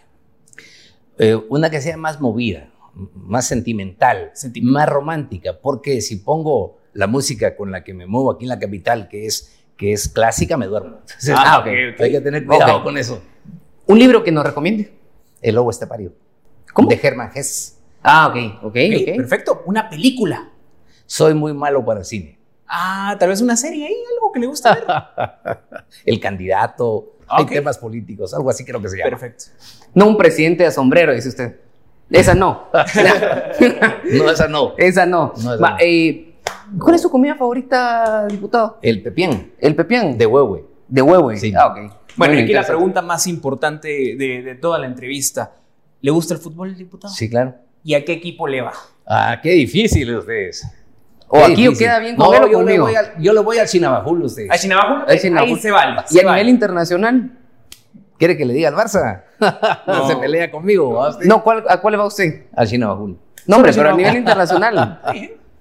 Eh, 1.18 1.34
una 1.48 1.70
que 1.70 1.80
sea 1.80 1.96
más 1.96 2.20
movida, 2.20 2.70
más 3.14 3.46
sentimental, 3.46 4.30
sentimental, 4.34 4.74
más 4.74 4.88
romántica, 4.88 5.58
porque 5.60 6.00
si 6.00 6.16
pongo 6.16 6.78
la 6.92 7.06
música 7.06 7.56
con 7.56 7.70
la 7.70 7.84
que 7.84 7.94
me 7.94 8.06
muevo 8.06 8.32
aquí 8.32 8.44
en 8.44 8.48
la 8.48 8.58
capital, 8.58 9.08
que 9.08 9.26
es, 9.26 9.56
que 9.76 9.92
es 9.92 10.08
clásica, 10.08 10.56
me 10.56 10.66
duermo. 10.66 10.98
Entonces, 11.00 11.34
ah, 11.36 11.60
okay, 11.60 11.92
okay. 11.92 12.06
Hay 12.06 12.12
que 12.12 12.20
tener 12.20 12.44
cuidado 12.44 12.72
okay. 12.72 12.84
con 12.84 12.98
eso. 12.98 13.22
¿Un 13.86 13.98
libro 13.98 14.24
que 14.24 14.32
nos 14.32 14.44
recomiende? 14.44 14.92
El 15.40 15.54
lobo 15.54 15.70
estepario. 15.70 16.12
¿Cómo? 16.74 16.90
De 16.90 16.98
Germán 16.98 17.30
Hess. 17.34 17.78
Ah, 18.02 18.28
ok, 18.28 18.64
ok, 18.64 18.74
Perfecto. 19.16 19.62
Una 19.64 19.88
película. 19.88 20.50
Soy 21.06 21.32
muy 21.32 21.54
malo 21.54 21.82
para 21.82 22.00
el 22.00 22.04
cine. 22.04 22.38
Ah, 22.68 23.16
tal 23.18 23.30
vez 23.30 23.40
una 23.40 23.56
serie 23.56 23.86
ahí, 23.86 23.96
algo 24.14 24.32
que 24.32 24.40
le 24.40 24.46
gusta 24.46 24.74
ver. 24.74 24.84
el 26.04 26.20
candidato, 26.20 27.14
okay. 27.26 27.36
hay 27.38 27.46
temas 27.46 27.78
políticos, 27.78 28.34
algo 28.34 28.50
así 28.50 28.64
creo 28.64 28.82
que 28.82 28.88
se 28.88 28.98
llama. 28.98 29.10
Perfecto. 29.10 29.44
No 29.94 30.08
un 30.08 30.16
presidente 30.16 30.64
de 30.64 30.70
sombrero, 30.70 31.14
dice 31.14 31.28
usted. 31.28 31.56
Esa 32.10 32.34
no. 32.34 32.68
no, 34.12 34.30
esa 34.30 34.48
no. 34.48 34.74
Esa 34.76 35.06
no. 35.06 35.32
no, 35.42 35.54
esa 35.54 35.62
Va, 35.62 35.70
no. 35.70 35.76
Eh, 35.80 36.34
¿Cuál 36.78 36.96
es 36.96 37.02
su 37.02 37.10
comida 37.10 37.34
favorita, 37.34 38.26
diputado? 38.26 38.78
El 38.82 39.02
pepián. 39.02 39.52
El 39.58 39.74
pepián. 39.74 40.18
De 40.18 40.26
huehue. 40.26 40.64
De 40.88 41.02
huehue. 41.02 41.36
Sí. 41.36 41.52
Ah, 41.56 41.68
ok. 41.68 41.92
Bueno, 42.16 42.34
y 42.34 42.42
aquí 42.42 42.52
la 42.52 42.66
pregunta 42.66 43.02
más 43.02 43.26
importante 43.26 43.88
de, 43.88 44.42
de, 44.42 44.54
toda 44.54 44.78
la 44.78 44.86
entrevista. 44.86 45.52
¿Le 46.04 46.10
gusta 46.10 46.34
el 46.34 46.40
fútbol, 46.40 46.76
diputado? 46.76 47.14
Sí, 47.14 47.30
claro. 47.30 47.54
¿Y 47.82 47.94
a 47.94 48.04
qué 48.04 48.12
equipo 48.12 48.46
le 48.46 48.60
va? 48.60 48.74
Ah, 49.06 49.40
qué 49.42 49.52
difícil 49.52 50.14
ustedes. 50.14 50.62
O 51.28 51.38
aquí 51.38 51.62
difícil. 51.62 51.78
queda 51.78 51.98
bien 51.98 52.14
con 52.14 52.30
no, 52.30 52.46
yo 52.46 52.62
le, 52.62 52.78
voy 52.78 52.94
al, 52.94 53.14
yo 53.18 53.32
le 53.32 53.40
voy 53.40 53.56
al 53.56 53.66
Chinabajul 53.66 54.22
usted. 54.24 54.46
¿Al 54.50 54.58
Chinabajul? 54.58 55.04
Ahí 55.08 55.18
se 55.18 55.30
vale. 55.30 55.50
¿Y 55.50 55.56
se 55.56 55.70
a 56.20 56.24
vale. 56.26 56.42
nivel 56.42 56.48
internacional? 56.50 57.38
¿Quiere 58.18 58.36
que 58.36 58.44
le 58.44 58.52
diga 58.52 58.68
al 58.68 58.74
Barça? 58.74 59.22
No. 59.86 60.06
Se 60.06 60.16
pelea 60.16 60.50
conmigo. 60.50 61.08
No, 61.22 61.42
¿cuál, 61.42 61.64
¿a 61.66 61.80
cuál 61.80 61.92
le 61.92 61.96
va 61.96 62.04
usted? 62.04 62.48
Al 62.54 62.68
Chinabajul. 62.68 63.18
No, 63.46 63.56
hombre, 63.56 63.72
pero 63.74 63.88
a 63.88 63.94
nivel 63.94 64.16
internacional. 64.16 65.00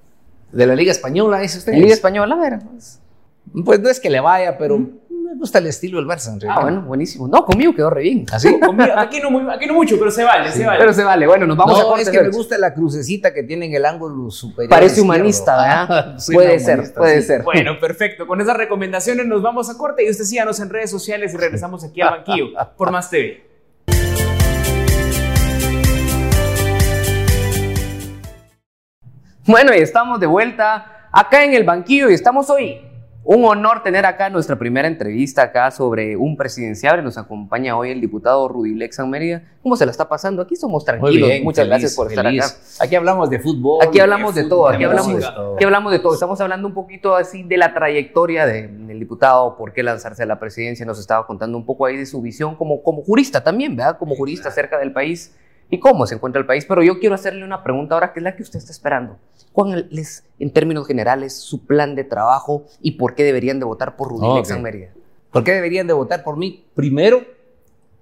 De 0.51 0.67
la 0.67 0.75
Liga 0.75 0.91
Española, 0.91 1.41
¿es 1.41 1.55
usted? 1.55 1.71
Liga 1.71 1.93
Española, 1.93 2.35
a 2.35 2.39
ver. 2.39 2.59
Pues, 2.69 2.99
Pues 3.63 3.79
no 3.79 3.87
es 3.87 3.97
que 3.97 4.09
le 4.09 4.19
vaya, 4.19 4.57
pero 4.57 4.89
me 5.33 5.39
gusta 5.39 5.57
el 5.59 5.67
estilo 5.67 5.97
del 5.97 6.07
Barça. 6.07 6.31
en 6.33 6.39
realidad. 6.39 6.55
Ah, 6.57 6.61
bueno, 6.61 6.81
buenísimo. 6.83 7.27
No, 7.27 7.43
conmigo 7.45 7.73
quedó 7.73 7.89
re 7.89 8.03
bien. 8.03 8.25
¿Así? 8.31 8.59
Conmigo, 8.65 8.93
aquí, 8.95 9.19
no 9.19 9.31
muy- 9.31 9.51
aquí 9.51 9.65
no 9.65 9.73
mucho, 9.73 9.97
pero 9.97 10.11
se 10.11 10.23
vale, 10.23 10.51
se 10.51 10.65
vale. 10.65 10.79
Pero 10.79 10.93
se 10.93 11.03
vale. 11.03 11.25
Bueno, 11.27 11.47
nos 11.47 11.57
vamos 11.57 11.79
a 11.79 11.83
no, 11.83 11.87
corte, 11.89 12.03
es 12.03 12.09
que 12.09 12.21
me 12.21 12.29
gusta 12.29 12.57
la 12.57 12.73
crucecita 12.73 13.33
que 13.33 13.43
tiene 13.43 13.65
en 13.65 13.73
el 13.73 13.85
ángulo 13.85 14.29
superior. 14.29 14.69
Parece 14.69 15.01
humanista, 15.01 15.55
¿verdad? 15.57 15.87
Ah, 15.89 16.17
puede 16.33 16.59
ser, 16.59 16.75
humanista, 16.75 16.99
puede 16.99 17.21
sí. 17.21 17.27
ser. 17.27 17.43
Bueno, 17.43 17.79
perfecto. 17.79 18.27
Con 18.27 18.41
esas 18.41 18.55
recomendaciones 18.57 19.25
nos 19.25 19.41
vamos 19.41 19.69
a 19.69 19.77
corte 19.77 20.05
y 20.05 20.09
usted 20.09 20.23
síganos 20.23 20.59
en 20.59 20.69
redes 20.69 20.91
sociales 20.91 21.33
y 21.33 21.37
regresamos 21.37 21.83
aquí 21.83 22.01
a 22.01 22.11
Banquillo 22.11 22.47
por 22.77 22.91
Más 22.91 23.09
TV. 23.09 23.43
Bueno, 29.45 29.73
y 29.73 29.79
estamos 29.79 30.19
de 30.19 30.27
vuelta 30.27 31.07
acá 31.11 31.43
en 31.43 31.53
el 31.53 31.63
banquillo 31.63 32.09
y 32.09 32.13
estamos 32.13 32.49
hoy. 32.49 32.79
Un 33.25 33.45
honor 33.45 33.83
tener 33.83 34.05
acá 34.05 34.29
nuestra 34.29 34.57
primera 34.59 34.85
entrevista 34.85 35.43
acá 35.43 35.71
sobre 35.71 36.17
un 36.17 36.35
presidenciable. 36.35 37.01
Nos 37.01 37.17
acompaña 37.17 37.77
hoy 37.77 37.89
el 37.91 38.01
diputado 38.01 38.49
Rudy 38.49 38.75
Lexan 38.75 39.09
Mérida. 39.09 39.43
¿Cómo 39.61 39.77
se 39.77 39.85
la 39.85 39.91
está 39.91 40.09
pasando? 40.09 40.41
Aquí 40.41 40.57
somos 40.57 40.83
tranquilos. 40.83 41.29
bien, 41.29 41.41
Muchas 41.41 41.59
feliz, 41.63 41.69
gracias 41.69 41.95
por 41.95 42.09
estar 42.09 42.27
acá. 42.27 42.47
Aquí 42.81 42.95
hablamos 42.97 43.29
de 43.29 43.39
fútbol. 43.39 43.79
Aquí 43.81 44.01
hablamos 44.01 44.35
de 44.35 44.43
todo, 44.43 44.67
aquí 44.67 44.79
de 44.79 44.85
hablamos, 44.85 45.07
música. 45.13 45.33
aquí 45.55 45.63
hablamos 45.63 45.91
de 45.93 45.99
todo. 45.99 46.13
Estamos 46.15 46.41
hablando 46.41 46.67
un 46.67 46.73
poquito 46.73 47.15
así 47.15 47.43
de 47.43 47.55
la 47.55 47.73
trayectoria 47.73 48.45
de- 48.45 48.67
del 48.67 48.99
diputado, 48.99 49.55
por 49.55 49.71
qué 49.71 49.83
lanzarse 49.83 50.23
a 50.23 50.25
la 50.25 50.37
presidencia. 50.37 50.85
Nos 50.85 50.99
estaba 50.99 51.25
contando 51.25 51.57
un 51.57 51.65
poco 51.65 51.85
ahí 51.85 51.95
de 51.95 52.05
su 52.05 52.21
visión 52.21 52.55
como, 52.57 52.83
como 52.83 53.03
jurista 53.03 53.41
también, 53.41 53.73
¿verdad? 53.77 53.97
Como 53.97 54.15
jurista 54.15 54.49
acerca 54.49 54.77
del 54.77 54.91
país 54.91 55.33
y 55.69 55.79
cómo 55.79 56.05
se 56.05 56.15
encuentra 56.15 56.39
el 56.39 56.45
país. 56.45 56.65
Pero 56.67 56.83
yo 56.83 56.99
quiero 56.99 57.15
hacerle 57.15 57.43
una 57.43 57.63
pregunta 57.63 57.95
ahora 57.95 58.13
que 58.13 58.19
es 58.19 58.23
la 58.23 58.35
que 58.35 58.43
usted 58.43 58.59
está 58.59 58.71
esperando. 58.71 59.17
¿Cuál 59.51 59.87
es, 59.91 60.23
en 60.39 60.51
términos 60.51 60.87
generales, 60.87 61.35
su 61.35 61.65
plan 61.65 61.95
de 61.95 62.03
trabajo 62.03 62.65
y 62.81 62.91
por 62.91 63.15
qué 63.15 63.23
deberían 63.23 63.59
de 63.59 63.65
votar 63.65 63.95
por 63.95 64.09
Rudy 64.09 64.27
Ok. 64.27 64.37
Lexan 64.37 64.61
Mérida? 64.61 64.89
¿Por 65.31 65.43
qué 65.43 65.51
deberían 65.51 65.87
de 65.87 65.93
votar 65.93 66.23
por 66.23 66.37
mí? 66.37 66.65
Primero, 66.75 67.23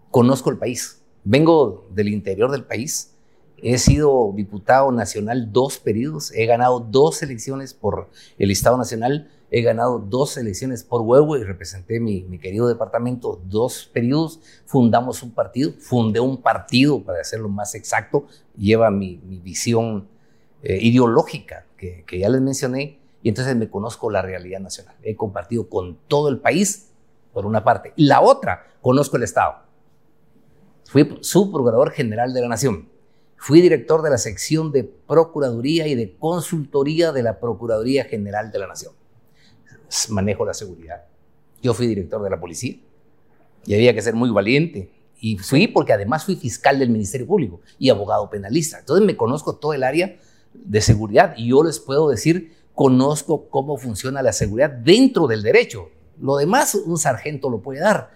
conozco 0.10 0.50
el 0.50 0.58
país. 0.58 1.02
Vengo 1.24 1.88
del 1.92 2.10
interior 2.10 2.52
del 2.52 2.64
país. 2.64 3.14
He 3.58 3.78
sido 3.78 4.34
diputado 4.36 4.92
nacional 4.92 5.52
dos 5.52 5.78
periodos. 5.78 6.32
He 6.32 6.46
ganado 6.46 6.80
dos 6.80 7.22
elecciones 7.22 7.74
por 7.74 8.10
el 8.40 8.52
Estado 8.52 8.78
Nacional. 8.78 9.30
He 9.54 9.62
ganado 9.62 10.00
dos 10.00 10.38
elecciones 10.38 10.86
por 10.86 11.02
Huevo 11.02 11.36
y 11.36 11.44
representé 11.44 12.00
mi, 12.00 12.24
mi 12.24 12.40
querido 12.40 12.70
departamento 12.70 13.42
dos 13.46 13.90
periodos. 13.94 14.40
Fundamos 14.66 15.22
un 15.24 15.32
partido. 15.32 15.74
Fundé 15.78 16.22
un 16.22 16.42
partido, 16.42 17.04
para 17.04 17.20
hacerlo 17.20 17.50
más 17.50 17.76
exacto. 17.76 18.28
Lleva 18.56 18.90
mi, 18.90 19.18
visión 19.44 20.08
eh, 20.64 20.80
ideológica 20.82 21.66
que, 21.76 22.06
que 22.08 22.20
ya 22.20 22.30
les 22.30 22.40
mencioné. 22.40 22.98
Y 23.24 23.28
entonces 23.28 23.58
me 23.58 23.70
conozco 23.70 24.10
la 24.10 24.22
realidad 24.22 24.62
nacional. 24.62 24.96
He 25.04 25.18
compartido 25.18 25.68
con 25.68 25.98
todo 26.08 26.30
el 26.30 26.40
país 26.40 26.88
por 27.34 27.46
una 27.46 27.62
parte. 27.62 27.92
Y 27.98 28.06
la 28.06 28.22
otra, 28.22 28.66
conozco 28.82 29.18
el 29.18 29.24
Estado. 29.24 29.56
Fui 30.86 31.18
subprocurador 31.20 31.92
general 31.92 32.34
de 32.34 32.42
la 32.42 32.48
Nación. 32.48 32.90
Fui 33.36 33.60
director 33.60 34.02
de 34.02 34.12
la 34.12 34.18
sección 34.18 34.72
de 34.72 34.86
Procuraduría 34.86 35.88
y 35.88 35.96
de 35.96 36.16
Consultoría 36.18 37.12
de 37.12 37.24
la 37.24 37.40
Procuraduría 37.40 38.06
General 38.06 38.50
de 38.50 38.60
la 38.60 38.68
Nación. 38.68 38.94
Manejo 40.10 40.46
la 40.46 40.54
seguridad. 40.54 41.04
Yo 41.62 41.74
fui 41.74 41.88
director 41.88 42.22
de 42.24 42.30
la 42.30 42.40
policía 42.40 42.76
y 43.66 43.74
había 43.74 43.94
que 43.94 44.02
ser 44.02 44.16
muy 44.16 44.30
valiente. 44.30 44.92
Y 45.20 45.38
fui 45.38 45.68
porque 45.68 45.94
además 45.94 46.26
fui 46.26 46.36
fiscal 46.36 46.80
del 46.80 46.90
Ministerio 46.90 47.28
Público 47.28 47.62
y 47.78 47.90
abogado 47.90 48.30
penalista. 48.30 48.80
Entonces 48.80 49.06
me 49.06 49.16
conozco 49.16 49.56
todo 49.56 49.74
el 49.74 49.84
área 49.84 50.18
de 50.54 50.82
seguridad 50.82 51.36
y 51.38 51.50
yo 51.50 51.64
les 51.64 51.80
puedo 51.80 52.10
decir, 52.10 52.54
conozco 52.74 53.48
cómo 53.50 53.78
funciona 53.78 54.24
la 54.24 54.34
seguridad 54.34 54.72
dentro 54.72 55.28
del 55.28 55.44
derecho. 55.44 55.90
Lo 56.20 56.38
demás 56.38 56.76
un 56.76 56.98
sargento 56.98 57.50
lo 57.50 57.62
puede 57.62 57.82
dar. 57.82 58.12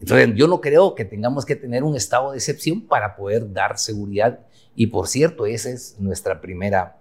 Entonces 0.00 0.30
yo 0.34 0.46
no 0.46 0.60
creo 0.60 0.94
que 0.94 1.04
tengamos 1.04 1.44
que 1.44 1.56
tener 1.56 1.82
un 1.82 1.96
estado 1.96 2.32
de 2.32 2.38
excepción 2.38 2.80
para 2.80 3.16
poder 3.16 3.52
dar 3.52 3.78
seguridad. 3.78 4.40
Y 4.74 4.88
por 4.88 5.08
cierto, 5.08 5.46
esa 5.46 5.70
es 5.70 5.96
nuestra 5.98 6.40
primera, 6.40 6.98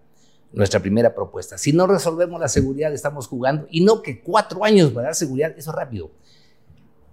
nuestra 0.51 0.79
primera 0.79 1.13
propuesta. 1.13 1.57
Si 1.57 1.73
no 1.73 1.87
resolvemos 1.87 2.39
la 2.39 2.47
seguridad, 2.47 2.93
estamos 2.93 3.27
jugando. 3.27 3.67
Y 3.69 3.81
no 3.81 4.01
que 4.01 4.21
cuatro 4.21 4.63
años 4.63 4.91
para 4.91 5.07
dar 5.07 5.15
seguridad, 5.15 5.53
eso 5.57 5.71
es 5.71 5.75
rápido. 5.75 6.11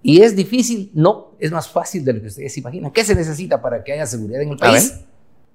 Y 0.02 0.20
es 0.20 0.36
difícil, 0.36 0.90
no, 0.94 1.32
es 1.38 1.50
más 1.50 1.68
fácil 1.68 2.04
de 2.04 2.12
lo 2.12 2.20
que 2.20 2.26
ustedes 2.28 2.56
imaginan. 2.58 2.92
¿Qué 2.92 3.04
se 3.04 3.14
necesita 3.14 3.60
para 3.60 3.82
que 3.82 3.92
haya 3.92 4.06
seguridad 4.06 4.42
en 4.42 4.50
el 4.50 4.56
país? 4.56 5.00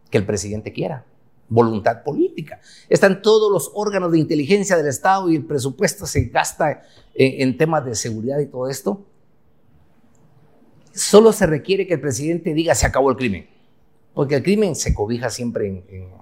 Que 0.10 0.18
el 0.18 0.26
presidente 0.26 0.74
quiera. 0.74 1.06
Voluntad 1.48 2.04
política. 2.04 2.60
Están 2.90 3.22
todos 3.22 3.52
los 3.52 3.72
órganos 3.74 4.12
de 4.12 4.20
inteligencia 4.20 4.76
del 4.76 4.88
Estado 4.88 5.30
y 5.30 5.36
el 5.36 5.46
presupuesto 5.46 6.06
se 6.06 6.26
gasta 6.26 6.82
en, 7.14 7.48
en 7.48 7.58
temas 7.58 7.86
de 7.86 7.96
seguridad 7.96 8.40
y 8.40 8.48
todo 8.48 8.70
esto. 8.70 9.06
Solo 10.94 11.32
se 11.32 11.46
requiere 11.46 11.86
que 11.86 11.94
el 11.94 12.02
presidente 12.02 12.54
diga 12.54 12.74
se 12.76 12.86
acabó 12.86 13.12
el 13.12 13.18
crimen. 13.18 13.59
Porque 14.14 14.36
el 14.36 14.44
crimen 14.44 14.76
se 14.76 14.94
cobija 14.94 15.30
siempre 15.30 15.68
en, 15.68 15.84
en- 15.90 16.20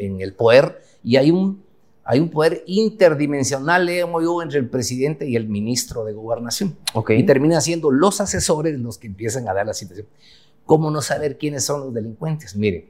en 0.00 0.20
el 0.20 0.32
poder 0.34 0.80
y 1.02 1.16
hay 1.16 1.30
un, 1.32 1.64
hay 2.04 2.20
un 2.20 2.28
poder 2.30 2.62
interdimensional, 2.66 3.88
yo, 3.88 4.40
entre 4.42 4.60
el 4.60 4.68
presidente 4.68 5.28
y 5.28 5.34
el 5.34 5.48
ministro 5.48 6.04
de 6.04 6.12
gobernación. 6.12 6.76
Ok. 6.94 7.10
Y 7.10 7.24
terminan 7.26 7.60
siendo 7.60 7.90
los 7.90 8.20
asesores 8.20 8.78
los 8.78 8.96
que 8.98 9.08
empiezan 9.08 9.48
a 9.48 9.54
dar 9.54 9.66
la 9.66 9.74
situación. 9.74 10.06
¿Cómo 10.64 10.90
no 10.92 11.02
saber 11.02 11.36
quiénes 11.36 11.64
son 11.64 11.80
los 11.80 11.94
delincuentes? 11.94 12.54
Miren, 12.56 12.86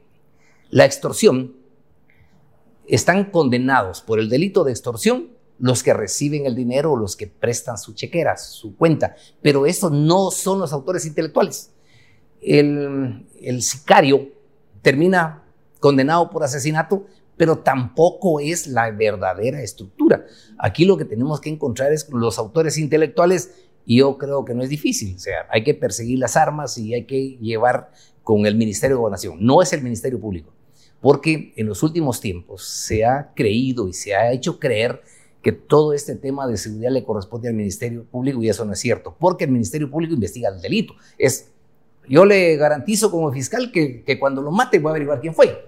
la 0.71 0.85
extorsión, 0.85 1.57
están 2.87 3.31
condenados 3.31 4.01
por 4.03 4.21
el 4.21 4.29
delito 4.29 4.63
de 4.65 4.73
extorsión 4.73 5.29
los 5.59 5.83
que 5.83 5.95
reciben 5.95 6.45
el 6.45 6.55
dinero 6.55 6.93
o 6.93 6.97
los 6.97 7.17
que 7.17 7.27
prestan 7.27 7.79
su 7.79 7.95
chequera, 7.95 8.37
su 8.37 8.77
cuenta, 8.77 9.17
pero 9.41 9.65
estos 9.65 9.91
no 9.93 10.31
son 10.31 10.59
los 10.61 10.73
autores 10.75 11.07
intelectuales. 11.07 11.71
El, 12.43 13.27
el 13.41 13.63
sicario 13.63 14.29
termina 14.87 15.43
condenado 15.81 16.31
por 16.31 16.45
asesinato, 16.45 17.07
pero 17.37 17.59
tampoco 17.59 18.39
es 18.39 18.69
la 18.69 18.89
verdadera 18.93 19.61
estructura. 19.61 20.27
Aquí 20.59 20.85
lo 20.85 20.97
que 20.97 21.05
tenemos 21.05 21.41
que 21.41 21.51
encontrar 21.51 21.93
es 21.93 22.09
los 22.13 22.39
autores 22.39 22.79
intelectuales 22.79 23.51
y 23.85 23.99
yo 23.99 24.17
creo 24.17 24.45
que 24.45 24.55
no 24.55 24.63
es 24.63 24.69
difícil. 24.69 25.17
O 25.17 25.19
sea, 25.19 25.39
hay 25.51 25.65
que 25.65 25.75
perseguir 25.75 26.21
las 26.21 26.37
armas 26.37 26.79
y 26.79 26.95
hay 26.95 27.05
que 27.05 27.37
llevar 27.39 27.91
con 28.23 28.47
el 28.47 28.55
Ministerio 28.55 28.95
de 28.95 29.01
Gobernación. 29.01 29.39
No 29.41 29.61
es 29.61 29.73
el 29.73 29.83
Ministerio 29.83 30.21
Público, 30.21 30.53
porque 31.01 31.53
en 31.57 31.67
los 31.67 31.83
últimos 31.83 32.21
tiempos 32.21 32.65
se 32.65 33.05
ha 33.05 33.33
creído 33.35 33.89
y 33.89 33.93
se 33.93 34.15
ha 34.15 34.31
hecho 34.31 34.61
creer 34.61 35.03
que 35.43 35.51
todo 35.51 35.95
este 35.95 36.15
tema 36.15 36.47
de 36.47 36.57
seguridad 36.57 36.93
le 36.93 37.03
corresponde 37.03 37.49
al 37.49 37.55
Ministerio 37.55 38.05
Público 38.05 38.41
y 38.41 38.49
eso 38.49 38.65
no 38.65 38.73
es 38.73 38.79
cierto, 38.79 39.17
porque 39.19 39.47
el 39.47 39.51
Ministerio 39.51 39.91
Público 39.91 40.15
investiga 40.15 40.49
el 40.49 40.61
delito. 40.61 40.95
Es, 41.19 41.51
yo 42.09 42.25
le 42.25 42.57
garantizo 42.57 43.11
como 43.11 43.33
fiscal 43.33 43.71
que, 43.73 44.03
que 44.03 44.19
cuando 44.19 44.43
lo 44.43 44.51
mate 44.51 44.79
voy 44.79 44.91
a 44.91 44.93
averiguar 44.93 45.21
quién 45.21 45.35
fue. 45.35 45.67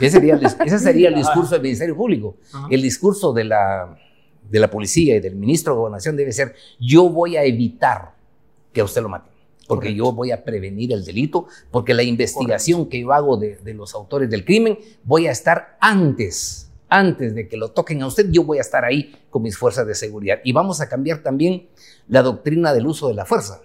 Ese 0.00 0.10
sería 0.10 0.34
el, 0.34 0.44
ese 0.44 0.78
sería 0.78 1.08
el 1.08 1.14
discurso 1.14 1.54
del 1.54 1.62
Ministerio 1.62 1.96
Público. 1.96 2.36
Ajá. 2.52 2.66
El 2.70 2.82
discurso 2.82 3.32
de 3.32 3.44
la, 3.44 3.96
de 4.48 4.60
la 4.60 4.70
policía 4.70 5.16
y 5.16 5.20
del 5.20 5.36
ministro 5.36 5.74
de 5.74 5.78
Gobernación 5.78 6.16
debe 6.16 6.32
ser, 6.32 6.54
yo 6.78 7.08
voy 7.08 7.36
a 7.36 7.44
evitar 7.44 8.12
que 8.72 8.80
a 8.80 8.84
usted 8.84 9.02
lo 9.02 9.08
mate, 9.08 9.30
porque 9.66 9.94
yo 9.94 10.12
voy 10.12 10.30
a 10.30 10.44
prevenir 10.44 10.92
el 10.92 11.04
delito, 11.04 11.46
porque 11.70 11.94
la 11.94 12.02
investigación 12.02 12.86
que 12.86 13.00
yo 13.00 13.12
hago 13.12 13.36
de, 13.36 13.56
de 13.56 13.74
los 13.74 13.94
autores 13.94 14.28
del 14.30 14.44
crimen, 14.44 14.78
voy 15.04 15.26
a 15.26 15.30
estar 15.30 15.76
antes, 15.80 16.70
antes 16.88 17.34
de 17.34 17.48
que 17.48 17.56
lo 17.56 17.70
toquen 17.70 18.02
a 18.02 18.06
usted, 18.06 18.30
yo 18.30 18.44
voy 18.44 18.58
a 18.58 18.62
estar 18.62 18.84
ahí 18.84 19.14
con 19.30 19.42
mis 19.42 19.56
fuerzas 19.56 19.86
de 19.86 19.94
seguridad. 19.94 20.40
Y 20.44 20.52
vamos 20.52 20.80
a 20.80 20.88
cambiar 20.88 21.22
también 21.22 21.68
la 22.08 22.22
doctrina 22.22 22.72
del 22.72 22.86
uso 22.86 23.08
de 23.08 23.14
la 23.14 23.24
fuerza. 23.24 23.60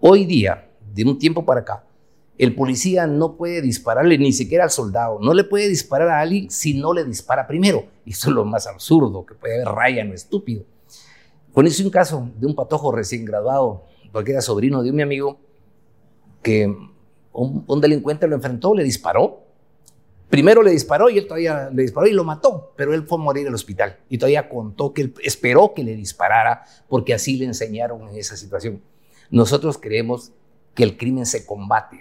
Hoy 0.00 0.24
día, 0.24 0.68
de 0.94 1.04
un 1.04 1.18
tiempo 1.18 1.44
para 1.44 1.60
acá, 1.60 1.84
el 2.38 2.54
policía 2.54 3.06
no 3.06 3.36
puede 3.36 3.60
dispararle 3.60 4.18
ni 4.18 4.32
siquiera 4.32 4.64
al 4.64 4.70
soldado, 4.70 5.18
no 5.20 5.34
le 5.34 5.44
puede 5.44 5.68
disparar 5.68 6.08
a 6.08 6.20
alguien 6.20 6.50
si 6.50 6.74
no 6.74 6.92
le 6.92 7.04
dispara 7.04 7.46
primero. 7.46 7.84
Y 8.04 8.10
eso 8.10 8.30
es 8.30 8.34
lo 8.34 8.44
más 8.44 8.66
absurdo, 8.66 9.24
que 9.26 9.34
puede 9.34 9.56
haber 9.56 9.68
raya 9.68 10.02
en 10.02 10.08
lo 10.08 10.14
estúpido. 10.14 10.64
Conocí 11.52 11.84
un 11.84 11.90
caso 11.90 12.30
de 12.38 12.46
un 12.46 12.54
patojo 12.54 12.90
recién 12.92 13.24
graduado, 13.24 13.84
porque 14.10 14.32
era 14.32 14.40
sobrino 14.40 14.82
de 14.82 14.90
un 14.90 14.96
mi 14.96 15.02
amigo, 15.02 15.38
que 16.42 16.66
un, 17.32 17.64
un 17.66 17.80
delincuente 17.80 18.26
lo 18.26 18.36
enfrentó, 18.36 18.74
le 18.74 18.82
disparó. 18.82 19.44
Primero 20.30 20.62
le 20.62 20.70
disparó 20.70 21.10
y 21.10 21.18
él 21.18 21.26
todavía 21.26 21.68
le 21.70 21.82
disparó 21.82 22.06
y 22.06 22.12
lo 22.12 22.24
mató, 22.24 22.72
pero 22.74 22.94
él 22.94 23.02
fue 23.02 23.18
a 23.18 23.20
morir 23.20 23.46
al 23.46 23.54
hospital. 23.54 23.98
Y 24.08 24.16
todavía 24.16 24.48
contó 24.48 24.94
que 24.94 25.02
él 25.02 25.14
esperó 25.22 25.74
que 25.74 25.84
le 25.84 25.94
disparara 25.94 26.64
porque 26.88 27.12
así 27.12 27.36
le 27.36 27.44
enseñaron 27.44 28.08
en 28.08 28.16
esa 28.16 28.36
situación. 28.36 28.80
Nosotros 29.30 29.76
creemos 29.76 30.32
que 30.74 30.84
el 30.84 30.96
crimen 30.96 31.26
se 31.26 31.46
combate 31.46 32.00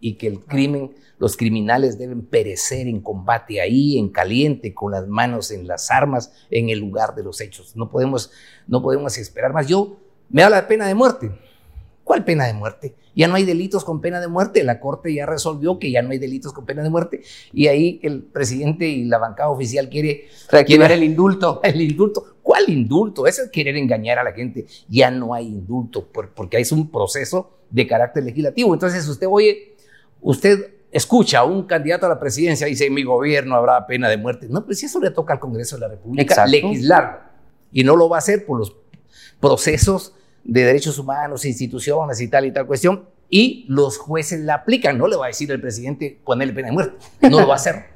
y 0.00 0.14
que 0.14 0.26
el 0.26 0.40
crimen, 0.40 0.94
los 1.18 1.36
criminales 1.36 1.96
deben 1.96 2.26
perecer 2.26 2.88
en 2.88 3.00
combate 3.00 3.60
ahí, 3.60 3.98
en 3.98 4.08
caliente, 4.08 4.74
con 4.74 4.92
las 4.92 5.06
manos 5.06 5.52
en 5.52 5.66
las 5.66 5.90
armas, 5.90 6.32
en 6.50 6.70
el 6.70 6.80
lugar 6.80 7.14
de 7.14 7.22
los 7.22 7.40
hechos. 7.40 7.76
No 7.76 7.88
podemos, 7.88 8.32
no 8.66 8.82
podemos 8.82 9.16
esperar 9.16 9.52
más. 9.52 9.68
Yo 9.68 10.00
me 10.28 10.42
da 10.42 10.50
la 10.50 10.66
pena 10.66 10.88
de 10.88 10.94
muerte, 10.94 11.30
¿Cuál 12.04 12.24
pena 12.24 12.46
de 12.46 12.52
muerte? 12.52 12.94
Ya 13.14 13.28
no 13.28 13.34
hay 13.34 13.44
delitos 13.44 13.84
con 13.84 14.00
pena 14.00 14.20
de 14.20 14.26
muerte. 14.26 14.64
La 14.64 14.80
Corte 14.80 15.14
ya 15.14 15.26
resolvió 15.26 15.78
que 15.78 15.90
ya 15.90 16.02
no 16.02 16.10
hay 16.10 16.18
delitos 16.18 16.52
con 16.52 16.64
pena 16.64 16.82
de 16.82 16.90
muerte. 16.90 17.22
Y 17.52 17.68
ahí 17.68 18.00
el 18.02 18.22
presidente 18.22 18.88
y 18.88 19.04
la 19.04 19.18
bancada 19.18 19.50
oficial 19.50 19.88
quiere 19.88 20.26
reactivar 20.50 20.90
el 20.92 21.04
indulto. 21.04 21.60
El 21.64 21.80
indulto. 21.80 22.36
¿Cuál 22.42 22.68
indulto? 22.68 23.26
Eso 23.26 23.42
es 23.42 23.50
querer 23.50 23.76
engañar 23.76 24.18
a 24.18 24.24
la 24.24 24.32
gente. 24.32 24.66
Ya 24.88 25.10
no 25.10 25.32
hay 25.32 25.46
indulto 25.46 26.08
porque 26.34 26.58
es 26.58 26.72
un 26.72 26.90
proceso 26.90 27.58
de 27.70 27.86
carácter 27.86 28.24
legislativo. 28.24 28.74
Entonces 28.74 29.06
usted 29.06 29.28
oye, 29.30 29.76
usted 30.20 30.72
escucha 30.90 31.40
a 31.40 31.44
un 31.44 31.64
candidato 31.64 32.06
a 32.06 32.08
la 32.08 32.18
presidencia 32.20 32.66
y 32.66 32.72
dice, 32.72 32.86
en 32.86 32.94
mi 32.94 33.04
gobierno 33.04 33.54
habrá 33.54 33.86
pena 33.86 34.08
de 34.08 34.16
muerte. 34.16 34.48
No, 34.50 34.64
pero 34.64 34.74
si 34.74 34.86
eso 34.86 35.00
le 35.00 35.10
toca 35.10 35.34
al 35.34 35.40
Congreso 35.40 35.76
de 35.76 35.80
la 35.80 35.88
República 35.88 36.46
legislar. 36.46 37.32
Y 37.70 37.84
no 37.84 37.96
lo 37.96 38.08
va 38.08 38.16
a 38.16 38.18
hacer 38.18 38.44
por 38.44 38.58
los 38.58 38.76
procesos 39.40 40.14
de 40.44 40.64
derechos 40.64 40.98
humanos, 40.98 41.44
instituciones 41.44 42.20
y 42.20 42.28
tal 42.28 42.46
y 42.46 42.52
tal 42.52 42.66
cuestión. 42.66 43.04
Y 43.28 43.64
los 43.68 43.98
jueces 43.98 44.40
la 44.40 44.54
aplican. 44.54 44.98
No 44.98 45.06
le 45.06 45.16
va 45.16 45.26
a 45.26 45.28
decir 45.28 45.50
el 45.50 45.60
presidente 45.60 46.18
ponerle 46.24 46.52
pena 46.52 46.68
de 46.68 46.72
muerte. 46.72 46.96
No 47.22 47.40
lo 47.40 47.46
va 47.46 47.54
a 47.54 47.56
hacer. 47.56 47.86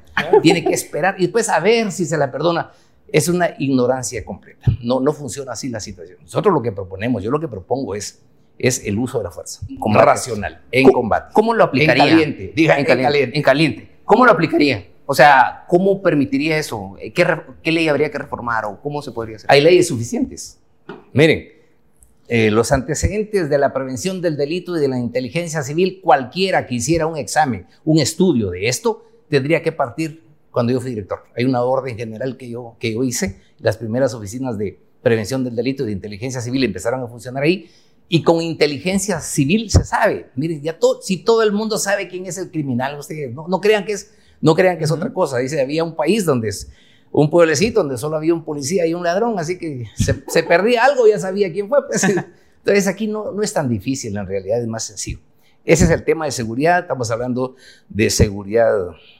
Tiene 0.41 0.63
que 0.63 0.73
esperar 0.73 1.15
y 1.19 1.23
después 1.23 1.47
a 1.49 1.59
ver 1.59 1.91
si 1.91 2.05
se 2.05 2.17
la 2.17 2.31
perdona. 2.31 2.71
Es 3.09 3.29
una 3.29 3.51
ignorancia 3.57 4.25
completa. 4.25 4.65
No, 4.81 4.99
no 4.99 5.13
funciona 5.13 5.53
así 5.53 5.69
la 5.69 5.79
situación. 5.79 6.17
Nosotros 6.21 6.53
lo 6.53 6.61
que 6.61 6.71
proponemos, 6.71 7.23
yo 7.23 7.31
lo 7.31 7.39
que 7.39 7.47
propongo 7.47 7.95
es 7.95 8.21
es 8.59 8.83
el 8.85 8.97
uso 8.97 9.19
de 9.19 9.25
la 9.25 9.31
fuerza 9.31 9.61
racional 9.93 10.61
en 10.71 10.91
combate. 10.91 11.31
¿Cómo 11.33 11.53
lo 11.53 11.63
aplicaría? 11.63 12.03
En 12.03 12.09
caliente, 12.09 12.53
diga, 12.55 12.77
en, 12.77 12.85
caliente, 12.85 13.37
en 13.37 13.43
caliente. 13.43 13.89
¿Cómo 14.03 14.25
lo 14.25 14.31
aplicaría? 14.31 14.87
O 15.05 15.13
sea, 15.13 15.65
¿cómo 15.67 16.01
permitiría 16.01 16.57
eso? 16.57 16.95
¿Qué, 16.99 17.25
¿Qué, 17.63 17.71
ley 17.71 17.87
habría 17.87 18.11
que 18.11 18.17
reformar 18.17 18.65
o 18.65 18.81
cómo 18.81 19.01
se 19.01 19.11
podría 19.11 19.37
hacer? 19.37 19.51
Hay 19.51 19.61
leyes 19.61 19.87
suficientes. 19.87 20.59
Miren, 21.13 21.47
eh, 22.27 22.51
los 22.51 22.71
antecedentes 22.71 23.49
de 23.49 23.57
la 23.57 23.73
prevención 23.73 24.21
del 24.21 24.35
delito 24.35 24.77
y 24.77 24.81
de 24.81 24.87
la 24.87 24.99
inteligencia 24.99 25.63
civil, 25.63 26.01
cualquiera 26.03 26.67
que 26.67 26.75
hiciera 26.75 27.07
un 27.07 27.17
examen, 27.17 27.67
un 27.85 27.99
estudio 27.99 28.49
de 28.49 28.67
esto, 28.67 29.05
tendría 29.29 29.61
que 29.61 29.71
partir 29.71 30.23
cuando 30.51 30.73
yo 30.73 30.81
fui 30.81 30.89
director. 30.89 31.19
Hay 31.37 31.45
una 31.45 31.61
orden 31.63 31.97
general 31.97 32.35
que 32.35 32.49
yo, 32.49 32.75
que 32.79 32.93
yo 32.93 33.03
hice, 33.03 33.39
las 33.59 33.77
primeras 33.77 34.13
oficinas 34.13 34.57
de 34.57 34.79
prevención 35.01 35.43
del 35.43 35.55
delito 35.55 35.83
y 35.83 35.87
de 35.87 35.91
inteligencia 35.93 36.41
civil 36.41 36.63
empezaron 36.63 37.01
a 37.01 37.07
funcionar 37.07 37.43
ahí 37.43 37.69
y 38.09 38.23
con 38.23 38.41
inteligencia 38.41 39.21
civil 39.21 39.69
se 39.69 39.83
sabe. 39.83 40.29
Miren, 40.35 40.61
ya 40.61 40.77
todo, 40.77 41.01
si 41.01 41.17
todo 41.17 41.43
el 41.43 41.51
mundo 41.51 41.77
sabe 41.77 42.07
quién 42.07 42.25
es 42.25 42.37
el 42.37 42.51
criminal, 42.51 42.97
ustedes 42.99 43.33
no, 43.33 43.47
no 43.47 43.61
crean 43.61 43.85
que 43.85 43.93
es, 43.93 44.11
no 44.41 44.55
crean 44.55 44.77
que 44.77 44.85
es 44.85 44.91
otra 44.91 45.13
cosa. 45.13 45.37
Dice, 45.37 45.61
había 45.61 45.83
un 45.83 45.95
país 45.95 46.25
donde 46.25 46.49
es 46.49 46.69
un 47.21 47.31
pueblecito 47.31 47.79
donde 47.79 47.97
solo 47.97 48.15
había 48.15 48.31
un 48.31 48.43
policía 48.43 48.85
y 48.85 48.93
un 48.93 49.01
ladrón, 49.01 49.39
así 49.39 49.57
que 49.57 49.87
se, 49.95 50.23
se 50.27 50.43
perdía 50.43 50.85
algo, 50.85 51.07
ya 51.07 51.17
sabía 51.17 51.51
quién 51.51 51.67
fue. 51.67 51.79
Pues. 51.87 52.03
Entonces 52.59 52.87
aquí 52.87 53.07
no, 53.07 53.31
no 53.31 53.41
es 53.41 53.51
tan 53.51 53.67
difícil, 53.67 54.15
en 54.15 54.27
realidad 54.27 54.61
es 54.61 54.67
más 54.67 54.83
sencillo. 54.83 55.17
Ese 55.65 55.85
es 55.85 55.89
el 55.89 56.03
tema 56.03 56.25
de 56.25 56.31
seguridad, 56.31 56.81
estamos 56.81 57.09
hablando 57.09 57.55
de 57.89 58.11
seguridad 58.11 58.71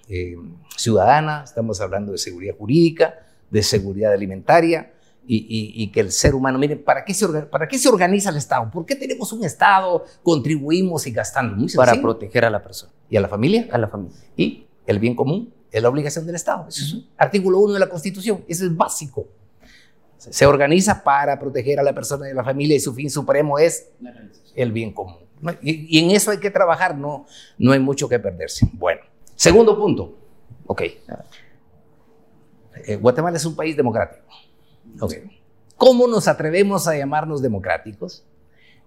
eh, 0.09 0.35
ciudadana, 0.75 1.41
estamos 1.43 1.81
hablando 1.81 2.11
de 2.11 2.19
seguridad 2.19 2.55
jurídica, 2.55 3.15
de 3.49 3.63
seguridad 3.63 4.13
alimentaria, 4.13 4.93
y, 5.29 5.89
que 5.91 5.99
el 5.99 6.11
ser 6.11 6.35
humano, 6.35 6.57
miren, 6.59 6.83
¿para 6.83 7.03
qué, 7.03 7.13
se 7.13 7.27
¿para 7.27 7.67
qué 7.67 7.77
se 7.77 7.89
organiza 7.89 8.29
el 8.29 8.37
Estado? 8.37 8.69
¿Por 8.71 8.85
qué 8.85 8.95
tenemos 8.95 9.33
un 9.33 9.43
Estado? 9.43 10.05
Contribuimos 10.23 11.05
y 11.05 11.11
gastando. 11.11 11.55
Muy 11.57 11.69
Para 11.73 11.99
proteger 11.99 12.45
a 12.45 12.49
la 12.49 12.63
persona. 12.63 12.93
¿Y 13.09 13.17
a 13.17 13.21
la 13.21 13.27
familia? 13.27 13.67
A 13.71 13.77
la 13.77 13.89
familia. 13.89 14.15
Y 14.37 14.67
el 14.85 14.99
bien 14.99 15.15
común 15.15 15.51
es 15.71 15.81
la 15.81 15.89
obligación 15.89 16.25
del 16.25 16.35
Estado. 16.35 16.67
Eso 16.67 16.83
es 16.83 17.03
artículo 17.17 17.59
1 17.59 17.73
de 17.73 17.79
la 17.79 17.89
Constitución. 17.89 18.43
Eso 18.47 18.65
es 18.65 18.75
básico. 18.75 19.27
Se 20.17 20.45
organiza 20.45 21.03
para 21.03 21.39
proteger 21.39 21.79
a 21.79 21.83
la 21.83 21.93
persona 21.93 22.27
y 22.27 22.31
a 22.31 22.33
la 22.33 22.43
familia 22.43 22.75
y 22.75 22.79
su 22.79 22.93
fin 22.93 23.09
supremo 23.09 23.59
es 23.59 23.89
el 24.55 24.71
bien 24.71 24.93
común. 24.93 25.17
Y, 25.61 25.99
en 25.99 26.11
eso 26.11 26.31
hay 26.31 26.39
que 26.39 26.49
trabajar, 26.49 26.97
no, 26.97 27.25
no 27.57 27.71
hay 27.71 27.79
mucho 27.79 28.09
que 28.09 28.17
perderse. 28.19 28.67
Bueno, 28.73 29.01
segundo 29.35 29.77
punto. 29.77 30.17
Ok. 30.65 30.81
Eh, 32.85 32.95
Guatemala 32.95 33.37
es 33.37 33.45
un 33.45 33.55
país 33.55 33.77
democrático. 33.77 34.25
¿Cómo 35.75 36.07
nos 36.07 36.27
atrevemos 36.27 36.87
a 36.87 36.97
llamarnos 36.97 37.41
democráticos 37.41 38.23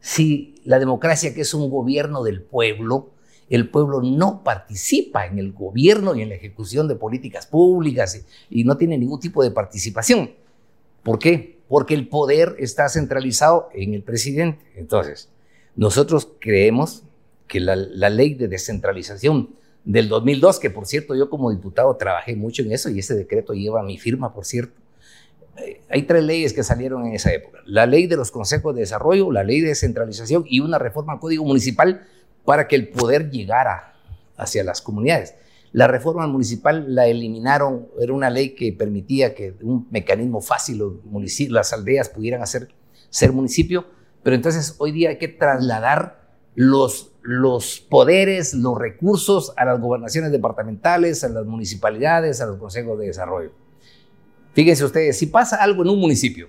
si 0.00 0.60
la 0.64 0.78
democracia, 0.78 1.34
que 1.34 1.42
es 1.42 1.54
un 1.54 1.70
gobierno 1.70 2.22
del 2.22 2.42
pueblo, 2.42 3.10
el 3.50 3.68
pueblo 3.68 4.00
no 4.00 4.42
participa 4.42 5.26
en 5.26 5.38
el 5.38 5.52
gobierno 5.52 6.14
y 6.14 6.22
en 6.22 6.30
la 6.30 6.36
ejecución 6.36 6.88
de 6.88 6.94
políticas 6.94 7.46
públicas 7.46 8.24
y, 8.48 8.64
no 8.64 8.76
tiene 8.76 8.96
ningún 8.96 9.20
tipo 9.20 9.42
de 9.42 9.50
participación? 9.50 10.30
¿Por 11.02 11.18
qué? 11.18 11.58
Porque 11.68 11.94
el 11.94 12.08
poder 12.08 12.56
está 12.58 12.88
centralizado 12.88 13.68
en 13.74 13.94
el 13.94 14.02
presidente. 14.02 14.64
Entonces, 14.76 15.28
nosotros 15.76 16.28
creemos 16.38 17.02
que 17.48 17.60
la, 17.60 17.76
la 17.76 18.08
ley 18.08 18.34
de 18.34 18.48
descentralización 18.48 19.50
del 19.84 20.08
2002, 20.08 20.60
que 20.60 20.70
por 20.70 20.86
cierto 20.86 21.14
yo 21.14 21.28
como 21.28 21.50
diputado 21.50 21.96
trabajé 21.96 22.36
mucho 22.36 22.62
en 22.62 22.72
eso 22.72 22.88
y 22.90 23.00
ese 23.00 23.14
decreto 23.14 23.52
lleva 23.54 23.82
mi 23.82 23.98
firma, 23.98 24.32
por 24.32 24.44
cierto, 24.44 24.74
hay 25.88 26.02
tres 26.02 26.22
leyes 26.24 26.52
que 26.52 26.62
salieron 26.62 27.06
en 27.06 27.14
esa 27.14 27.32
época. 27.32 27.60
La 27.66 27.86
ley 27.86 28.06
de 28.06 28.16
los 28.16 28.30
consejos 28.30 28.74
de 28.74 28.82
desarrollo, 28.82 29.30
la 29.32 29.42
ley 29.42 29.60
de 29.60 29.68
descentralización 29.68 30.44
y 30.48 30.60
una 30.60 30.78
reforma 30.78 31.14
al 31.14 31.20
código 31.20 31.44
municipal 31.44 32.06
para 32.44 32.68
que 32.68 32.76
el 32.76 32.88
poder 32.88 33.30
llegara 33.30 33.94
hacia 34.36 34.64
las 34.64 34.80
comunidades. 34.80 35.34
La 35.72 35.86
reforma 35.86 36.26
municipal 36.26 36.94
la 36.94 37.06
eliminaron, 37.06 37.88
era 38.00 38.12
una 38.12 38.28
ley 38.28 38.54
que 38.54 38.72
permitía 38.72 39.34
que 39.34 39.54
un 39.62 39.86
mecanismo 39.90 40.40
fácil 40.40 40.82
las 41.50 41.72
aldeas 41.72 42.08
pudieran 42.08 42.42
hacer, 42.42 42.68
ser 43.08 43.32
municipio, 43.32 43.86
pero 44.22 44.34
entonces 44.34 44.74
hoy 44.78 44.90
día 44.90 45.10
hay 45.10 45.18
que 45.18 45.28
trasladar 45.28 46.20
los, 46.56 47.12
los 47.22 47.80
poderes, 47.80 48.52
los 48.54 48.76
recursos 48.76 49.52
a 49.56 49.64
las 49.64 49.80
gobernaciones 49.80 50.32
departamentales, 50.32 51.22
a 51.22 51.28
las 51.28 51.46
municipalidades, 51.46 52.40
a 52.40 52.46
los 52.46 52.56
consejos 52.56 52.98
de 52.98 53.06
desarrollo. 53.06 53.52
Fíjense 54.52 54.84
ustedes, 54.84 55.18
si 55.18 55.26
pasa 55.26 55.56
algo 55.56 55.82
en 55.82 55.90
un 55.90 56.00
municipio, 56.00 56.48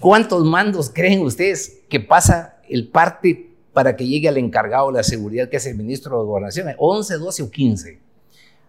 ¿cuántos 0.00 0.44
mandos 0.44 0.90
creen 0.92 1.20
ustedes 1.20 1.82
que 1.88 2.00
pasa 2.00 2.60
el 2.68 2.88
parte 2.88 3.45
para 3.76 3.94
que 3.94 4.06
llegue 4.06 4.26
al 4.26 4.38
encargado 4.38 4.86
de 4.86 4.94
la 4.94 5.02
seguridad, 5.02 5.50
que 5.50 5.58
es 5.58 5.66
el 5.66 5.76
ministro 5.76 6.18
de 6.18 6.24
Gobernación? 6.24 6.68
¿11, 6.78 7.18
12 7.18 7.42
o 7.42 7.50
15? 7.50 8.00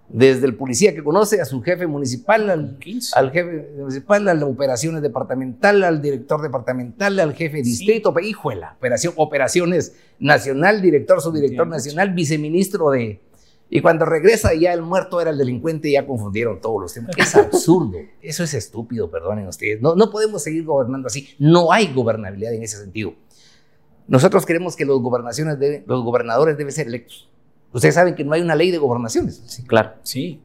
Desde 0.09 0.45
el 0.45 0.55
policía 0.55 0.93
que 0.93 1.01
conoce 1.01 1.39
a 1.39 1.45
su 1.45 1.61
jefe 1.61 1.87
municipal, 1.87 2.49
al, 2.49 2.77
al 3.13 3.31
jefe 3.31 3.69
municipal, 3.77 4.27
a 4.27 4.33
las 4.33 4.43
operaciones 4.43 5.01
departamental, 5.01 5.81
al 5.85 6.01
director 6.01 6.41
departamental, 6.41 7.17
al 7.21 7.33
jefe 7.33 7.55
de 7.55 7.63
distrito, 7.63 8.13
sí. 8.19 8.27
híjuela, 8.27 8.75
operación, 8.77 9.13
operaciones 9.15 9.93
nacional, 10.19 10.81
director, 10.81 11.21
subdirector 11.21 11.67
nacional, 11.67 12.13
viceministro 12.13 12.89
de, 12.89 13.21
y 13.69 13.79
cuando 13.79 14.03
regresa 14.03 14.53
ya 14.55 14.73
el 14.73 14.81
muerto 14.81 15.21
era 15.21 15.29
el 15.29 15.37
delincuente 15.37 15.87
y 15.87 15.93
ya 15.93 16.05
confundieron 16.05 16.59
todos 16.59 16.81
los 16.81 16.93
temas. 16.93 17.11
Es 17.17 17.33
absurdo. 17.33 17.97
Eso 18.21 18.43
es 18.43 18.53
estúpido, 18.53 19.09
perdonen 19.09 19.47
ustedes. 19.47 19.81
No, 19.81 19.95
no 19.95 20.09
podemos 20.09 20.43
seguir 20.43 20.65
gobernando 20.65 21.07
así. 21.07 21.29
No 21.39 21.71
hay 21.71 21.93
gobernabilidad 21.93 22.53
en 22.53 22.63
ese 22.63 22.77
sentido. 22.77 23.13
Nosotros 24.07 24.45
queremos 24.45 24.75
que 24.75 24.85
los, 24.85 25.01
gobernaciones 25.01 25.57
los 25.85 26.03
gobernadores 26.03 26.57
deben 26.57 26.73
ser 26.73 26.87
electos. 26.87 27.29
Ustedes 27.73 27.95
saben 27.95 28.15
que 28.15 28.23
no 28.23 28.33
hay 28.33 28.41
una 28.41 28.55
ley 28.55 28.71
de 28.71 28.77
gobernaciones. 28.77 29.41
Sí, 29.45 29.63
claro. 29.63 29.93
Sí. 30.03 30.41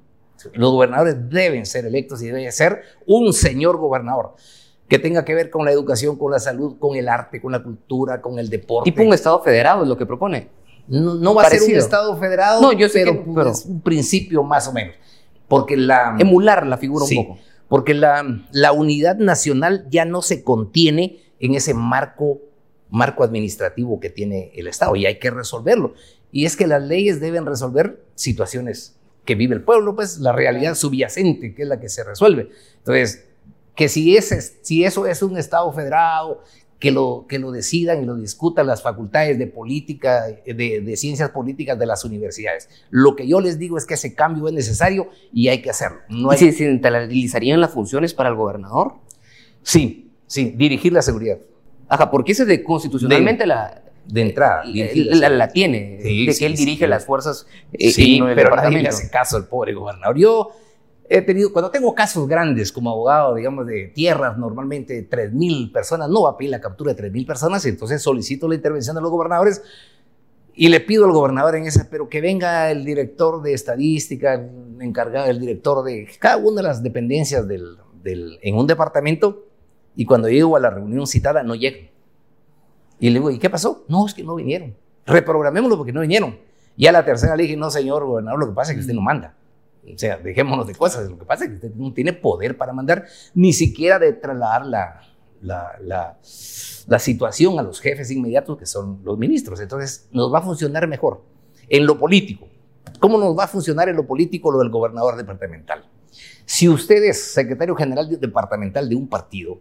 Los 0.54 0.72
gobernadores 0.72 1.16
deben 1.30 1.66
ser 1.66 1.86
electos 1.86 2.20
y 2.22 2.26
debe 2.26 2.50
ser 2.50 2.82
un 3.06 3.32
señor 3.32 3.76
gobernador 3.76 4.34
que 4.88 4.98
tenga 4.98 5.24
que 5.24 5.34
ver 5.34 5.48
con 5.48 5.64
la 5.64 5.72
educación, 5.72 6.16
con 6.16 6.32
la 6.32 6.38
salud, 6.38 6.76
con 6.78 6.96
el 6.96 7.08
arte, 7.08 7.40
con 7.40 7.52
la 7.52 7.62
cultura, 7.62 8.20
con 8.20 8.38
el 8.38 8.50
deporte. 8.50 8.90
Tipo 8.90 9.02
un 9.02 9.14
Estado 9.14 9.42
federado 9.42 9.84
es 9.84 9.88
lo 9.88 9.96
que 9.96 10.04
propone. 10.04 10.48
No, 10.88 11.34
va 11.34 11.44
a 11.44 11.48
ser 11.48 11.62
un 11.62 11.70
Estado 11.70 12.16
federado, 12.18 12.60
no, 12.60 12.72
yo 12.72 12.88
sé 12.88 13.04
pero, 13.04 13.24
que, 13.24 13.50
es 13.50 13.64
un 13.64 13.80
principio 13.80 14.42
más 14.42 14.68
o 14.68 14.72
menos. 14.72 14.94
Porque 15.48 15.76
la, 15.76 16.16
Emular 16.18 16.66
la 16.66 16.76
figura 16.76 17.04
un 17.04 17.14
poco. 17.14 17.38
Porque 17.68 17.94
la, 17.94 18.22
la 18.50 18.72
unidad 18.72 19.16
nacional 19.16 19.86
ya 19.88 20.04
no 20.04 20.20
se 20.20 20.42
contiene 20.42 21.20
en 21.40 21.54
ese 21.54 21.72
marco, 21.72 22.40
marco 22.92 23.24
administrativo 23.24 23.98
que 23.98 24.10
tiene 24.10 24.52
el 24.54 24.68
Estado 24.68 24.94
y 24.94 25.06
hay 25.06 25.18
que 25.18 25.30
resolverlo. 25.30 25.94
Y 26.30 26.44
es 26.44 26.56
que 26.56 26.66
las 26.66 26.82
leyes 26.82 27.20
deben 27.20 27.46
resolver 27.46 28.04
situaciones 28.14 28.96
que 29.24 29.34
vive 29.34 29.54
el 29.54 29.62
pueblo, 29.62 29.96
pues 29.96 30.18
la 30.18 30.32
realidad 30.32 30.74
subyacente, 30.74 31.54
que 31.54 31.62
es 31.62 31.68
la 31.68 31.80
que 31.80 31.88
se 31.88 32.04
resuelve. 32.04 32.50
Entonces, 32.78 33.26
que 33.74 33.88
si, 33.88 34.16
ese, 34.16 34.40
si 34.40 34.84
eso 34.84 35.06
es 35.06 35.22
un 35.22 35.38
Estado 35.38 35.72
federado, 35.72 36.42
que 36.78 36.90
lo, 36.90 37.26
que 37.28 37.38
lo 37.38 37.50
decidan 37.50 38.02
y 38.02 38.04
lo 38.04 38.16
discutan 38.16 38.66
las 38.66 38.82
facultades 38.82 39.38
de 39.38 39.46
política, 39.46 40.26
de, 40.44 40.96
ciencias 40.96 41.30
políticas 41.30 41.78
de 41.78 41.86
las 41.86 42.04
universidades. 42.04 42.68
Lo 42.90 43.16
que 43.16 43.26
yo 43.26 43.40
les 43.40 43.58
digo 43.58 43.78
es 43.78 43.86
que 43.86 43.94
ese 43.94 44.14
cambio 44.14 44.48
es 44.48 44.54
necesario 44.54 45.08
y 45.32 45.48
hay 45.48 45.62
que 45.62 45.70
hacerlo. 45.70 46.00
No 46.08 46.30
hay... 46.30 46.38
¿Se 46.38 46.52
centralizarían 46.52 47.60
las 47.60 47.70
funciones 47.70 48.12
para 48.12 48.28
el 48.30 48.34
gobernador? 48.34 48.94
Sí, 49.62 50.10
sí, 50.26 50.52
dirigir 50.56 50.92
la 50.92 51.02
seguridad. 51.02 51.38
Ajá, 51.92 52.10
porque 52.10 52.32
ese 52.32 52.46
de 52.46 52.64
constitucionalmente 52.64 53.46
la, 53.46 53.82
de 54.06 54.20
entrada. 54.22 54.62
La, 54.64 55.48
tiene, 55.48 55.98
de 56.02 56.34
que 56.38 56.46
él 56.46 56.56
dirige 56.56 56.86
las 56.86 57.04
fuerzas. 57.04 57.46
Eh, 57.70 57.90
sí, 57.90 58.18
pero 58.34 58.56
nadie 58.56 58.80
le 58.80 58.88
hace 58.88 59.10
caso 59.10 59.36
al 59.36 59.46
pobre 59.46 59.74
gobernador. 59.74 60.16
Yo 60.16 60.52
he 61.06 61.20
tenido, 61.20 61.52
cuando 61.52 61.70
tengo 61.70 61.94
casos 61.94 62.26
grandes 62.26 62.72
como 62.72 62.88
abogado, 62.88 63.34
digamos, 63.34 63.66
de 63.66 63.88
tierras, 63.88 64.38
normalmente 64.38 65.06
3.000 65.06 65.70
personas, 65.70 66.08
no 66.08 66.22
va 66.22 66.30
a 66.30 66.36
pedir 66.38 66.50
la 66.50 66.62
captura 66.62 66.94
de 66.94 67.10
3.000 67.10 67.26
personas, 67.26 67.66
entonces 67.66 68.00
solicito 68.00 68.48
la 68.48 68.54
intervención 68.54 68.96
de 68.96 69.02
los 69.02 69.10
gobernadores 69.10 69.62
y 70.54 70.68
le 70.68 70.80
pido 70.80 71.04
al 71.04 71.12
gobernador 71.12 71.56
en 71.56 71.66
esa, 71.66 71.88
pero 71.90 72.08
que 72.08 72.22
venga 72.22 72.70
el 72.70 72.86
director 72.86 73.42
de 73.42 73.52
estadística, 73.52 74.34
el 74.34 74.80
encargado, 74.80 75.28
el 75.28 75.40
director 75.40 75.84
de 75.84 76.08
cada 76.18 76.38
una 76.38 76.62
de 76.62 76.68
las 76.68 76.82
dependencias 76.82 77.46
del, 77.46 77.76
del, 78.02 78.38
en 78.40 78.56
un 78.56 78.66
departamento, 78.66 79.51
y 79.94 80.04
cuando 80.04 80.28
llego 80.28 80.56
a 80.56 80.60
la 80.60 80.70
reunión 80.70 81.06
citada 81.06 81.42
no 81.42 81.54
llego. 81.54 81.88
Y 82.98 83.10
le 83.10 83.14
digo, 83.14 83.30
¿y 83.30 83.38
qué 83.38 83.50
pasó? 83.50 83.84
No, 83.88 84.06
es 84.06 84.14
que 84.14 84.22
no 84.22 84.34
vinieron. 84.34 84.76
Reprogramémoslo 85.06 85.76
porque 85.76 85.92
no 85.92 86.00
vinieron. 86.00 86.38
Y 86.76 86.86
a 86.86 86.92
la 86.92 87.04
tercera 87.04 87.36
le 87.36 87.42
dije, 87.42 87.56
no, 87.56 87.70
señor 87.70 88.04
gobernador, 88.04 88.40
lo 88.40 88.46
que 88.48 88.52
pasa 88.52 88.72
es 88.72 88.76
que 88.76 88.80
usted 88.80 88.94
no 88.94 89.02
manda. 89.02 89.34
O 89.84 89.98
sea, 89.98 90.16
dejémonos 90.18 90.66
de 90.66 90.74
cosas. 90.74 91.10
Lo 91.10 91.18
que 91.18 91.24
pasa 91.24 91.44
es 91.44 91.50
que 91.50 91.56
usted 91.56 91.74
no 91.74 91.92
tiene 91.92 92.12
poder 92.12 92.56
para 92.56 92.72
mandar, 92.72 93.06
ni 93.34 93.52
siquiera 93.52 93.98
de 93.98 94.12
trasladar 94.12 94.66
la, 94.66 95.00
la, 95.40 95.78
la, 96.86 96.98
situación 96.98 97.58
a 97.58 97.62
los 97.62 97.80
jefes 97.80 98.10
inmediatos, 98.10 98.56
que 98.56 98.66
son 98.66 99.00
los 99.04 99.18
ministros. 99.18 99.60
Entonces, 99.60 100.08
nos 100.12 100.32
va 100.32 100.38
a 100.38 100.42
funcionar 100.42 100.86
mejor 100.86 101.22
en 101.68 101.86
lo 101.86 101.98
político. 101.98 102.46
¿Cómo 103.00 103.18
nos 103.18 103.36
va 103.36 103.44
a 103.44 103.48
funcionar 103.48 103.88
en 103.88 103.96
lo 103.96 104.06
político 104.06 104.52
lo 104.52 104.60
del 104.60 104.70
gobernador 104.70 105.16
departamental? 105.16 105.84
Si 106.44 106.68
usted 106.68 107.02
es 107.02 107.32
secretario 107.32 107.74
general 107.74 108.08
departamental 108.20 108.88
de 108.88 108.94
un 108.94 109.08
partido, 109.08 109.60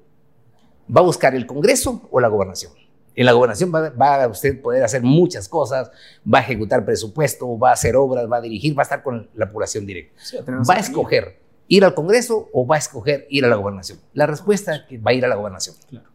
¿va 0.96 1.02
a 1.02 1.04
buscar 1.04 1.36
el 1.36 1.46
Congreso 1.46 2.08
o 2.12 2.20
la 2.20 2.28
gobernación? 2.28 2.74
En 3.14 3.26
la 3.26 3.34
gobernación 3.34 3.74
va, 3.74 3.90
va, 3.90 4.24
a 4.24 4.28
usted 4.28 4.62
poder 4.62 4.84
hacer 4.84 5.04
muchas 5.04 5.50
cosas, 5.50 5.92
va 6.26 6.40
a 6.40 6.42
ejecutar 6.42 6.86
presupuesto, 6.86 7.58
va 7.60 7.72
a 7.72 7.74
hacer 7.74 7.96
obras, 7.96 8.26
va 8.32 8.38
a 8.38 8.42
dirigir, 8.42 8.78
va 8.78 8.82
a 8.82 8.84
estar 8.84 9.04
con 9.04 9.30
la 9.36 9.52
población 9.52 9.86
directa. 9.86 10.14
Sí, 10.24 10.38
va 10.48 10.76
a 10.76 10.80
escoger 10.80 11.42
ir 11.68 11.86
al 11.86 11.94
Congreso 11.94 12.50
o 12.54 12.66
va 12.66 12.76
a 12.76 12.80
escoger 12.80 13.28
ir 13.30 13.46
a 13.46 13.48
la 13.48 13.56
gobernación. 13.56 14.00
La 14.14 14.28
respuesta 14.28 14.76
es 14.76 14.82
que 14.84 14.98
va 14.98 15.12
a 15.12 15.14
ir 15.14 15.26
a 15.26 15.28
la 15.28 15.36
gobernación. 15.36 15.76
Claro. 15.90 16.08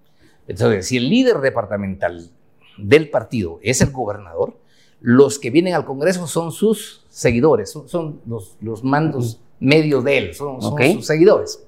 Entonces, 0.48 0.86
si 0.86 0.96
el 0.96 1.08
líder 1.08 1.38
departamental 1.38 2.30
del 2.78 3.10
partido 3.10 3.58
es 3.62 3.80
el 3.80 3.90
gobernador, 3.90 4.58
los 5.00 5.38
que 5.38 5.50
vienen 5.50 5.74
al 5.74 5.84
Congreso 5.84 6.26
son 6.26 6.52
sus 6.52 7.04
seguidores, 7.08 7.70
son, 7.70 7.88
son 7.88 8.20
los, 8.26 8.56
los, 8.60 8.84
mandos 8.84 9.40
medios 9.60 10.04
de 10.04 10.18
él, 10.18 10.34
son, 10.34 10.60
son 10.60 10.74
okay. 10.74 10.94
sus 10.94 11.06
seguidores. 11.06 11.65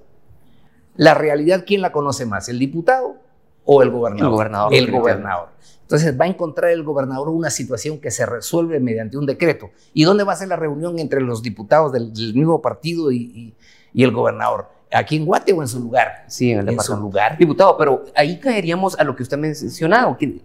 La 0.98 1.14
realidad, 1.14 1.62
¿quién 1.64 1.80
la 1.80 1.92
conoce 1.92 2.26
más? 2.26 2.48
¿El 2.48 2.58
diputado 2.58 3.18
o 3.64 3.82
el 3.82 3.90
gobernador? 3.90 4.26
El 4.26 4.32
gobernador. 4.32 4.74
El 4.74 4.90
gobernador. 4.90 5.48
Entonces 5.82 6.20
va 6.20 6.24
a 6.24 6.28
encontrar 6.28 6.72
el 6.72 6.82
gobernador 6.82 7.28
una 7.28 7.50
situación 7.50 8.00
que 8.00 8.11
se 8.11 8.26
resuelve 8.26 8.80
mediante 8.80 9.16
un 9.16 9.24
decreto. 9.24 9.70
¿Y 9.94 10.02
dónde 10.02 10.24
va 10.24 10.32
a 10.32 10.37
ser 10.37 10.48
la 10.48 10.56
reunión 10.56 10.98
entre 10.98 11.20
los 11.20 11.40
diputados 11.40 11.92
del, 11.92 12.12
del 12.12 12.34
mismo 12.34 12.61
partido 12.61 13.12
y, 13.12 13.16
y, 13.16 13.54
y, 13.94 14.02
el 14.02 14.11
gobernador? 14.11 14.66
¿Aquí 14.92 15.16
en 15.16 15.24
Guate 15.24 15.52
o 15.52 15.62
en 15.62 15.68
su 15.68 15.78
lugar? 15.78 16.24
Sí, 16.26 16.50
en, 16.50 16.68
en 16.68 16.80
su 16.80 16.96
lugar. 16.96 17.38
Diputado, 17.38 17.76
pero 17.78 18.04
ahí 18.16 18.40
caeríamos 18.40 18.98
a 18.98 19.04
lo 19.04 19.14
que 19.14 19.22
usted 19.22 19.38
ha 19.38 19.40
mencionado, 19.40 20.16
que 20.18 20.40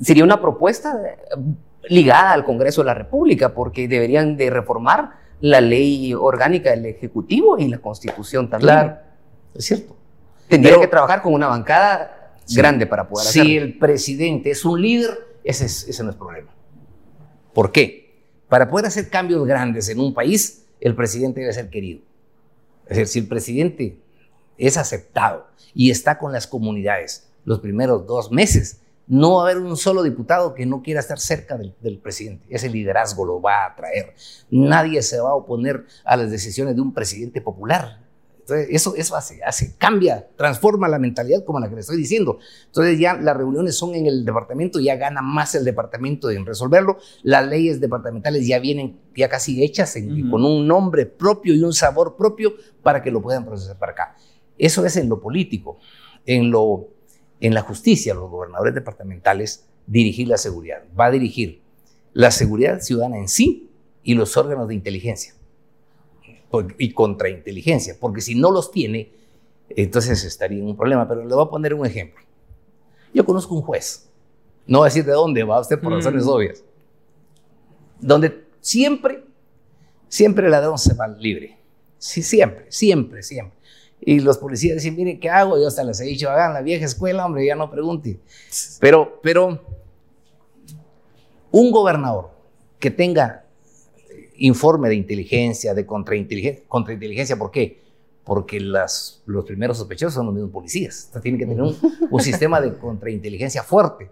sería 0.00 0.24
una 0.24 0.40
propuesta 0.40 0.98
ligada 1.90 2.32
al 2.32 2.46
Congreso 2.46 2.80
de 2.80 2.86
la 2.86 2.94
República, 2.94 3.52
porque 3.52 3.86
deberían 3.86 4.38
de 4.38 4.48
reformar 4.48 5.10
la 5.40 5.60
ley 5.60 6.14
orgánica 6.14 6.70
del 6.70 6.86
Ejecutivo 6.86 7.58
y 7.58 7.68
la 7.68 7.78
Constitución 7.78 8.48
también. 8.48 8.74
Claro, 8.74 9.09
es 9.54 9.64
cierto. 9.64 9.96
Tendría 10.48 10.72
Pero, 10.72 10.82
que 10.82 10.88
trabajar 10.88 11.22
con 11.22 11.32
una 11.32 11.46
bancada 11.46 12.36
sí, 12.44 12.56
grande 12.56 12.86
para 12.86 13.08
poder 13.08 13.28
hacerlo. 13.28 13.48
Si 13.48 13.56
el 13.56 13.78
presidente 13.78 14.50
es 14.50 14.64
un 14.64 14.80
líder, 14.80 15.10
ese, 15.44 15.66
es, 15.66 15.88
ese 15.88 16.02
no 16.02 16.10
es 16.10 16.16
problema. 16.16 16.50
¿Por 17.52 17.72
qué? 17.72 18.00
Para 18.48 18.68
poder 18.68 18.86
hacer 18.86 19.08
cambios 19.10 19.46
grandes 19.46 19.88
en 19.88 20.00
un 20.00 20.12
país, 20.12 20.66
el 20.80 20.94
presidente 20.94 21.40
debe 21.40 21.52
ser 21.52 21.70
querido. 21.70 22.00
Es 22.86 22.96
decir, 22.96 23.06
si 23.06 23.18
el 23.20 23.28
presidente 23.28 23.98
es 24.58 24.76
aceptado 24.76 25.46
y 25.74 25.90
está 25.90 26.18
con 26.18 26.32
las 26.32 26.46
comunidades 26.46 27.28
los 27.44 27.60
primeros 27.60 28.06
dos 28.06 28.32
meses, 28.32 28.80
no 29.06 29.36
va 29.36 29.40
a 29.40 29.50
haber 29.50 29.62
un 29.62 29.76
solo 29.76 30.02
diputado 30.02 30.54
que 30.54 30.66
no 30.66 30.82
quiera 30.82 31.00
estar 31.00 31.18
cerca 31.18 31.56
del, 31.56 31.74
del, 31.80 31.98
presidente. 31.98 32.46
Ese 32.48 32.68
liderazgo 32.68 33.24
lo 33.24 33.40
va 33.40 33.66
a 33.66 33.74
traer. 33.74 34.14
Nadie 34.50 35.02
se 35.02 35.18
va 35.18 35.30
a 35.30 35.34
oponer 35.34 35.84
a 36.04 36.16
las 36.16 36.30
decisiones 36.30 36.76
de 36.76 36.80
un 36.80 36.94
presidente 36.94 37.40
popular. 37.40 37.99
Entonces, 38.50 38.74
eso, 38.74 38.96
eso 38.96 39.14
hace, 39.14 39.40
hace, 39.44 39.76
cambia, 39.78 40.28
transforma 40.36 40.88
la 40.88 40.98
mentalidad 40.98 41.44
como 41.44 41.60
la 41.60 41.68
que 41.68 41.76
le 41.76 41.82
estoy 41.82 41.96
diciendo. 41.96 42.38
Entonces 42.66 42.98
ya 42.98 43.14
las 43.14 43.36
reuniones 43.36 43.76
son 43.76 43.94
en 43.94 44.06
el 44.06 44.24
departamento, 44.24 44.80
ya 44.80 44.96
gana 44.96 45.22
más 45.22 45.54
el 45.54 45.64
departamento 45.64 46.30
en 46.30 46.44
resolverlo. 46.44 46.98
Las 47.22 47.46
leyes 47.46 47.80
departamentales 47.80 48.46
ya 48.48 48.58
vienen 48.58 48.98
ya 49.14 49.28
casi 49.28 49.62
hechas 49.62 49.94
en, 49.94 50.10
uh 50.10 50.14
-huh. 50.16 50.30
con 50.30 50.44
un 50.44 50.66
nombre 50.66 51.06
propio 51.06 51.54
y 51.54 51.62
un 51.62 51.72
sabor 51.72 52.16
propio 52.16 52.54
para 52.82 53.02
que 53.02 53.12
lo 53.12 53.22
puedan 53.22 53.44
procesar 53.44 53.78
para 53.78 53.92
acá. 53.92 54.16
Eso 54.58 54.84
es 54.84 54.96
en 54.96 55.08
lo 55.08 55.20
político. 55.20 55.78
En 56.26 56.50
lo 56.50 56.88
en 57.40 57.54
la 57.54 57.62
justicia, 57.62 58.12
los 58.12 58.30
gobernadores 58.30 58.74
departamentales, 58.74 59.64
dirigir 59.86 60.28
la 60.28 60.36
seguridad. 60.36 60.82
Va 60.98 61.06
a 61.06 61.10
dirigir 61.10 61.62
la 62.12 62.30
seguridad 62.30 62.80
ciudadana 62.80 63.16
en 63.16 63.28
sí 63.28 63.70
y 64.02 64.14
los 64.14 64.36
órganos 64.36 64.68
de 64.68 64.74
inteligencia 64.74 65.39
y 66.78 66.92
contrainteligencia, 66.92 67.96
porque 68.00 68.20
si 68.20 68.34
no 68.34 68.50
los 68.50 68.70
tiene, 68.70 69.12
entonces 69.70 70.24
estaría 70.24 70.58
en 70.58 70.66
un 70.66 70.76
problema. 70.76 71.06
Pero 71.08 71.24
le 71.24 71.34
voy 71.34 71.44
a 71.44 71.48
poner 71.50 71.74
un 71.74 71.86
ejemplo. 71.86 72.22
Yo 73.14 73.24
conozco 73.24 73.54
un 73.54 73.62
juez, 73.62 74.08
no 74.66 74.78
voy 74.78 74.86
a 74.86 74.88
decir 74.88 75.04
de 75.04 75.12
dónde 75.12 75.42
va 75.42 75.60
usted 75.60 75.80
por 75.80 75.92
razones 75.92 76.24
mm. 76.24 76.28
obvias, 76.28 76.64
donde 78.00 78.44
siempre, 78.60 79.24
siempre 80.08 80.46
el 80.46 80.52
ladrón 80.52 80.78
se 80.78 80.94
va 80.94 81.08
libre. 81.08 81.58
Sí, 81.98 82.22
siempre, 82.22 82.66
siempre, 82.70 83.22
siempre. 83.22 83.58
Y 84.00 84.20
los 84.20 84.38
policías 84.38 84.76
dicen, 84.76 84.96
mire, 84.96 85.18
¿qué 85.18 85.28
hago? 85.28 85.58
Yo 85.58 85.66
hasta 85.68 85.84
les 85.84 86.00
he 86.00 86.04
dicho, 86.04 86.30
hagan 86.30 86.54
la 86.54 86.62
vieja 86.62 86.86
escuela, 86.86 87.26
hombre, 87.26 87.44
ya 87.44 87.54
no 87.54 87.70
pregunte. 87.70 88.18
Pero, 88.80 89.20
pero, 89.22 89.60
un 91.50 91.70
gobernador 91.70 92.30
que 92.78 92.90
tenga 92.90 93.44
informe 94.40 94.88
de 94.88 94.96
inteligencia, 94.96 95.74
de 95.74 95.86
contrainteligencia, 95.86 96.64
contrainteligencia 96.66 97.38
¿por 97.38 97.50
qué? 97.50 97.82
Porque 98.24 98.58
las, 98.60 99.22
los 99.26 99.44
primeros 99.44 99.78
sospechosos 99.78 100.14
son 100.14 100.26
los 100.26 100.34
mismos 100.34 100.52
policías. 100.52 101.04
Entonces, 101.06 101.22
tiene 101.22 101.38
que 101.38 101.46
tener 101.46 101.62
un, 101.62 101.76
un 102.10 102.20
sistema 102.20 102.60
de 102.60 102.76
contrainteligencia 102.76 103.62
fuerte. 103.62 104.10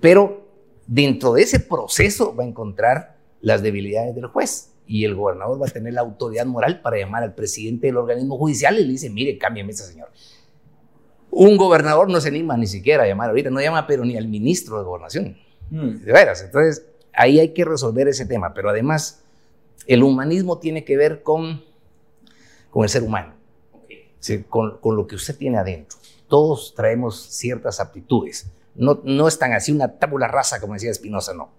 Pero 0.00 0.46
dentro 0.86 1.34
de 1.34 1.42
ese 1.42 1.60
proceso 1.60 2.34
va 2.34 2.44
a 2.44 2.46
encontrar 2.46 3.16
las 3.40 3.62
debilidades 3.62 4.14
del 4.14 4.26
juez 4.26 4.72
y 4.86 5.04
el 5.04 5.14
gobernador 5.14 5.60
va 5.60 5.66
a 5.66 5.70
tener 5.70 5.92
la 5.92 6.00
autoridad 6.00 6.46
moral 6.46 6.80
para 6.80 6.98
llamar 6.98 7.22
al 7.22 7.34
presidente 7.34 7.88
del 7.88 7.98
organismo 7.98 8.38
judicial 8.38 8.78
y 8.78 8.84
le 8.84 8.92
dice, 8.92 9.10
mire, 9.10 9.38
cámbiame 9.38 9.72
ese 9.72 9.84
señor. 9.84 10.08
Un 11.30 11.56
gobernador 11.56 12.10
no 12.10 12.20
se 12.20 12.28
anima 12.28 12.56
ni 12.56 12.66
siquiera 12.66 13.04
a 13.04 13.06
llamar 13.06 13.30
ahorita, 13.30 13.50
no 13.50 13.60
llama 13.60 13.86
pero 13.86 14.04
ni 14.04 14.16
al 14.16 14.28
ministro 14.28 14.78
de 14.78 14.84
gobernación. 14.84 15.36
Mm. 15.70 16.04
De 16.04 16.12
veras, 16.12 16.42
entonces 16.42 16.86
ahí 17.12 17.38
hay 17.38 17.50
que 17.50 17.64
resolver 17.64 18.08
ese 18.08 18.26
tema, 18.26 18.54
pero 18.54 18.70
además 18.70 19.22
el 19.86 20.02
humanismo 20.02 20.58
tiene 20.58 20.84
que 20.84 20.96
ver 20.96 21.22
con, 21.22 21.62
con 22.70 22.84
el 22.84 22.88
ser 22.88 23.02
humano, 23.02 23.34
¿sí? 24.20 24.44
con, 24.48 24.78
con, 24.78 24.96
lo 24.96 25.06
que 25.06 25.16
usted 25.16 25.36
tiene 25.36 25.58
adentro. 25.58 25.98
Todos 26.28 26.74
traemos 26.74 27.20
ciertas 27.20 27.80
aptitudes, 27.80 28.46
no, 28.74 29.00
no 29.04 29.28
es 29.28 29.38
tan 29.38 29.52
así 29.52 29.70
una 29.70 29.98
tabula 29.98 30.28
rasa 30.28 30.60
como 30.60 30.74
decía 30.74 30.92
Spinoza, 30.94 31.34
no 31.34 31.50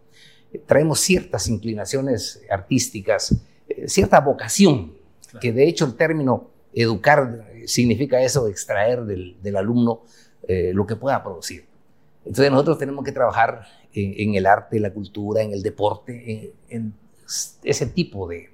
traemos 0.66 1.00
ciertas 1.00 1.48
inclinaciones 1.48 2.42
artísticas, 2.50 3.36
eh, 3.68 3.88
cierta 3.88 4.20
vocación, 4.20 4.94
claro. 5.22 5.40
que 5.40 5.52
de 5.52 5.68
hecho 5.68 5.86
el 5.86 5.96
término 5.96 6.50
educar 6.74 7.48
significa 7.66 8.22
eso, 8.22 8.48
extraer 8.48 9.04
del, 9.04 9.38
del 9.42 9.56
alumno 9.58 10.04
eh, 10.48 10.72
lo 10.74 10.86
que 10.86 10.96
pueda 10.96 11.24
producir. 11.24 11.66
Entonces 12.26 12.52
nosotros 12.52 12.78
tenemos 12.78 13.04
que 13.04 13.12
trabajar 13.12 13.66
en, 13.94 14.14
en 14.18 14.36
el 14.36 14.46
arte, 14.46 14.80
la 14.80 14.94
cultura, 14.94 15.42
en 15.42 15.52
el 15.54 15.62
deporte, 15.62 16.54
en, 16.70 16.78
en 16.80 16.94
ese 17.64 17.86
tipo 17.86 18.28
de, 18.28 18.50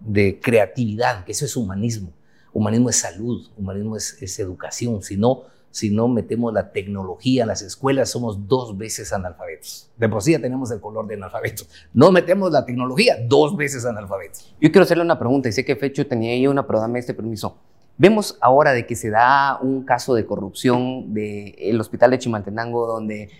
de, 0.00 0.40
creatividad, 0.40 1.24
que 1.24 1.32
eso 1.32 1.44
es 1.44 1.56
humanismo. 1.56 2.12
Humanismo 2.52 2.90
es 2.90 2.96
salud, 2.96 3.48
humanismo 3.56 3.96
es, 3.96 4.38
educación, 4.38 5.02
si 5.02 5.16
no 5.16 5.44
si 5.70 5.88
no 5.88 6.06
metemos 6.06 6.52
la 6.52 6.70
tecnología 6.70 7.44
en 7.44 7.48
las 7.48 7.62
escuelas, 7.62 8.10
somos 8.10 8.46
dos 8.46 8.76
veces 8.76 9.10
analfabetos. 9.14 9.90
De 9.96 10.06
por 10.06 10.22
sí 10.22 10.32
ya 10.32 10.38
tenemos 10.38 10.70
el 10.70 10.82
color 10.82 11.06
de 11.06 11.14
analfabetos. 11.14 11.66
No 11.94 12.12
metemos 12.12 12.52
la 12.52 12.66
tecnología, 12.66 13.16
dos 13.26 13.56
veces 13.56 13.86
analfabetos. 13.86 14.54
Yo 14.60 14.70
quiero 14.70 14.82
hacerle 14.82 15.02
una 15.02 15.18
pregunta, 15.18 15.48
y 15.48 15.52
sé 15.52 15.64
que 15.64 15.74
Fecho 15.74 16.06
tenía 16.06 16.32
ahí 16.32 16.46
una, 16.46 16.66
pero 16.66 16.78
dame 16.78 16.98
este 16.98 17.14
permiso. 17.14 17.56
Vemos 17.96 18.36
ahora 18.40 18.72
de 18.72 18.86
que 18.86 18.96
se 18.96 19.08
da 19.08 19.58
un 19.62 19.84
caso 19.84 20.14
de 20.14 20.26
corrupción 20.26 21.14
del 21.14 21.54
de 21.56 21.78
hospital 21.78 22.10
de 22.10 22.18
Chimaltenango, 22.18 22.86
donde 22.86 23.30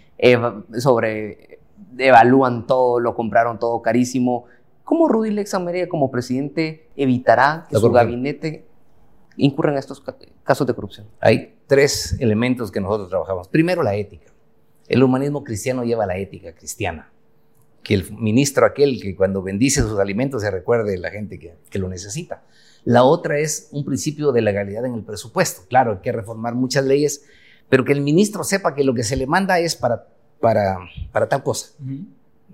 sobre 0.79 1.59
evalúan 1.99 2.67
todo, 2.67 3.01
lo 3.01 3.15
compraron 3.15 3.59
todo 3.59 3.83
carísimo. 3.83 4.47
¿Cómo 4.85 5.09
Rudy 5.09 5.31
Lexamería 5.31 5.89
como 5.89 6.11
presidente 6.11 6.89
evitará 6.97 7.67
que 7.71 7.77
su 7.77 7.91
gabinete 7.91 8.67
incurra 9.37 9.73
en 9.73 9.79
estos 9.79 10.03
casos 10.43 10.67
de 10.67 10.75
corrupción? 10.75 11.07
Hay 11.21 11.55
tres 11.67 12.17
elementos 12.21 12.71
que 12.71 12.81
nosotros 12.81 13.09
trabajamos. 13.09 13.49
Primero, 13.49 13.83
la 13.83 13.95
ética. 13.95 14.31
El 14.89 15.03
humanismo 15.03 15.45
cristiano 15.45 15.85
lleva 15.85 16.07
la 16.07 16.17
ética 16.17 16.55
cristiana. 16.55 17.11
Que 17.83 17.95
el 17.95 18.13
ministro 18.13 18.67
aquel 18.67 19.01
que 19.01 19.17
cuando 19.17 19.43
bendice 19.43 19.81
sus 19.81 19.99
alimentos 19.99 20.43
se 20.43 20.51
recuerde 20.51 20.99
la 20.99 21.11
gente 21.11 21.39
que, 21.39 21.55
que 21.71 21.79
lo 21.79 21.89
necesita. 21.89 22.43
La 22.85 23.05
otra 23.05 23.39
es 23.39 23.69
un 23.73 23.85
principio 23.85 24.33
de 24.33 24.43
legalidad 24.43 24.85
en 24.85 24.95
el 24.95 25.05
presupuesto. 25.05 25.63
Claro, 25.69 25.93
hay 25.93 25.99
que 25.99 26.13
reformar 26.13 26.55
muchas 26.55 26.85
leyes, 26.85 27.25
pero 27.69 27.85
que 27.85 27.93
el 27.93 28.01
ministro 28.01 28.45
sepa 28.45 28.75
que 28.75 28.85
lo 28.85 28.95
que 28.95 29.05
se 29.05 29.17
le 29.17 29.27
manda 29.27 29.59
es 29.61 29.77
para, 29.77 30.09
para, 30.43 30.77
para 31.13 31.29
tal 31.29 31.43
cosa. 31.43 31.73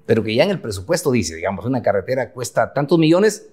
Pero 0.07 0.22
que 0.22 0.34
ya 0.34 0.45
en 0.45 0.51
el 0.51 0.61
presupuesto 0.61 1.11
dice, 1.11 1.34
digamos, 1.34 1.64
una 1.64 1.82
carretera 1.82 2.30
cuesta 2.30 2.72
tantos 2.72 2.99
millones, 2.99 3.49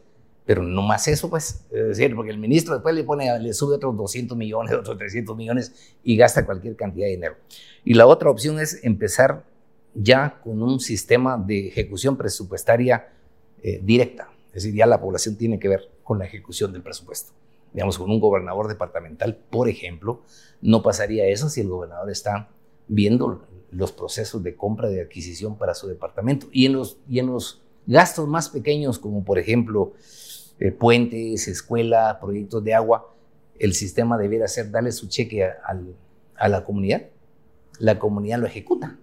pero 0.45 0.61
no 0.61 0.83
más 0.83 1.07
eso, 1.07 1.29
pues. 1.29 1.65
Es 1.71 1.87
decir, 1.87 2.15
porque 2.15 2.31
el 2.31 2.37
ministro 2.37 2.75
después 2.75 2.93
le 2.93 3.03
pone, 3.03 3.39
le 3.39 3.53
sube 3.53 3.75
otros 3.75 3.97
200 3.97 4.37
millones, 4.37 4.73
otros 4.79 4.97
300 4.97 5.35
millones 5.35 5.95
y 6.03 6.15
gasta 6.15 6.45
cualquier 6.45 6.75
cantidad 6.75 7.07
de 7.07 7.11
dinero. 7.11 7.35
Y 7.83 7.95
la 7.95 8.05
otra 8.05 8.29
opción 8.29 8.59
es 8.59 8.83
empezar 8.83 9.43
ya 9.95 10.39
con 10.43 10.61
un 10.61 10.79
sistema 10.79 11.37
de 11.37 11.69
ejecución 11.69 12.17
presupuestaria 12.17 13.09
eh, 13.63 13.79
directa. 13.81 14.29
Es 14.47 14.63
decir, 14.63 14.75
ya 14.75 14.85
la 14.85 15.01
población 15.01 15.37
tiene 15.37 15.59
que 15.59 15.69
ver 15.69 15.89
con 16.03 16.19
la 16.19 16.25
ejecución 16.25 16.73
del 16.73 16.83
presupuesto. 16.83 17.31
Digamos, 17.73 17.97
con 17.97 18.09
un 18.11 18.19
gobernador 18.19 18.67
departamental, 18.67 19.37
por 19.49 19.69
ejemplo, 19.69 20.21
no 20.61 20.83
pasaría 20.83 21.25
eso 21.27 21.49
si 21.49 21.61
el 21.61 21.69
gobernador 21.69 22.09
está 22.09 22.49
viendo 22.87 23.41
los 23.75 23.91
procesos 23.91 24.41
de 24.43 24.55
compra, 24.55 24.89
de 24.89 25.01
adquisición 25.01 25.57
para 25.57 25.73
su 25.73 25.87
departamento. 25.87 26.47
Y 26.51 26.65
en 26.65 26.73
los, 26.73 26.97
y 27.09 27.19
en 27.19 27.27
los 27.27 27.61
gastos 27.85 28.27
más 28.27 28.49
pequeños, 28.49 28.99
como 28.99 29.23
por 29.23 29.37
ejemplo 29.37 29.93
eh, 30.59 30.71
puentes, 30.71 31.47
escuela, 31.47 32.17
proyectos 32.19 32.63
de 32.63 32.73
agua, 32.73 33.13
el 33.59 33.73
sistema 33.73 34.17
debiera 34.17 34.47
ser 34.47 34.71
darle 34.71 34.91
su 34.91 35.07
cheque 35.07 35.43
a, 35.45 35.55
a 36.37 36.49
la 36.49 36.63
comunidad. 36.63 37.03
La 37.79 37.99
comunidad 37.99 38.39
lo 38.39 38.47
ejecuta. 38.47 38.97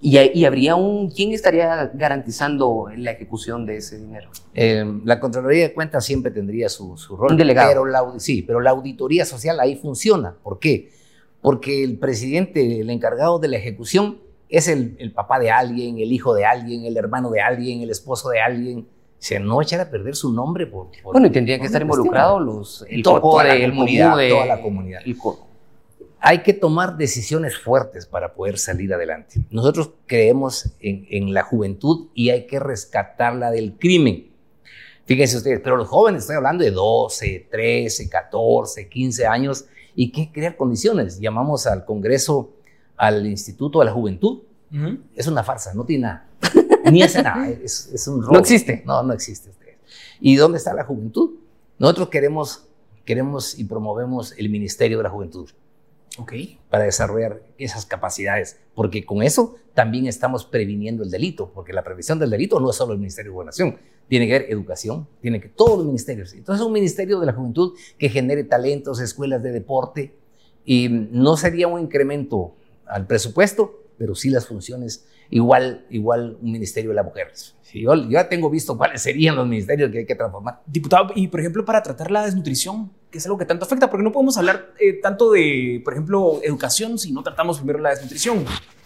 ¿Y, 0.00 0.18
y, 0.18 0.44
habría 0.44 0.76
un, 0.76 1.10
quién 1.10 1.32
estaría 1.32 1.90
garantizando 1.94 2.88
la 2.96 3.12
ejecución 3.12 3.66
de 3.66 3.78
ese 3.78 3.98
dinero? 3.98 4.30
Eh, 4.54 4.84
la 5.04 5.18
Contraloría 5.18 5.68
de 5.68 5.74
Cuentas 5.74 6.04
siempre 6.04 6.30
tendría 6.30 6.68
su, 6.68 6.96
su 6.96 7.16
rol. 7.16 7.32
Un 7.32 7.36
delegado. 7.36 7.68
Pero 7.68 7.86
la, 7.86 8.04
sí, 8.18 8.42
pero 8.42 8.60
la 8.60 8.70
auditoría 8.70 9.24
social 9.24 9.58
ahí 9.58 9.76
funciona. 9.76 10.36
¿Por 10.42 10.58
qué? 10.58 10.90
Porque 11.42 11.84
el 11.84 11.98
presidente, 11.98 12.80
el 12.80 12.88
encargado 12.88 13.38
de 13.38 13.48
la 13.48 13.58
ejecución, 13.58 14.18
es 14.48 14.68
el, 14.68 14.96
el 14.98 15.12
papá 15.12 15.38
de 15.38 15.50
alguien, 15.50 15.98
el 15.98 16.12
hijo 16.12 16.34
de 16.34 16.44
alguien, 16.44 16.84
el 16.84 16.96
hermano 16.96 17.30
de 17.30 17.40
alguien, 17.40 17.82
el 17.82 17.90
esposo 17.90 18.30
de 18.30 18.40
alguien. 18.40 18.86
Se 19.18 19.38
no 19.38 19.60
echar 19.60 19.80
a 19.80 19.90
perder 19.90 20.16
su 20.16 20.32
nombre 20.32 20.66
por, 20.66 20.88
por 21.02 21.12
bueno 21.12 21.28
y 21.28 21.30
tendrían 21.30 21.60
que 21.60 21.66
estar 21.66 21.82
involucrados 21.82 22.42
los 22.42 22.86
el 22.88 23.02
toda, 23.02 23.20
toda, 23.20 23.44
la 23.44 23.68
comunidad, 23.68 24.28
toda 24.28 24.46
la 24.46 24.60
comunidad. 24.60 25.00
el 25.04 25.16
hay 26.24 26.38
que 26.38 26.52
tomar 26.52 26.96
decisiones 26.96 27.58
fuertes 27.58 28.06
para 28.06 28.34
poder 28.34 28.56
salir 28.56 28.94
adelante. 28.94 29.40
Nosotros 29.50 29.90
creemos 30.06 30.72
en, 30.78 31.04
en, 31.10 31.34
la 31.34 31.42
juventud 31.42 32.08
y 32.14 32.30
hay 32.30 32.46
que 32.46 32.60
rescatarla 32.60 33.50
del 33.50 33.76
crimen. 33.76 34.30
Fíjense 35.04 35.36
ustedes 35.36 35.60
pero 35.64 35.76
los 35.76 35.88
jóvenes 35.88 36.22
estoy 36.22 36.36
hablando 36.36 36.62
de 36.62 36.70
12 36.70 37.48
13 37.50 38.08
14 38.08 38.88
15 38.88 39.26
años 39.26 39.64
y 39.94 40.12
que 40.12 40.30
crear 40.32 40.56
condiciones 40.56 41.20
llamamos 41.20 41.66
al 41.66 41.84
Congreso 41.84 42.50
al 42.96 43.26
Instituto 43.26 43.80
de 43.80 43.86
la 43.86 43.92
Juventud 43.92 44.42
uh 44.72 44.74
-huh. 44.74 45.00
es 45.16 45.26
una 45.26 45.42
farsa 45.42 45.74
no 45.74 45.84
tiene 45.84 46.02
nada 46.02 46.28
ni 46.90 47.02
hace 47.02 47.22
nada, 47.22 47.48
es, 47.64 47.90
es 47.92 48.06
un 48.08 48.22
robo. 48.22 48.34
No 48.34 48.40
existe. 48.40 48.82
No, 48.86 49.02
no 49.02 49.12
existe. 49.12 49.50
¿Y 50.20 50.36
dónde 50.36 50.58
está 50.58 50.72
la 50.74 50.84
juventud? 50.84 51.30
Nosotros 51.78 52.08
queremos, 52.08 52.64
queremos 53.04 53.58
y 53.58 53.64
promovemos 53.64 54.34
el 54.38 54.48
Ministerio 54.50 54.98
de 54.98 55.04
la 55.04 55.10
Juventud. 55.10 55.50
Ok. 56.18 56.32
Para 56.70 56.84
desarrollar 56.84 57.42
esas 57.58 57.86
capacidades, 57.86 58.58
porque 58.74 59.04
con 59.04 59.22
eso 59.22 59.56
también 59.74 60.06
estamos 60.06 60.44
previniendo 60.44 61.02
el 61.02 61.10
delito, 61.10 61.50
porque 61.52 61.72
la 61.72 61.82
prevención 61.82 62.18
del 62.18 62.30
delito 62.30 62.60
no 62.60 62.70
es 62.70 62.76
solo 62.76 62.92
el 62.92 62.98
Ministerio 62.98 63.30
de 63.30 63.34
Gobernación, 63.34 63.78
tiene 64.12 64.26
que 64.26 64.32
ver 64.34 64.46
educación, 64.50 65.08
tiene 65.22 65.40
que 65.40 65.48
todos 65.48 65.78
los 65.78 65.86
ministerios. 65.86 66.34
Entonces, 66.34 66.62
un 66.66 66.70
Ministerio 66.70 67.18
de 67.18 67.24
la 67.24 67.32
Juventud 67.32 67.72
que 67.96 68.10
genere 68.10 68.44
talentos, 68.44 69.00
escuelas 69.00 69.42
de 69.42 69.52
deporte, 69.52 70.14
y 70.66 70.90
no 70.90 71.38
sería 71.38 71.66
un 71.66 71.80
incremento 71.80 72.54
al 72.84 73.06
presupuesto, 73.06 73.84
pero 73.96 74.14
sí 74.14 74.28
las 74.28 74.46
funciones 74.46 75.06
igual, 75.30 75.86
igual 75.88 76.36
un 76.42 76.52
ministerio 76.52 76.90
de 76.90 76.96
la 76.96 77.04
mujer. 77.04 77.32
Yo, 77.72 77.94
ya 78.10 78.28
tengo 78.28 78.50
visto 78.50 78.76
cuáles 78.76 79.00
serían 79.00 79.34
los 79.34 79.48
ministerios 79.48 79.90
que 79.90 80.00
hay 80.00 80.06
que 80.06 80.14
transformar. 80.14 80.60
Diputado, 80.66 81.06
y 81.14 81.28
por 81.28 81.40
ejemplo, 81.40 81.64
para 81.64 81.82
tratar 81.82 82.10
la 82.10 82.26
desnutrición, 82.26 82.92
que 83.10 83.16
es 83.16 83.24
algo 83.24 83.38
que 83.38 83.46
tanto 83.46 83.64
afecta, 83.64 83.88
porque 83.88 84.04
no 84.04 84.12
podemos 84.12 84.36
hablar 84.36 84.74
eh, 84.78 85.00
tanto 85.00 85.32
de, 85.32 85.80
por 85.82 85.94
ejemplo, 85.94 86.38
educación 86.42 86.98
si 86.98 87.12
no 87.12 87.22
tratamos 87.22 87.56
primero 87.56 87.78
la 87.78 87.88
desnutrición. 87.88 88.44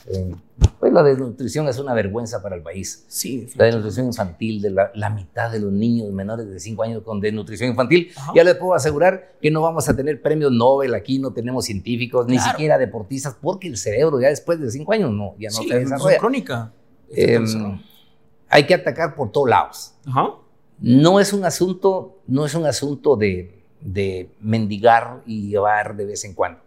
Eh, 0.09 0.35
pues 0.79 0.93
la 0.93 1.03
desnutrición 1.03 1.69
es 1.69 1.79
una 1.79 1.93
vergüenza 1.95 2.43
para 2.43 2.57
el 2.57 2.63
país. 2.63 3.05
Sí, 3.09 3.49
la 3.57 3.65
desnutrición 3.67 4.07
infantil, 4.07 4.63
de 4.63 4.71
la, 4.71 4.91
la, 4.95 5.11
mitad 5.11 5.51
de 5.51 5.59
los 5.59 5.73
niños 5.73 6.11
menores 6.13 6.49
de 6.49 6.61
5 6.61 6.83
años 6.83 7.03
con 7.03 7.21
desnutrición 7.21 7.71
infantil. 7.71 8.13
Ajá. 8.17 8.33
Ya 8.35 8.45
les 8.45 8.55
puedo 8.55 8.75
asegurar 8.75 9.37
que 9.41 9.51
no 9.51 9.63
vamos 9.63 9.89
a 9.89 9.97
tener 9.97 10.23
premios 10.23 10.53
Nobel 10.53 10.95
aquí, 10.95 11.19
no 11.19 11.33
tenemos 11.33 11.65
científicos, 11.65 12.27
ni 12.27 12.39
siquiera 12.39 12.79
deportistas, 12.79 13.37
porque 13.41 13.69
el 13.69 13.77
cerebro 13.77 14.21
ya 14.21 14.29
después 14.29 14.61
de 14.61 14.71
5 14.71 14.93
años 14.93 15.11
no, 15.11 15.35
ya 15.39 15.51
no 15.51 15.57
sí, 15.57 15.69
se 15.69 15.79
desarrolla. 15.79 16.15
Es 16.15 16.21
crónica. 16.21 16.73
Eh, 17.11 17.39
hay 18.49 18.67
que 18.67 18.75
atacar 18.75 19.15
por 19.15 19.33
todos 19.33 19.49
lados. 19.49 19.95
Ajá. 20.07 20.35
No 20.79 21.21
es 21.21 21.33
un 21.33 21.45
asunto, 21.45 22.21
no 22.27 22.45
es 22.45 22.55
un 22.55 22.67
asunto 22.67 23.17
de, 23.17 23.65
de 23.81 24.31
mendigar 24.41 25.23
y 25.27 25.49
llevar 25.49 25.97
de 25.97 26.05
vez 26.05 26.25
en 26.25 26.35
cuando. 26.35 26.66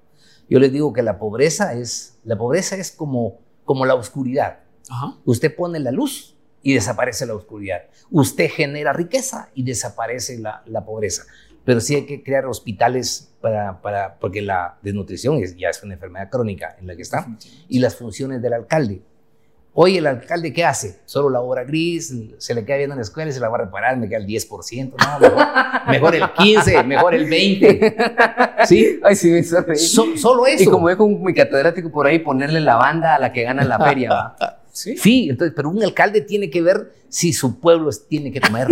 Yo 0.50 0.60
les 0.60 0.72
digo 0.72 0.94
que 0.94 1.04
la 1.04 1.20
pobreza 1.20 1.74
es, 1.74 2.20
la 2.24 2.38
pobreza 2.38 2.76
es 2.76 2.92
como, 2.92 3.40
como 3.66 3.86
la 3.86 3.96
oscuridad. 3.96 4.60
Ajá. 4.90 5.18
Usted 5.26 5.56
pone 5.56 5.80
la 5.80 5.92
luz 5.92 6.36
y 6.64 6.74
desaparece 6.74 7.26
la 7.26 7.36
oscuridad. 7.36 7.84
Usted 8.10 8.50
genera 8.50 8.94
riqueza 8.94 9.50
y 9.54 9.64
desaparece 9.64 10.40
la, 10.40 10.64
la 10.66 10.84
pobreza. 10.86 11.24
Pero 11.66 11.82
sí 11.82 11.96
hay 11.96 12.06
que 12.06 12.24
crear 12.24 12.46
hospitales 12.46 13.32
para, 13.42 13.82
para, 13.82 14.18
porque 14.20 14.42
la 14.42 14.78
desnutrición 14.82 15.38
es, 15.38 15.56
ya 15.56 15.70
es 15.70 15.84
una 15.84 15.94
enfermedad 15.94 16.30
crónica 16.30 16.76
en 16.80 16.88
la 16.88 16.96
que 16.96 17.04
está. 17.04 17.28
Y 17.68 17.80
las 17.80 17.96
funciones 17.96 18.42
del 18.42 18.54
alcalde. 18.54 19.02
Hoy 19.82 19.96
el 19.96 20.08
alcalde, 20.08 20.52
¿qué 20.52 20.66
hace? 20.66 21.00
Solo 21.06 21.30
la 21.30 21.40
obra 21.40 21.64
gris, 21.64 22.14
se 22.38 22.54
le 22.54 22.66
queda 22.66 22.76
viendo 22.76 22.96
en 22.96 22.98
la 22.98 23.04
escuela 23.04 23.30
y 23.30 23.34
se 23.34 23.40
la 23.40 23.48
va 23.48 23.60
a 23.60 23.62
reparar, 23.62 23.96
me 23.96 24.10
queda 24.10 24.18
el 24.18 24.28
10%, 24.28 24.92
no, 24.92 25.20
mejor, 25.22 25.48
mejor 25.88 26.16
el 26.16 26.24
15%, 26.24 26.84
mejor 26.84 27.14
el 27.16 27.30
20%. 27.30 28.66
¿Sí? 28.66 29.00
Ay, 29.02 29.16
sí, 29.16 29.30
me. 29.30 29.42
So, 29.42 30.18
solo 30.18 30.46
eso. 30.48 30.64
Y 30.64 30.66
como 30.66 30.88
veo 30.88 30.98
con 30.98 31.24
mi 31.24 31.34
catedrático 31.34 31.90
por 31.94 32.08
ahí, 32.08 32.20
ponerle 32.20 32.60
la 32.60 32.76
banda 32.76 33.16
a 33.16 33.20
la 33.20 33.32
que 33.32 33.44
gana 33.44 33.64
la 33.64 33.80
feria, 33.80 34.10
¿va? 34.10 34.60
Sí. 34.74 34.98
Sí, 34.98 35.28
entonces, 35.30 35.54
pero 35.56 35.70
un 35.70 35.82
alcalde 35.82 36.20
tiene 36.20 36.50
que 36.50 36.62
ver 36.62 36.92
si 37.08 37.32
su 37.32 37.62
pueblo 37.62 37.90
tiene 38.10 38.34
que 38.34 38.42
comer. 38.42 38.68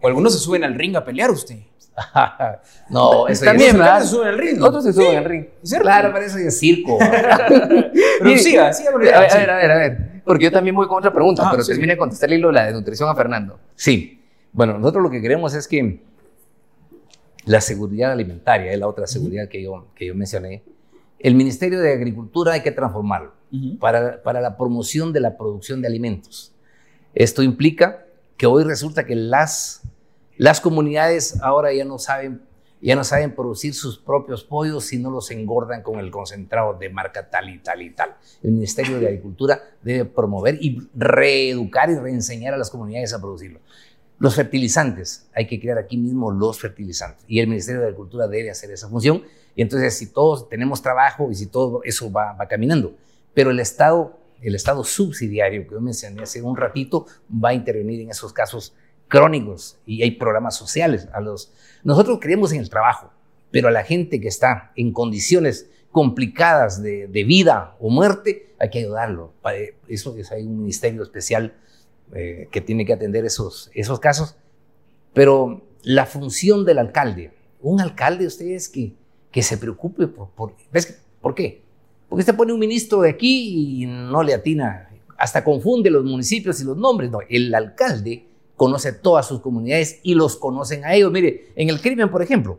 O 0.00 0.08
algunos 0.08 0.32
se 0.32 0.38
suben 0.38 0.64
al 0.64 0.74
ring 0.74 0.96
a 0.96 1.04
pelear 1.04 1.30
usted. 1.32 1.58
no, 2.88 3.28
eso 3.28 3.44
También, 3.44 3.76
Otros 3.76 3.86
¿verdad? 3.86 4.00
se 4.00 4.08
suben 4.08 4.28
al 4.28 4.38
ring. 4.38 4.62
Otros 4.62 4.84
se 4.84 4.92
suben 4.94 5.16
al 5.18 5.24
ring. 5.26 5.44
¿Cierto? 5.62 5.84
Claro, 5.84 6.10
pero 6.14 6.24
eso 6.24 6.38
es 6.38 6.58
circo. 6.58 6.98
Pero 8.18 8.38
siga, 8.38 8.72
siga 8.72 8.96
ver, 8.96 9.14
a 9.14 9.20
ver, 9.20 9.50
a 9.50 9.56
ver, 9.56 9.70
a 9.70 9.76
ver. 9.76 10.15
Porque 10.26 10.44
yo 10.44 10.52
también 10.52 10.74
voy 10.76 10.86
con 10.88 10.98
otra 10.98 11.12
pregunta, 11.12 11.44
Ah, 11.46 11.50
pero 11.52 11.62
sí. 11.62 11.70
termine 11.72 11.94
de 11.94 11.98
contestar 11.98 12.28
el 12.30 12.38
hilo 12.40 12.48
de 12.48 12.54
la 12.54 12.64
desnutrición 12.66 13.08
a 13.08 13.14
Fernando. 13.14 13.58
Sí. 13.76 14.20
Bueno, 14.52 14.76
nosotros 14.78 15.02
lo 15.04 15.10
que 15.10 15.22
queremos 15.22 15.54
es 15.54 15.66
que 15.68 16.00
la 17.44 17.60
seguridad 17.60 18.10
alimentaria, 18.12 18.72
es 18.72 18.78
la 18.78 18.88
otra 18.88 19.06
seguridad 19.06 19.48
que 19.48 19.62
yo, 19.62 19.86
que 19.94 20.06
yo 20.06 20.14
mencioné, 20.14 20.62
el 21.20 21.34
Ministerio 21.36 21.80
de 21.80 21.92
Agricultura 21.92 22.52
hay 22.54 22.62
que 22.62 22.72
transformarlo 22.72 23.32
Ujú. 23.52 23.78
para, 23.78 24.22
para 24.22 24.40
la 24.40 24.56
promoción 24.56 25.12
de 25.12 25.20
la 25.20 25.36
producción 25.36 25.80
de 25.80 25.86
alimentos. 25.88 26.52
Esto 27.14 27.42
implica 27.42 28.04
que 28.36 28.46
hoy 28.46 28.64
resulta 28.64 29.06
que 29.06 29.14
las, 29.14 29.82
las 30.36 30.60
comunidades 30.60 31.40
ahora 31.40 31.72
ya 31.72 31.84
no 31.84 31.98
saben 31.98 32.42
ya 32.80 32.94
no 32.94 33.04
saben 33.04 33.34
producir 33.34 33.74
sus 33.74 33.98
propios 33.98 34.44
pollos 34.44 34.84
si 34.84 34.98
no 34.98 35.10
los 35.10 35.30
engordan 35.30 35.82
con 35.82 35.98
el 35.98 36.10
concentrado 36.10 36.74
de 36.74 36.90
marca 36.90 37.28
tal 37.28 37.48
y 37.48 37.58
tal 37.58 37.82
y 37.82 37.90
tal. 37.90 38.16
El 38.42 38.52
Ministerio 38.52 39.00
de 39.00 39.06
Agricultura 39.06 39.60
debe 39.82 40.04
promover 40.04 40.58
y 40.60 40.88
reeducar 40.94 41.90
y 41.90 41.96
reenseñar 41.96 42.54
a 42.54 42.58
las 42.58 42.70
comunidades 42.70 43.14
a 43.14 43.20
producirlo. 43.20 43.60
Los 44.18 44.34
fertilizantes, 44.34 45.26
hay 45.34 45.46
que 45.46 45.60
crear 45.60 45.78
aquí 45.78 45.96
mismo 45.96 46.30
los 46.30 46.58
fertilizantes 46.58 47.24
y 47.28 47.40
el 47.40 47.48
Ministerio 47.48 47.80
de 47.80 47.88
Agricultura 47.88 48.28
debe 48.28 48.50
hacer 48.50 48.70
esa 48.70 48.88
función 48.88 49.22
y 49.54 49.62
entonces 49.62 49.96
si 49.96 50.06
todos 50.12 50.48
tenemos 50.48 50.82
trabajo 50.82 51.30
y 51.30 51.34
si 51.34 51.46
todo 51.46 51.82
eso 51.84 52.10
va, 52.10 52.32
va 52.32 52.46
caminando, 52.46 52.94
pero 53.34 53.50
el 53.50 53.60
Estado, 53.60 54.18
el 54.40 54.54
Estado 54.54 54.84
subsidiario 54.84 55.66
que 55.66 55.74
yo 55.74 55.80
mencioné 55.80 56.22
hace 56.22 56.40
un 56.40 56.56
ratito 56.56 57.06
va 57.32 57.50
a 57.50 57.54
intervenir 57.54 58.00
en 58.00 58.10
esos 58.10 58.32
casos 58.32 58.74
crónicos 59.08 59.78
y 59.86 60.02
hay 60.02 60.12
programas 60.12 60.56
sociales. 60.56 61.08
A 61.12 61.20
los, 61.20 61.52
nosotros 61.84 62.18
creemos 62.20 62.52
en 62.52 62.60
el 62.60 62.70
trabajo, 62.70 63.12
pero 63.50 63.68
a 63.68 63.70
la 63.70 63.84
gente 63.84 64.20
que 64.20 64.28
está 64.28 64.72
en 64.76 64.92
condiciones 64.92 65.70
complicadas 65.90 66.82
de, 66.82 67.06
de 67.06 67.24
vida 67.24 67.76
o 67.80 67.88
muerte, 67.88 68.54
hay 68.58 68.70
que 68.70 68.80
ayudarlo. 68.80 69.32
Para 69.42 69.58
eso 69.88 70.16
es, 70.16 70.30
hay 70.32 70.42
un 70.42 70.58
ministerio 70.58 71.02
especial 71.02 71.54
eh, 72.14 72.48
que 72.50 72.60
tiene 72.60 72.84
que 72.84 72.92
atender 72.92 73.24
esos, 73.24 73.70
esos 73.74 73.98
casos. 73.98 74.36
Pero 75.12 75.62
la 75.82 76.06
función 76.06 76.64
del 76.64 76.78
alcalde, 76.78 77.32
un 77.60 77.80
alcalde, 77.80 78.26
ustedes 78.26 78.68
que, 78.68 78.92
que 79.30 79.42
se 79.42 79.58
preocupe 79.58 80.06
por, 80.06 80.30
por, 80.30 80.54
¿ves? 80.72 81.02
¿por 81.20 81.34
qué? 81.34 81.62
Porque 82.08 82.20
usted 82.20 82.36
pone 82.36 82.52
un 82.52 82.60
ministro 82.60 83.00
de 83.00 83.10
aquí 83.10 83.82
y 83.82 83.86
no 83.86 84.22
le 84.22 84.34
atina, 84.34 84.90
hasta 85.16 85.42
confunde 85.42 85.90
los 85.90 86.04
municipios 86.04 86.60
y 86.60 86.64
los 86.64 86.76
nombres. 86.76 87.10
No, 87.10 87.18
el 87.28 87.54
alcalde 87.54 88.26
conoce 88.56 88.92
todas 88.92 89.26
sus 89.26 89.40
comunidades 89.40 90.00
y 90.02 90.14
los 90.14 90.36
conocen 90.36 90.84
a 90.84 90.94
ellos. 90.94 91.12
Mire, 91.12 91.48
en 91.56 91.68
el 91.68 91.80
crimen, 91.80 92.10
por 92.10 92.22
ejemplo, 92.22 92.58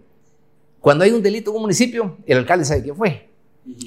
cuando 0.79 1.03
hay 1.03 1.11
un 1.11 1.21
delito 1.23 1.49
en 1.51 1.55
un 1.57 1.61
municipio, 1.63 2.17
el 2.25 2.37
alcalde 2.37 2.65
sabe 2.65 2.83
quién 2.83 2.95
fue. 2.95 3.27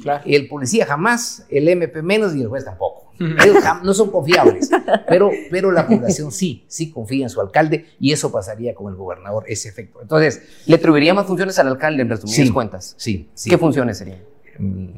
Claro. 0.03 0.23
El 0.27 0.47
policía 0.49 0.85
jamás, 0.85 1.47
el 1.49 1.67
MP 1.69 2.03
menos 2.03 2.35
y 2.37 2.43
el 2.43 2.49
juez 2.49 2.65
tampoco. 2.65 3.13
Ellos 3.19 3.57
no 3.83 3.93
son 3.95 4.11
confiables, 4.11 4.71
pero, 5.09 5.31
pero 5.51 5.71
la 5.71 5.87
población 5.87 6.33
sí, 6.33 6.65
sí 6.69 6.91
confía 6.91 7.25
en 7.25 7.31
su 7.31 7.41
alcalde 7.41 7.87
y 8.01 8.13
eso 8.13 8.33
pasaría 8.33 8.75
con 8.75 8.91
el 8.91 8.97
gobernador, 8.99 9.45
ese 9.47 9.69
efecto. 9.69 10.01
Entonces, 10.03 10.43
¿Le 10.67 10.77
atribuiría 10.77 11.13
más 11.15 11.27
funciones 11.27 11.59
al 11.59 11.69
alcalde 11.69 12.03
en 12.03 12.09
resumidas 12.09 12.47
Sí. 12.47 12.51
cuentas? 12.53 12.95
sí, 12.97 13.29
sí. 13.35 13.51
¿Qué 13.51 13.59
funciones 13.59 13.99
serían? 13.99 14.21
mm, 14.59 14.89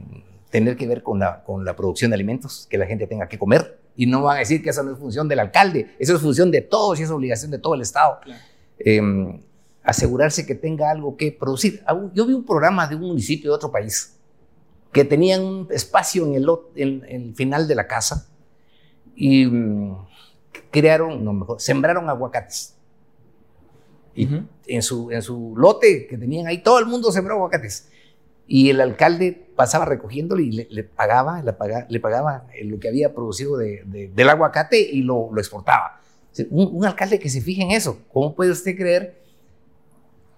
tener 0.51 0.77
que 0.77 0.87
ver 0.87 1.03
con 1.03 1.19
la, 1.19 1.43
con 1.45 1.65
la 1.65 1.75
producción 1.75 2.11
de 2.13 2.15
alimentos, 2.15 2.67
que 2.71 2.79
la 2.79 2.87
gente 2.87 3.07
tenga 3.09 3.29
que 3.29 3.39
comer. 3.39 3.81
Y 3.97 4.07
no 4.07 4.23
van 4.23 4.37
a 4.37 4.39
decir 4.41 4.63
que 4.63 4.71
esa 4.71 4.83
no 4.83 4.93
es 4.93 4.99
función 4.99 5.29
del 5.29 5.39
alcalde, 5.41 5.95
eso 5.99 6.15
es 6.17 6.21
función 6.23 6.51
de 6.51 6.63
todos 6.63 6.99
y 6.99 7.03
es 7.03 7.11
obligación 7.11 7.51
de 7.51 7.59
todo 7.59 7.75
el 7.75 7.83
Estado. 7.83 8.19
Claro. 8.23 8.41
Eh, 8.79 9.41
asegurarse 9.85 10.47
que 10.47 10.55
tenga 10.55 10.91
algo 10.91 11.17
que 11.17 11.33
producir. 11.33 11.83
Ah, 11.87 12.01
Yo 12.15 12.25
vi 12.27 12.33
un 12.33 12.45
programa 12.47 12.87
de 12.87 12.95
un 12.95 13.03
municipio 13.03 13.51
de 13.51 13.57
otro 13.57 13.71
país 13.73 14.17
que 14.93 15.05
tenían 15.05 15.43
un 15.43 15.69
espacio 15.71 16.25
en 16.27 16.35
el, 16.35 16.47
en- 16.77 17.05
en 17.09 17.23
el 17.29 17.35
final 17.35 17.67
de 17.67 17.75
la 17.75 17.87
casa 17.87 18.29
y 19.17 19.45
mm, 19.47 19.97
crearon, 20.71 21.25
no 21.25 21.33
mejor, 21.33 21.61
sembraron 21.61 22.09
aguacates. 22.09 22.77
Y 24.15 24.27
Ujú. 24.27 24.45
en 24.67 24.83
su, 24.83 25.11
en 25.11 25.23
su 25.23 25.55
lote 25.57 26.07
que 26.07 26.17
tenían 26.19 26.47
ahí, 26.47 26.63
todo 26.63 26.79
el 26.79 26.87
mundo 26.87 27.11
sembró 27.11 27.35
aguacates. 27.35 27.89
Y 28.47 28.71
el 28.71 28.81
alcalde 28.81 29.47
pasaba 29.57 29.85
recogiéndolo 29.85 30.43
y 30.43 30.51
le, 30.51 30.67
le 30.71 30.85
pagaba, 30.85 31.43
le 31.43 31.53
pagaba, 31.53 31.87
le 31.89 32.01
pagaba 32.01 32.47
eh, 32.55 32.65
lo 32.65 32.79
que 32.81 32.89
había 32.89 33.15
producido 33.15 33.57
de- 33.57 33.83
de- 33.87 34.09
del 34.09 34.29
aguacate 34.29 34.81
y 34.81 35.03
lo, 35.03 35.31
lo 35.33 35.41
exportaba. 35.41 36.01
Un, 36.51 36.71
un 36.77 36.85
alcalde 36.85 37.19
que 37.19 37.29
se 37.31 37.41
fije 37.41 37.63
en 37.63 37.71
eso. 37.71 37.99
¿Cómo 38.13 38.35
puede 38.35 38.51
usted 38.51 38.77
creer 38.77 39.21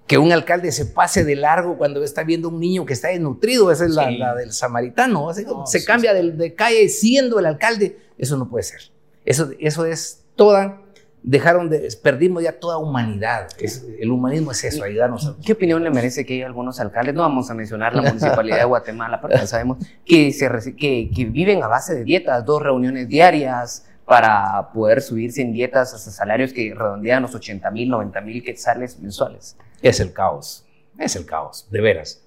que 0.06 0.18
un 0.18 0.32
alcalde 0.32 0.70
se 0.72 0.84
pase 0.86 1.24
de 1.24 1.34
largo 1.36 1.78
cuando 1.78 2.02
está 2.04 2.24
viendo 2.24 2.48
un 2.50 2.60
niño 2.60 2.84
que 2.84 2.92
está 2.92 3.08
desnutrido? 3.08 3.70
Esa 3.70 3.84
es 3.86 3.92
la, 3.92 4.08
Sí. 4.08 4.18
la 4.18 4.34
del 4.34 4.52
samaritano. 4.52 5.30
Así, 5.30 5.44
No, 5.44 5.66
se 5.66 5.80
sí, 5.80 5.86
cambia 5.86 6.10
sí. 6.10 6.16
del- 6.16 6.36
de 6.36 6.54
calle 6.54 6.88
siendo 6.88 7.38
el 7.38 7.46
alcalde. 7.46 7.98
Eso 8.18 8.36
no 8.36 8.48
puede 8.50 8.64
ser. 8.64 8.80
Eso, 9.24 9.50
eso 9.58 9.86
es 9.86 10.22
toda, 10.36 10.82
dejaron 11.26 11.70
de, 11.70 11.88
perdimos 12.02 12.42
ya 12.42 12.52
toda 12.60 12.76
humanidad. 12.76 13.48
Es- 13.58 13.84
el 13.98 14.10
humanismo 14.10 14.52
es 14.52 14.62
eso, 14.62 14.84
ayudarnos 14.84 15.26
a... 15.26 15.34
¿Qué 15.44 15.54
opinión 15.54 15.82
le 15.82 15.90
merece 15.90 16.24
que 16.26 16.34
hay 16.34 16.42
algunos 16.42 16.78
alcaldes, 16.80 17.14
no 17.14 17.22
vamos 17.22 17.50
a 17.50 17.54
mencionar 17.54 17.94
la 17.96 18.02
municipalidad 18.02 18.58
de 18.58 18.64
Guatemala, 18.66 19.20
porque 19.20 19.46
sabemos 19.46 19.78
que, 20.04 20.30
se, 20.32 20.48
reci- 20.50 20.76
que, 20.76 21.10
que 21.14 21.24
viven 21.24 21.62
a 21.62 21.66
base 21.66 21.94
de 21.94 22.04
dietas, 22.04 22.44
dos 22.44 22.62
reuniones 22.62 23.08
diarias 23.08 23.86
para 24.04 24.70
poder 24.74 25.00
subirse 25.00 25.40
en 25.40 25.52
dietas 25.54 25.94
hasta 25.94 26.10
salarios 26.10 26.52
que 26.52 26.74
redondean 26.74 27.22
los 27.22 27.34
80 27.34 27.70
mil, 27.70 27.88
90 27.88 28.20
mil 28.20 28.44
quetzales 28.44 29.00
mensuales? 29.00 29.56
Es 29.80 29.98
el 30.00 30.12
caos, 30.12 30.66
es 30.98 31.16
el 31.16 31.24
caos, 31.24 31.66
de 31.70 31.80
veras. 31.80 32.20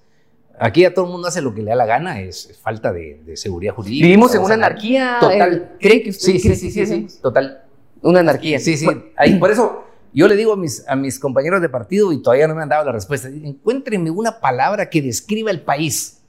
Aquí 0.58 0.84
a 0.84 0.92
todo 0.92 1.04
el 1.04 1.12
mundo 1.12 1.28
hace 1.28 1.40
lo 1.40 1.54
que 1.54 1.62
le 1.62 1.70
da 1.70 1.76
la 1.76 1.86
gana, 1.86 2.20
es 2.20 2.58
falta 2.60 2.92
de, 2.92 3.20
de 3.24 3.36
seguridad 3.36 3.74
jurídica. 3.74 4.04
Vivimos 4.06 4.34
en 4.34 4.42
una 4.42 4.54
anarquía. 4.54 5.18
Total. 5.20 5.76
¿Cree 5.78 6.02
que 6.02 6.10
usted 6.10 6.32
Sí, 6.32 6.40
sí, 6.40 6.48
cree 6.48 6.56
sí, 6.56 6.66
que 6.66 6.72
sí, 6.72 6.86
sí 6.86 7.08
sí, 7.08 7.20
total. 7.22 7.62
Una 8.02 8.20
anarquía. 8.20 8.58
Sí, 8.60 8.76
sí. 8.76 8.86
Ahí, 9.16 9.38
por 9.38 9.50
eso 9.50 9.84
yo 10.12 10.26
le 10.28 10.36
digo 10.36 10.52
a 10.52 10.56
mis, 10.56 10.86
a 10.88 10.96
mis 10.96 11.18
compañeros 11.18 11.60
de 11.60 11.68
partido 11.68 12.12
y 12.12 12.22
todavía 12.22 12.48
no 12.48 12.54
me 12.54 12.62
han 12.62 12.68
dado 12.68 12.84
la 12.86 12.92
respuesta. 12.92 13.28
Encuéntrenme 13.28 14.10
una 14.10 14.40
palabra 14.40 14.88
que 14.88 15.02
describa 15.02 15.50
el 15.50 15.60
país. 15.62 16.20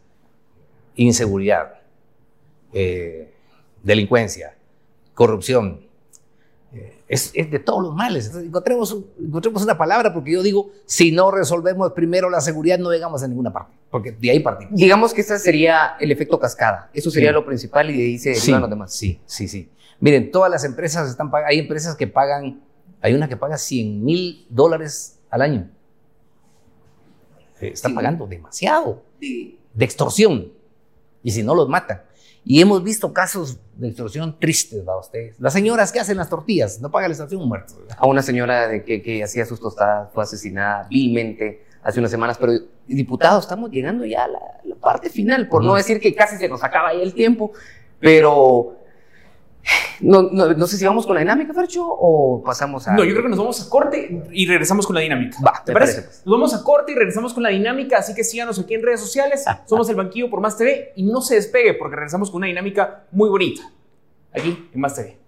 Inseguridad, 0.96 1.76
eh, 2.74 3.32
delincuencia, 3.84 4.56
corrupción. 5.14 5.80
Eh, 6.74 6.98
es, 7.08 7.32
es 7.34 7.50
de 7.50 7.60
todos 7.60 7.82
los 7.84 7.96
males. 7.96 8.26
Entonces, 8.26 8.50
encontremos, 8.50 8.98
encontremos 9.20 9.64
una 9.64 9.78
palabra 9.78 10.14
porque 10.14 10.32
yo 10.34 10.44
digo, 10.44 10.72
si 10.86 11.12
no 11.14 11.32
resolvemos 11.32 11.94
primero 11.94 12.30
la 12.30 12.42
seguridad, 12.42 12.78
no 12.80 12.92
llegamos 12.92 13.24
a 13.24 13.28
ninguna 13.30 13.54
parte. 13.54 13.76
Porque 13.90 14.12
de 14.12 14.30
ahí 14.32 14.40
partimos. 14.42 14.76
Digamos 14.76 15.14
que 15.14 15.22
este 15.22 15.40
sería 15.40 15.96
el 16.00 16.12
efecto 16.12 16.38
cascada. 16.38 16.90
Eso 16.94 17.10
sería 17.10 17.30
Sí. 17.30 17.34
lo 17.34 17.46
principal 17.46 17.90
y 17.92 17.98
de 17.98 18.04
ahí 18.04 18.18
se 18.20 18.36
Sí, 18.36 18.52
los 18.52 18.70
demás. 18.70 18.94
sí, 18.94 19.20
sí, 19.26 19.48
sí. 19.48 19.70
Miren, 20.00 20.32
todas 20.32 20.50
las 20.50 20.64
empresas 20.64 21.10
están 21.10 21.30
pag- 21.32 21.46
hay 21.48 21.60
empresas 21.60 21.96
que 21.96 22.08
pagan, 22.08 22.62
hay 23.02 23.14
una 23.14 23.28
que 23.28 23.36
paga 23.38 23.58
100 23.58 24.04
mil 24.04 24.46
dólares 24.50 25.20
al 25.30 25.42
año. 25.42 25.70
Eh, 27.62 27.72
Están 27.74 27.92
Sí. 27.92 27.96
pagando 27.96 28.26
demasiado 28.28 29.04
de 29.20 29.86
extorsión. 29.86 30.52
Y 31.24 31.32
si 31.32 31.44
no, 31.44 31.54
los 31.54 31.68
matan. 31.68 32.02
Y 32.46 32.62
hemos 32.62 32.82
visto 32.84 33.12
casos 33.14 33.60
de 33.76 33.90
extorsión 33.90 34.40
tristes, 34.40 34.88
¿va 34.88 34.98
ustedes? 34.98 35.38
Las 35.40 35.52
señoras 35.54 35.92
que 35.92 36.00
hacen 36.00 36.16
las 36.18 36.30
tortillas, 36.30 36.80
no 36.80 36.90
pagan 36.90 37.10
la 37.10 37.14
extorsión 37.14 37.46
muertos. 37.48 37.76
a 37.98 38.08
una 38.08 38.22
señora 38.22 38.82
que, 38.84 39.02
que 39.02 39.24
hacía 39.24 39.46
sus 39.46 39.60
tostadas 39.60 40.10
fue 40.14 40.24
asesinada 40.24 40.88
vilmente 40.90 41.66
hace 41.84 42.00
unas 42.00 42.12
semanas, 42.12 42.38
pero 42.38 42.54
diputados, 42.88 43.44
estamos 43.44 43.70
llegando 43.72 44.06
ya 44.06 44.24
a 44.24 44.28
la, 44.30 44.40
la 44.64 44.76
parte 44.76 45.10
final, 45.10 45.48
por 45.50 45.64
no 45.64 45.76
decir 45.76 46.00
que 46.00 46.16
casi 46.16 46.38
se 46.38 46.48
nos 46.50 46.64
acaba 46.64 46.94
ya 46.94 47.02
el 47.02 47.14
tiempo, 47.14 47.52
pero 48.00 48.78
no, 50.02 50.24
no, 50.24 50.54
no 50.54 50.68
sé 50.68 50.78
si 50.78 50.86
vamos 50.86 51.06
con 51.06 51.16
la 51.16 51.22
dinámica, 51.22 51.54
Fercho, 51.54 51.86
o 51.86 52.42
pasamos 52.44 52.88
a... 52.88 52.94
No, 52.94 53.04
yo 53.04 53.12
creo 53.12 53.24
que 53.24 53.30
nos 53.30 53.40
vamos 53.40 53.66
a 53.66 53.70
corte 53.70 54.24
y 54.32 54.46
regresamos 54.46 54.88
con 54.88 54.96
la 54.96 55.02
dinámica. 55.02 55.38
Va, 55.46 55.62
¿Te 55.66 55.74
parece? 55.74 55.94
parece, 55.94 56.02
pues. 56.02 56.26
Nos 56.26 56.34
vamos 56.34 56.54
a 56.54 56.64
corte 56.64 56.92
y 56.92 56.96
regresamos 56.96 57.34
con 57.34 57.44
la 57.44 57.50
dinámica, 57.50 57.98
así 57.98 58.14
que 58.14 58.24
síganos 58.24 58.58
aquí 58.60 58.74
en 58.74 58.84
redes 58.84 59.00
sociales. 59.02 59.46
Somos 59.66 59.90
el 59.90 59.96
Banquillo 59.96 60.30
por 60.30 60.42
Más 60.42 60.58
TV 60.58 60.94
y 60.96 61.04
no 61.04 61.22
se 61.22 61.36
despegue 61.36 61.74
porque 61.74 61.96
regresamos 61.96 62.32
con 62.32 62.38
una 62.38 62.48
dinámica 62.48 63.06
muy 63.12 63.30
bonita. 63.30 63.62
Aquí 64.34 64.70
en 64.74 64.82
Más 64.82 64.96
TV. 64.96 65.19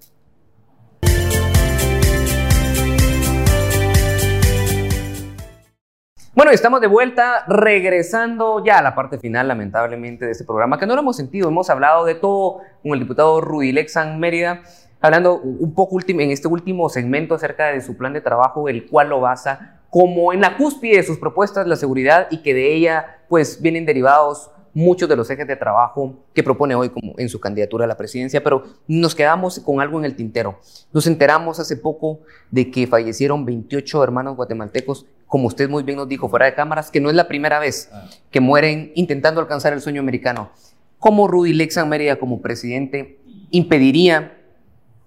Bueno, 6.41 6.53
estamos 6.53 6.81
de 6.81 6.87
vuelta, 6.87 7.45
regresando 7.47 8.65
ya 8.65 8.79
a 8.79 8.81
la 8.81 8.95
parte 8.95 9.19
final, 9.19 9.47
lamentablemente, 9.47 10.25
de 10.25 10.31
este 10.31 10.43
programa, 10.43 10.79
que 10.79 10.87
no 10.87 10.95
lo 10.95 11.01
hemos 11.01 11.15
sentido. 11.15 11.49
Hemos 11.49 11.69
hablado 11.69 12.03
de 12.03 12.15
todo 12.15 12.61
con 12.81 12.93
el 12.93 12.99
diputado 13.01 13.41
Rudy 13.41 13.71
Lexan 13.71 14.19
Mérida, 14.19 14.63
hablando 15.01 15.35
un 15.39 15.75
poco 15.75 15.99
en 16.07 16.31
este 16.31 16.47
último 16.47 16.89
segmento 16.89 17.35
acerca 17.35 17.67
de 17.67 17.79
su 17.81 17.95
plan 17.95 18.13
de 18.13 18.21
trabajo, 18.21 18.67
el 18.69 18.89
cual 18.89 19.09
lo 19.09 19.21
basa 19.21 19.81
como 19.91 20.33
en 20.33 20.41
la 20.41 20.57
cúspide 20.57 20.97
de 20.97 21.03
sus 21.03 21.19
propuestas 21.19 21.67
la 21.67 21.75
seguridad 21.75 22.27
y 22.31 22.41
que 22.41 22.55
de 22.55 22.73
ella, 22.73 23.19
pues, 23.29 23.61
vienen 23.61 23.85
derivados 23.85 24.49
muchos 24.73 25.07
de 25.09 25.15
los 25.15 25.29
ejes 25.29 25.47
de 25.47 25.55
trabajo 25.55 26.15
que 26.33 26.43
propone 26.43 26.75
hoy 26.75 26.89
como 26.89 27.13
en 27.17 27.29
su 27.29 27.39
candidatura 27.39 27.85
a 27.85 27.87
la 27.87 27.97
presidencia, 27.97 28.43
pero 28.43 28.63
nos 28.87 29.15
quedamos 29.15 29.59
con 29.59 29.81
algo 29.81 29.99
en 29.99 30.05
el 30.05 30.15
tintero. 30.15 30.59
Nos 30.93 31.07
enteramos 31.07 31.59
hace 31.59 31.77
poco 31.77 32.21
de 32.49 32.71
que 32.71 32.87
fallecieron 32.87 33.45
28 33.45 34.03
hermanos 34.03 34.35
guatemaltecos, 34.35 35.05
como 35.27 35.47
usted 35.47 35.69
muy 35.69 35.83
bien 35.83 35.97
nos 35.97 36.07
dijo 36.07 36.29
fuera 36.29 36.45
de 36.45 36.53
cámaras, 36.53 36.91
que 36.91 36.99
no 36.99 37.09
es 37.09 37.15
la 37.15 37.27
primera 37.27 37.59
vez 37.59 37.89
que 38.29 38.39
mueren 38.39 38.91
intentando 38.95 39.41
alcanzar 39.41 39.73
el 39.73 39.81
sueño 39.81 40.01
americano. 40.01 40.51
¿Cómo 40.99 41.27
Rudy 41.27 41.53
Lexan 41.53 41.89
Mérida 41.89 42.17
como 42.17 42.41
presidente 42.41 43.19
impediría 43.49 44.37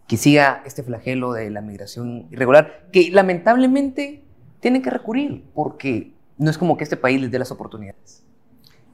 que 0.09 0.17
siga 0.17 0.63
este 0.67 0.83
flagelo 0.83 1.33
de 1.33 1.51
la 1.51 1.61
migración 1.61 2.27
irregular, 2.31 2.89
que 2.93 3.11
lamentablemente 3.11 4.25
tienen 4.61 4.83
que 4.83 4.91
recurrir, 4.91 5.45
porque 5.55 6.13
no 6.37 6.51
es 6.51 6.59
como 6.59 6.77
que 6.77 6.85
este 6.85 6.97
país 6.97 7.21
les 7.21 7.31
dé 7.31 7.39
las 7.39 7.51
oportunidades? 7.51 8.24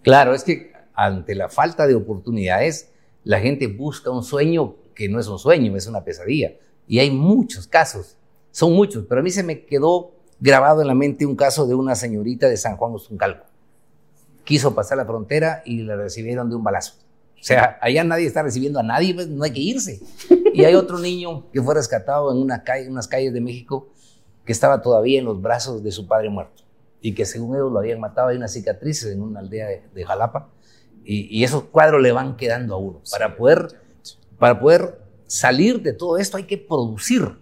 Claro, 0.03 0.35
es 0.35 0.45
que 0.45 0.73
ante 0.95 1.35
la 1.35 1.49
falta 1.49 1.87
de 1.87 1.95
oportunidades, 1.95 2.91
la 3.25 3.41
gente 3.41 3.67
busca 3.67 4.11
un 4.11 4.23
sueño 4.23 4.77
que 4.95 5.09
no 5.09 5.21
es 5.21 5.29
un 5.29 5.39
sueño, 5.39 5.77
es 5.77 5.87
una 5.87 6.05
pesadilla. 6.05 6.53
Y 6.87 6.99
hay 6.99 7.11
muchos 7.11 7.67
casos, 7.67 8.17
son 8.51 8.73
muchos, 8.73 9.05
pero 9.09 9.21
a 9.21 9.25
mí 9.25 9.31
se 9.31 9.43
me 9.43 9.65
quedó 9.65 10.13
grabado 10.41 10.81
en 10.81 10.89
la 10.89 10.95
mente 10.95 11.27
un 11.27 11.37
caso 11.37 11.67
de 11.67 11.75
una 11.75 11.95
señorita 11.95 12.49
de 12.49 12.57
San 12.57 12.77
Juan 12.77 12.93
Uzuncalco. 12.93 13.45
Quiso 14.45 14.75
pasar 14.75 14.97
la 14.97 15.05
frontera 15.05 15.63
y 15.65 15.83
la 15.83 15.97
recibieron 15.97 16.49
de 16.49 16.57
un 16.57 16.65
balazo. 16.65 16.95
O 17.39 17.43
sea, 17.43 17.79
allá 17.81 18.05
nadie 18.05 18.27
está 18.27 18.43
recibiendo 18.43 18.81
a 18.81 18.83
nadie, 18.83 19.15
pues, 19.15 19.29
no 19.29 19.45
hay 19.45 19.53
que 19.53 19.61
irse. 19.61 20.01
Y 20.53 20.65
hay 20.65 20.75
otro 20.75 20.99
niño 20.99 21.51
que 21.53 21.63
fue 21.63 21.75
rescatado 21.75 22.33
en 22.33 22.39
unas 22.39 23.09
calles 23.09 23.33
de 23.33 23.41
México 23.41 23.89
que 24.45 24.53
estaba 24.53 24.83
todavía 24.83 25.19
en 25.19 25.27
los 25.27 25.41
brazos 25.41 25.83
de 25.83 25.93
su 25.93 26.07
padre 26.07 26.29
muerto 26.29 26.65
y 27.01 27.15
que 27.15 27.25
según 27.25 27.57
ellos 27.57 27.73
lo 27.73 27.79
habían 27.79 28.01
matado, 28.01 28.29
hay 28.29 28.37
una 28.37 28.49
cicatriz 28.49 29.05
en 29.05 29.23
una 29.23 29.41
aldea 29.41 29.67
de, 29.67 29.83
de 29.95 30.05
Jalapa 30.05 30.51
y, 31.05 31.39
y, 31.39 31.45
esos 31.45 31.65
cuadros 31.65 32.03
le 32.03 32.13
van 32.13 32.37
quedando 32.37 32.75
a 32.75 32.79
uno. 32.79 33.03
Para 33.11 33.37
poder, 33.37 33.69
para 34.39 34.61
poder 34.61 35.01
salir 35.27 35.81
de 35.81 35.93
todo 35.93 36.19
esto 36.19 36.37
hay 36.37 36.45
que 36.45 36.59
producir 36.59 37.39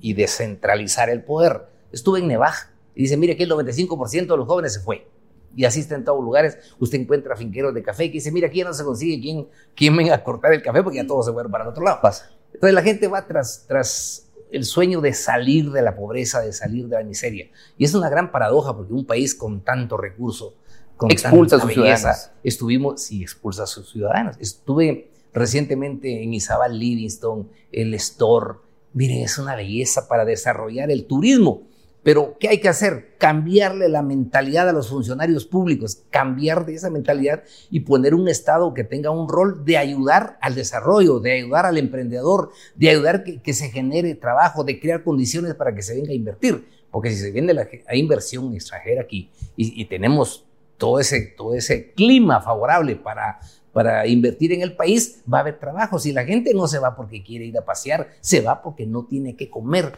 y 0.00 0.12
descentralizar 0.14 1.08
el 1.08 1.22
poder. 1.22 1.68
Estuve 1.92 2.20
en 2.20 2.28
Nevaja 2.28 2.70
y 2.94 3.02
dice, 3.02 3.16
mire 3.16 3.36
que 3.36 3.44
el 3.44 3.50
95% 3.50 4.26
de 4.26 4.36
los 4.36 4.46
jóvenes 4.46 4.74
se 4.74 4.80
fue. 4.80 5.08
Y 5.56 5.64
así 5.64 5.80
está 5.80 5.94
en 5.94 6.04
todos 6.04 6.22
lugares. 6.22 6.58
Usted 6.78 6.98
encuentra 7.00 7.34
finqueros 7.36 7.74
de 7.74 7.82
café 7.82 8.06
que 8.06 8.14
dice, 8.14 8.30
mira, 8.30 8.48
aquí 8.48 8.58
ya 8.58 8.64
no 8.64 8.74
se 8.74 8.84
consigue 8.84 9.20
quién, 9.20 9.48
quién 9.74 9.96
venga 9.96 10.14
a 10.14 10.22
cortar 10.22 10.52
el 10.52 10.62
café 10.62 10.82
porque 10.82 10.98
ya 10.98 11.06
todos 11.06 11.26
se 11.26 11.32
fueron 11.32 11.50
para 11.50 11.64
el 11.64 11.70
otro 11.70 11.82
lado. 11.82 12.00
Pasa. 12.02 12.30
Entonces 12.52 12.74
la 12.74 12.82
gente 12.82 13.08
va 13.08 13.26
tras, 13.26 13.64
tras 13.66 14.27
el 14.50 14.64
sueño 14.64 15.00
de 15.00 15.12
salir 15.12 15.70
de 15.70 15.82
la 15.82 15.96
pobreza, 15.96 16.40
de 16.40 16.52
salir 16.52 16.88
de 16.88 16.96
la 16.96 17.04
miseria. 17.04 17.50
Y 17.76 17.84
es 17.84 17.94
una 17.94 18.08
gran 18.08 18.30
paradoja 18.32 18.76
porque 18.76 18.92
un 18.92 19.04
país 19.04 19.34
con 19.34 19.62
tanto 19.62 19.96
recurso, 19.96 20.54
con 20.96 21.10
expulsa 21.10 21.56
a 21.56 21.60
sus 21.60 21.68
belleza, 21.68 22.14
ciudadanos. 22.14 22.30
estuvimos, 22.42 23.02
sí, 23.02 23.22
expulsa 23.22 23.64
a 23.64 23.66
sus 23.66 23.90
ciudadanos. 23.90 24.36
Estuve 24.40 25.10
recientemente 25.32 26.22
en 26.22 26.34
Izabal 26.34 26.78
Livingston, 26.78 27.48
el 27.70 27.94
Store, 27.94 28.56
miren, 28.92 29.22
es 29.22 29.38
una 29.38 29.54
belleza 29.54 30.08
para 30.08 30.24
desarrollar 30.24 30.90
el 30.90 31.06
turismo. 31.06 31.62
Pero, 32.02 32.36
¿qué 32.38 32.48
hay 32.48 32.60
que 32.60 32.68
hacer? 32.68 33.16
Cambiarle 33.18 33.88
la 33.88 34.02
mentalidad 34.02 34.68
a 34.68 34.72
los 34.72 34.88
funcionarios 34.88 35.44
públicos, 35.44 36.04
cambiar 36.10 36.64
de 36.64 36.74
esa 36.74 36.90
mentalidad 36.90 37.42
y 37.70 37.80
poner 37.80 38.14
un 38.14 38.28
Estado 38.28 38.72
que 38.72 38.84
tenga 38.84 39.10
un 39.10 39.28
rol 39.28 39.64
de 39.64 39.76
ayudar 39.76 40.38
al 40.40 40.54
desarrollo, 40.54 41.20
de 41.20 41.32
ayudar 41.32 41.66
al 41.66 41.76
emprendedor, 41.76 42.50
de 42.76 42.90
ayudar 42.90 43.24
que, 43.24 43.42
que 43.42 43.52
se 43.52 43.70
genere 43.70 44.14
trabajo, 44.14 44.64
de 44.64 44.80
crear 44.80 45.02
condiciones 45.02 45.54
para 45.54 45.74
que 45.74 45.82
se 45.82 45.94
venga 45.94 46.12
a 46.12 46.14
invertir. 46.14 46.66
Porque 46.90 47.10
si 47.10 47.16
se 47.16 47.30
viene 47.30 47.52
la 47.52 47.68
inversión 47.92 48.54
extranjera 48.54 49.02
aquí 49.02 49.30
y, 49.56 49.82
y 49.82 49.84
tenemos 49.86 50.46
todo 50.78 51.00
ese, 51.00 51.20
todo 51.36 51.54
ese 51.54 51.92
clima 51.92 52.40
favorable 52.40 52.96
para, 52.96 53.40
para 53.72 54.06
invertir 54.06 54.52
en 54.52 54.62
el 54.62 54.74
país, 54.74 55.22
va 55.32 55.38
a 55.38 55.40
haber 55.42 55.58
trabajo. 55.58 55.98
Si 55.98 56.12
la 56.12 56.24
gente 56.24 56.54
no 56.54 56.66
se 56.66 56.78
va 56.78 56.96
porque 56.96 57.22
quiere 57.22 57.44
ir 57.44 57.58
a 57.58 57.64
pasear, 57.64 58.08
se 58.20 58.40
va 58.40 58.62
porque 58.62 58.86
no 58.86 59.04
tiene 59.04 59.36
que 59.36 59.50
comer. 59.50 59.92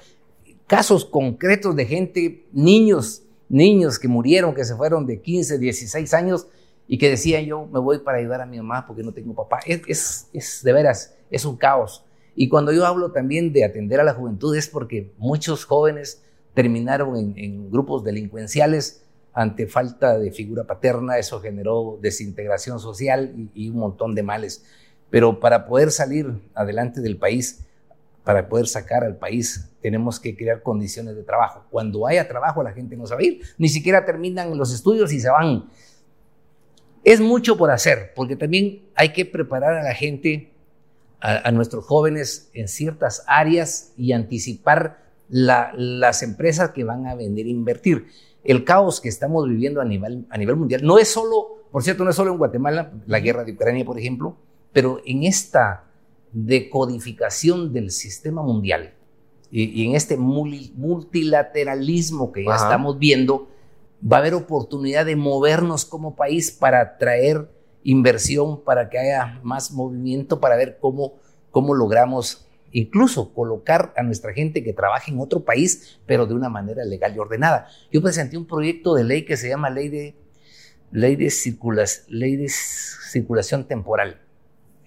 Casos 0.71 1.05
concretos 1.05 1.75
de 1.75 1.85
gente, 1.85 2.47
niños, 2.53 3.25
niños 3.49 3.99
que 3.99 4.07
murieron, 4.07 4.55
que 4.55 4.65
se 4.65 4.77
fueron 4.77 5.05
de 5.05 5.21
15, 5.21 5.59
16 5.59 6.15
años 6.15 6.47
y 6.87 6.97
que 6.97 7.11
decían 7.11 7.45
yo 7.45 7.67
me 7.67 7.81
voy 7.81 7.99
para 7.99 8.19
ayudar 8.19 8.41
a 8.41 8.47
mi 8.47 8.59
mamá 8.59 8.87
porque 8.87 9.03
no 9.03 9.11
tengo 9.11 9.35
papá. 9.35 9.59
Es, 9.67 10.29
es, 10.33 10.61
de 10.63 10.73
veras, 10.73 11.17
es 11.29 11.45
un 11.45 11.57
caos. 11.57 12.05
Y 12.37 12.49
cuando 12.49 12.71
yo 12.71 12.87
hablo 12.87 13.11
también 13.11 13.53
de 13.53 13.65
atender 13.65 13.99
a 13.99 14.05
la 14.05 14.15
juventud 14.15 14.55
es 14.55 14.69
porque 14.69 15.13
muchos 15.19 15.65
jóvenes 15.65 16.23
terminaron 16.55 17.17
en, 17.37 17.69
grupos 17.69 18.05
delincuenciales 18.05 19.03
ante 19.33 19.67
falta 19.67 20.21
de 20.21 20.31
figura 20.31 20.69
paterna, 20.69 21.19
eso 21.19 21.41
generó 21.41 21.99
desintegración 22.01 22.79
social 22.79 23.51
y, 23.57 23.71
un 23.71 23.79
montón 23.79 24.15
de 24.15 24.23
males. 24.23 24.65
Pero 25.11 25.41
para 25.41 25.67
poder 25.67 25.91
salir 25.91 26.33
adelante 26.55 27.01
del 27.01 27.17
país, 27.17 27.67
para 28.25 28.49
poder 28.49 28.67
sacar 28.67 29.05
al 29.05 29.17
país, 29.17 29.71
tenemos 29.81 30.21
que 30.21 30.37
crear 30.37 30.63
condiciones 30.63 31.17
de 31.17 31.23
trabajo. 31.23 31.65
Cuando 31.71 32.07
haya 32.07 32.29
trabajo, 32.29 32.63
la 32.63 32.73
gente 32.73 32.97
no 32.97 33.07
se 33.07 33.15
va 33.15 33.21
a 33.21 33.25
ir, 33.25 33.41
ni 33.59 33.69
siquiera 33.69 34.05
terminan 34.05 34.57
los 34.57 34.73
estudios 34.73 35.13
y 35.13 35.21
se 35.21 35.31
van. 35.31 35.65
Es 37.03 37.21
mucho 37.21 37.57
por 37.57 37.71
hacer, 37.71 38.13
porque 38.15 38.37
también 38.37 38.83
hay 38.95 39.13
que 39.13 39.25
preparar 39.25 39.75
a 39.75 39.83
la 39.83 39.95
gente, 39.95 40.53
a, 41.21 41.49
a 41.49 41.53
nuestros 41.53 41.85
jóvenes 41.87 42.51
en 42.53 42.69
ciertas 42.69 43.25
áreas 43.27 43.93
y 43.97 44.13
anticipar 44.13 45.03
la, 45.31 45.73
las 45.75 46.23
empresas 46.23 46.71
que 46.71 46.85
van 46.85 47.07
a 47.07 47.15
venir 47.15 47.47
a 47.47 47.51
invertir 47.51 48.07
el 48.45 48.65
caos 48.65 49.01
que 49.01 49.09
estamos 49.09 49.49
viviendo 49.49 49.81
a 49.81 49.85
nivel, 49.85 50.27
a 50.31 50.39
nivel 50.39 50.57
mundial 50.57 50.83
no 50.85 50.99
es 50.99 51.09
solo, 51.09 51.65
por 51.71 51.83
cierto, 51.83 52.05
no 52.05 52.11
es 52.11 52.17
solo 52.17 52.33
en 52.33 52.39
Guatemala, 52.39 52.93
la 53.07 53.21
guerra 53.21 53.45
de 53.45 53.53
Ucrania, 53.53 53.85
por 53.85 53.99
ejemplo, 53.99 54.37
pero 54.73 55.01
en 55.05 55.25
esta 55.25 55.85
decodificación 56.33 57.73
del 57.73 57.91
sistema 57.91 58.43
mundial 58.43 58.95
y, 59.51 59.83
y 59.83 59.87
en 59.87 59.97
este 59.97 60.17
multilateralismo 60.17 62.33
que 62.33 62.45
ya 62.45 62.55
Ajá. 62.55 62.65
estamos 62.65 62.99
viendo, 62.99 63.49
va 64.01 64.19
a 64.19 64.21
haber 64.21 64.35
oportunidad 64.35 65.07
de 65.07 65.17
movernos 65.17 65.85
como 65.85 66.15
país 66.15 66.51
para 66.51 66.99
traer 66.99 67.49
inversión, 67.83 68.63
para 68.63 68.89
que 68.89 68.99
haya 68.99 69.41
más 69.43 69.73
movimiento, 69.73 70.41
para 70.41 70.57
ver 70.57 70.79
cómo, 70.81 71.15
cómo 71.51 71.75
logramos 71.75 72.47
incluso 72.73 73.35
colocar 73.35 73.93
a 73.97 74.05
nuestra 74.05 74.33
gente 74.33 74.63
que 74.63 74.73
trabaje 74.73 75.11
en 75.11 75.19
otro 75.19 75.45
país, 75.45 75.99
pero 76.07 76.27
de 76.27 76.35
una 76.35 76.49
manera 76.49 76.85
legal 76.85 77.17
y 77.17 77.19
ordenada. 77.19 77.67
Yo 77.91 78.01
presenté 78.01 78.39
un 78.39 78.47
proyecto 78.47 78.95
de 78.95 79.03
ley 79.05 79.25
que 79.25 79.37
se 79.37 79.49
llama 79.49 79.71
Ley 79.71 79.89
de, 79.89 80.15
ley 80.93 81.17
de, 81.17 81.31
circulas, 81.31 82.05
ley 82.09 82.37
de 82.37 82.49
Circulación 82.49 83.67
Temporal. 83.67 84.21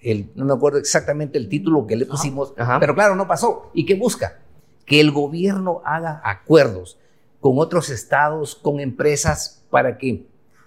El, 0.04 0.30
no 0.34 0.44
me 0.44 0.52
acuerdo 0.52 0.78
exactamente 0.78 1.38
el 1.38 1.48
título 1.48 1.86
que 1.86 1.96
le 1.96 2.06
pusimos, 2.06 2.52
Ajá. 2.56 2.78
pero 2.78 2.94
claro, 2.94 3.16
no 3.16 3.26
pasó. 3.26 3.70
¿Y 3.74 3.86
qué 3.86 3.94
busca? 3.94 4.38
Que 4.84 5.00
el 5.00 5.10
gobierno 5.10 5.80
haga 5.84 6.20
acuerdos 6.24 6.98
con 7.40 7.58
otros 7.58 7.90
estados, 7.90 8.54
con 8.54 8.80
empresas, 8.80 9.64
para 9.70 9.98
que 9.98 10.26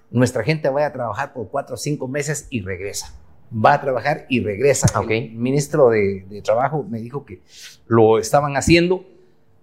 nuestra 0.09 0.43
gente 0.43 0.69
vaya 0.69 0.87
a 0.87 0.93
trabajar 0.93 1.33
por 1.33 1.49
cuatro 1.49 1.75
o 1.75 1.77
cinco 1.77 2.07
meses 2.07 2.47
y 2.49 2.61
regresa 2.61 3.13
va 3.51 3.73
a 3.73 3.81
trabajar 3.81 4.25
y 4.29 4.41
regresa. 4.41 4.87
Okay. 4.99 5.27
El 5.27 5.35
ministro 5.35 5.89
de, 5.89 6.25
de, 6.29 6.41
Trabajo 6.41 6.83
me 6.83 6.99
dijo 6.99 7.25
que 7.25 7.41
lo 7.87 8.19
estaban 8.19 8.57
haciendo, 8.57 9.05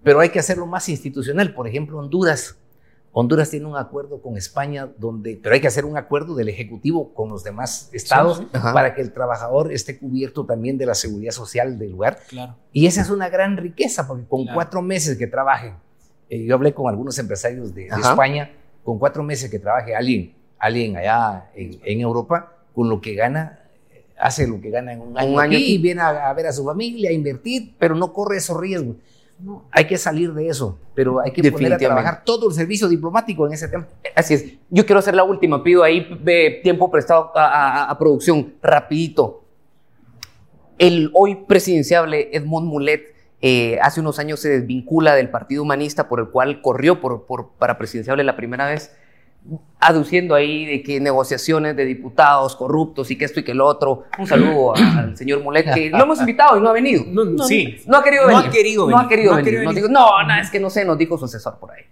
pero 0.03 0.19
hay 0.19 0.29
que 0.29 0.39
hacerlo 0.39 0.65
más 0.65 0.89
institucional. 0.89 1.53
Por 1.53 1.67
ejemplo, 1.67 1.99
Honduras. 1.99 2.57
Honduras 3.17 3.49
tiene 3.49 3.65
un 3.65 3.77
acuerdo 3.77 4.21
con 4.21 4.35
España, 4.35 4.89
donde, 4.97 5.39
pero 5.41 5.55
hay 5.55 5.61
que 5.61 5.67
hacer 5.67 5.85
un 5.85 5.95
acuerdo 5.95 6.35
del 6.35 6.49
Ejecutivo 6.49 7.13
con 7.13 7.29
los 7.29 7.45
demás 7.45 7.89
estados 7.93 8.39
sí, 8.39 8.47
sí. 8.51 8.59
para 8.73 8.93
que 8.93 8.99
el 8.99 9.13
trabajador 9.13 9.71
esté 9.71 9.97
cubierto 9.97 10.45
también 10.45 10.77
de 10.77 10.85
la 10.85 10.95
seguridad 10.95 11.31
social 11.31 11.79
del 11.79 11.91
lugar. 11.91 12.19
Claro. 12.27 12.57
Y 12.73 12.87
esa 12.87 12.99
es 12.99 13.09
una 13.09 13.29
gran 13.29 13.55
riqueza, 13.55 14.05
porque 14.05 14.25
con 14.25 14.43
claro. 14.43 14.55
cuatro 14.55 14.81
meses 14.81 15.17
que 15.17 15.27
trabajen, 15.27 15.75
eh, 16.29 16.43
yo 16.43 16.55
hablé 16.55 16.73
con 16.73 16.89
algunos 16.89 17.17
empresarios 17.17 17.73
de, 17.73 17.83
de 17.83 18.01
España, 18.01 18.51
con 18.83 18.99
cuatro 18.99 19.23
meses 19.23 19.49
que 19.49 19.59
trabaje 19.59 19.95
alguien, 19.95 20.35
alguien 20.59 20.97
allá 20.97 21.51
en, 21.55 21.79
en 21.85 22.01
Europa, 22.01 22.57
con 22.73 22.89
lo 22.89 22.99
que 22.99 23.15
gana 23.15 23.61
hace 24.19 24.45
lo 24.45 24.59
que 24.59 24.69
gana 24.71 24.91
en 24.91 24.99
un 24.99 25.17
año, 25.17 25.31
un 25.31 25.39
año 25.39 25.55
aquí, 25.55 25.75
y 25.75 25.77
viene 25.77 26.01
a, 26.01 26.29
a, 26.29 26.33
ver 26.33 26.47
a 26.47 26.51
su 26.51 26.65
familia, 26.65 27.11
a 27.11 27.13
invertir, 27.13 27.75
pero 27.79 27.95
no 27.95 28.11
corre 28.11 28.35
esos 28.35 28.59
riesgos. 28.59 28.97
No, 29.37 29.65
hay 29.69 29.85
que 29.85 29.97
salir 29.97 30.33
de 30.33 30.47
eso, 30.47 30.79
pero 30.93 31.19
hay 31.19 31.31
que 31.31 31.51
poner 31.51 31.73
a 31.73 31.77
trabajar 31.77 32.23
todo 32.23 32.47
el 32.47 32.55
servicio 32.55 32.87
diplomático 32.87 33.45
en 33.45 33.53
ese 33.53 33.67
tema. 33.67 33.87
Así 34.15 34.33
es. 34.33 34.45
Yo 34.69 34.85
quiero 34.85 34.99
hacer 34.99 35.13
la 35.13 35.23
última, 35.23 35.61
pido 35.61 35.83
ahí 35.83 36.07
de 36.21 36.61
tiempo 36.63 36.89
prestado 36.89 37.31
a, 37.35 37.45
a, 37.45 37.89
a, 37.89 37.99
producción, 37.99 38.53
rapidito. 38.61 39.43
El 40.77 41.11
hoy 41.13 41.35
presidenciable 41.35 42.29
Edmond 42.31 42.67
Mulet 42.67 43.15
eh, 43.41 43.77
hace 43.81 43.99
unos 43.99 44.17
años 44.19 44.39
se 44.39 44.49
desvincula 44.49 45.13
del 45.13 45.29
Partido 45.29 45.61
Humanista 45.61 46.07
por 46.07 46.19
el 46.19 46.29
cual 46.29 46.61
corrió 46.61 46.99
por, 46.99 47.25
por, 47.25 47.49
para 47.59 47.77
presidenciable 47.77 48.23
la 48.23 48.35
primera 48.35 48.65
vez 48.65 48.95
aduciendo 49.79 50.33
ahí 50.33 50.65
de 50.65 50.81
que 50.81 50.99
negociaciones 50.99 51.75
de 51.75 51.85
diputados 51.85 52.55
corruptos 52.55 53.11
y 53.11 53.17
que 53.17 53.25
esto 53.25 53.39
y 53.39 53.43
que 53.43 53.53
lo 53.53 53.65
otro. 53.65 54.05
Un 54.17 54.27
saludo 54.27 54.75
al 54.97 55.15
señor 55.15 55.43
Mulet, 55.43 55.73
que 55.73 55.89
lo 55.89 56.03
hemos 56.03 56.19
invitado 56.19 56.57
y 56.57 56.61
no 56.61 56.69
ha 56.69 56.73
venido. 56.73 57.03
No, 57.07 57.25
no, 57.25 57.43
sí. 57.43 57.75
No 57.85 57.97
ha 57.97 58.03
querido 58.03 58.23
no 58.23 58.29
venir. 58.29 58.45
Ha 58.45 58.51
querido 58.51 58.89
no 58.89 58.97
ha 58.97 59.07
querido 59.07 59.31
no 59.31 59.37
venir. 59.37 59.59
Ha 59.59 59.61
querido 59.61 59.73
venir. 59.73 59.89
No, 59.91 60.23
no, 60.23 60.35
es 60.39 60.49
que 60.49 60.59
no 60.59 60.69
sé, 60.69 60.85
nos 60.85 60.97
dijo 60.97 61.17
su 61.17 61.25
asesor 61.25 61.59
por 61.59 61.71
ahí. 61.71 61.83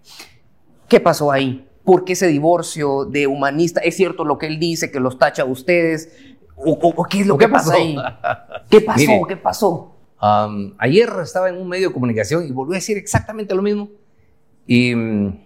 ¿Qué 0.88 1.00
pasó 1.00 1.32
ahí? 1.32 1.68
¿Por 1.84 2.06
qué 2.06 2.14
ese 2.14 2.28
divorcio 2.28 3.06
de 3.06 3.28
humanista? 3.28 3.82
¿Es 3.82 3.96
cierto 3.96 4.26
lo 4.26 4.38
que 4.38 4.48
él 4.48 4.60
dice, 4.60 4.92
que 4.92 5.00
los 5.00 5.20
tacha 5.20 5.44
a 5.44 5.46
ustedes? 5.46 6.36
¿O, 6.56 6.72
o, 6.72 6.94
o 6.96 7.04
qué 7.06 7.22
es 7.22 7.28
lo 7.28 7.38
que 7.38 7.48
pasa 7.48 7.76
ahí? 7.76 7.96
¿Qué 8.70 8.82
pasó? 8.82 9.00
Mire, 9.00 9.22
¿Qué 9.28 9.38
pasó? 9.38 9.96
Um, 10.22 10.74
ayer 10.78 11.10
estaba 11.22 11.50
en 11.50 11.58
un 11.58 11.68
medio 11.68 11.90
de 11.90 11.94
comunicación 11.94 12.48
y 12.48 12.52
volvió 12.52 12.74
a 12.74 12.78
decir 12.78 12.98
exactamente 12.98 13.54
lo 13.54 13.62
mismo. 13.62 13.90
Y 14.66 14.94
um, 14.94 15.38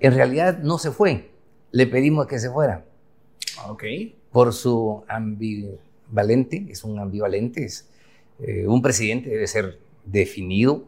en 0.00 0.14
realidad 0.14 0.58
no 0.58 0.78
se 0.78 0.90
fue. 0.90 1.30
Le 1.70 1.86
pedimos 1.86 2.26
que 2.26 2.38
se 2.38 2.50
fuera. 2.50 2.84
Ok. 3.68 3.84
Por 4.30 4.52
su 4.52 5.02
ambivalente, 5.08 6.66
es 6.68 6.84
un 6.84 6.98
ambivalente, 6.98 7.64
es, 7.64 7.88
eh, 8.40 8.66
un 8.66 8.82
presidente 8.82 9.30
debe 9.30 9.46
ser 9.46 9.78
definido, 10.04 10.84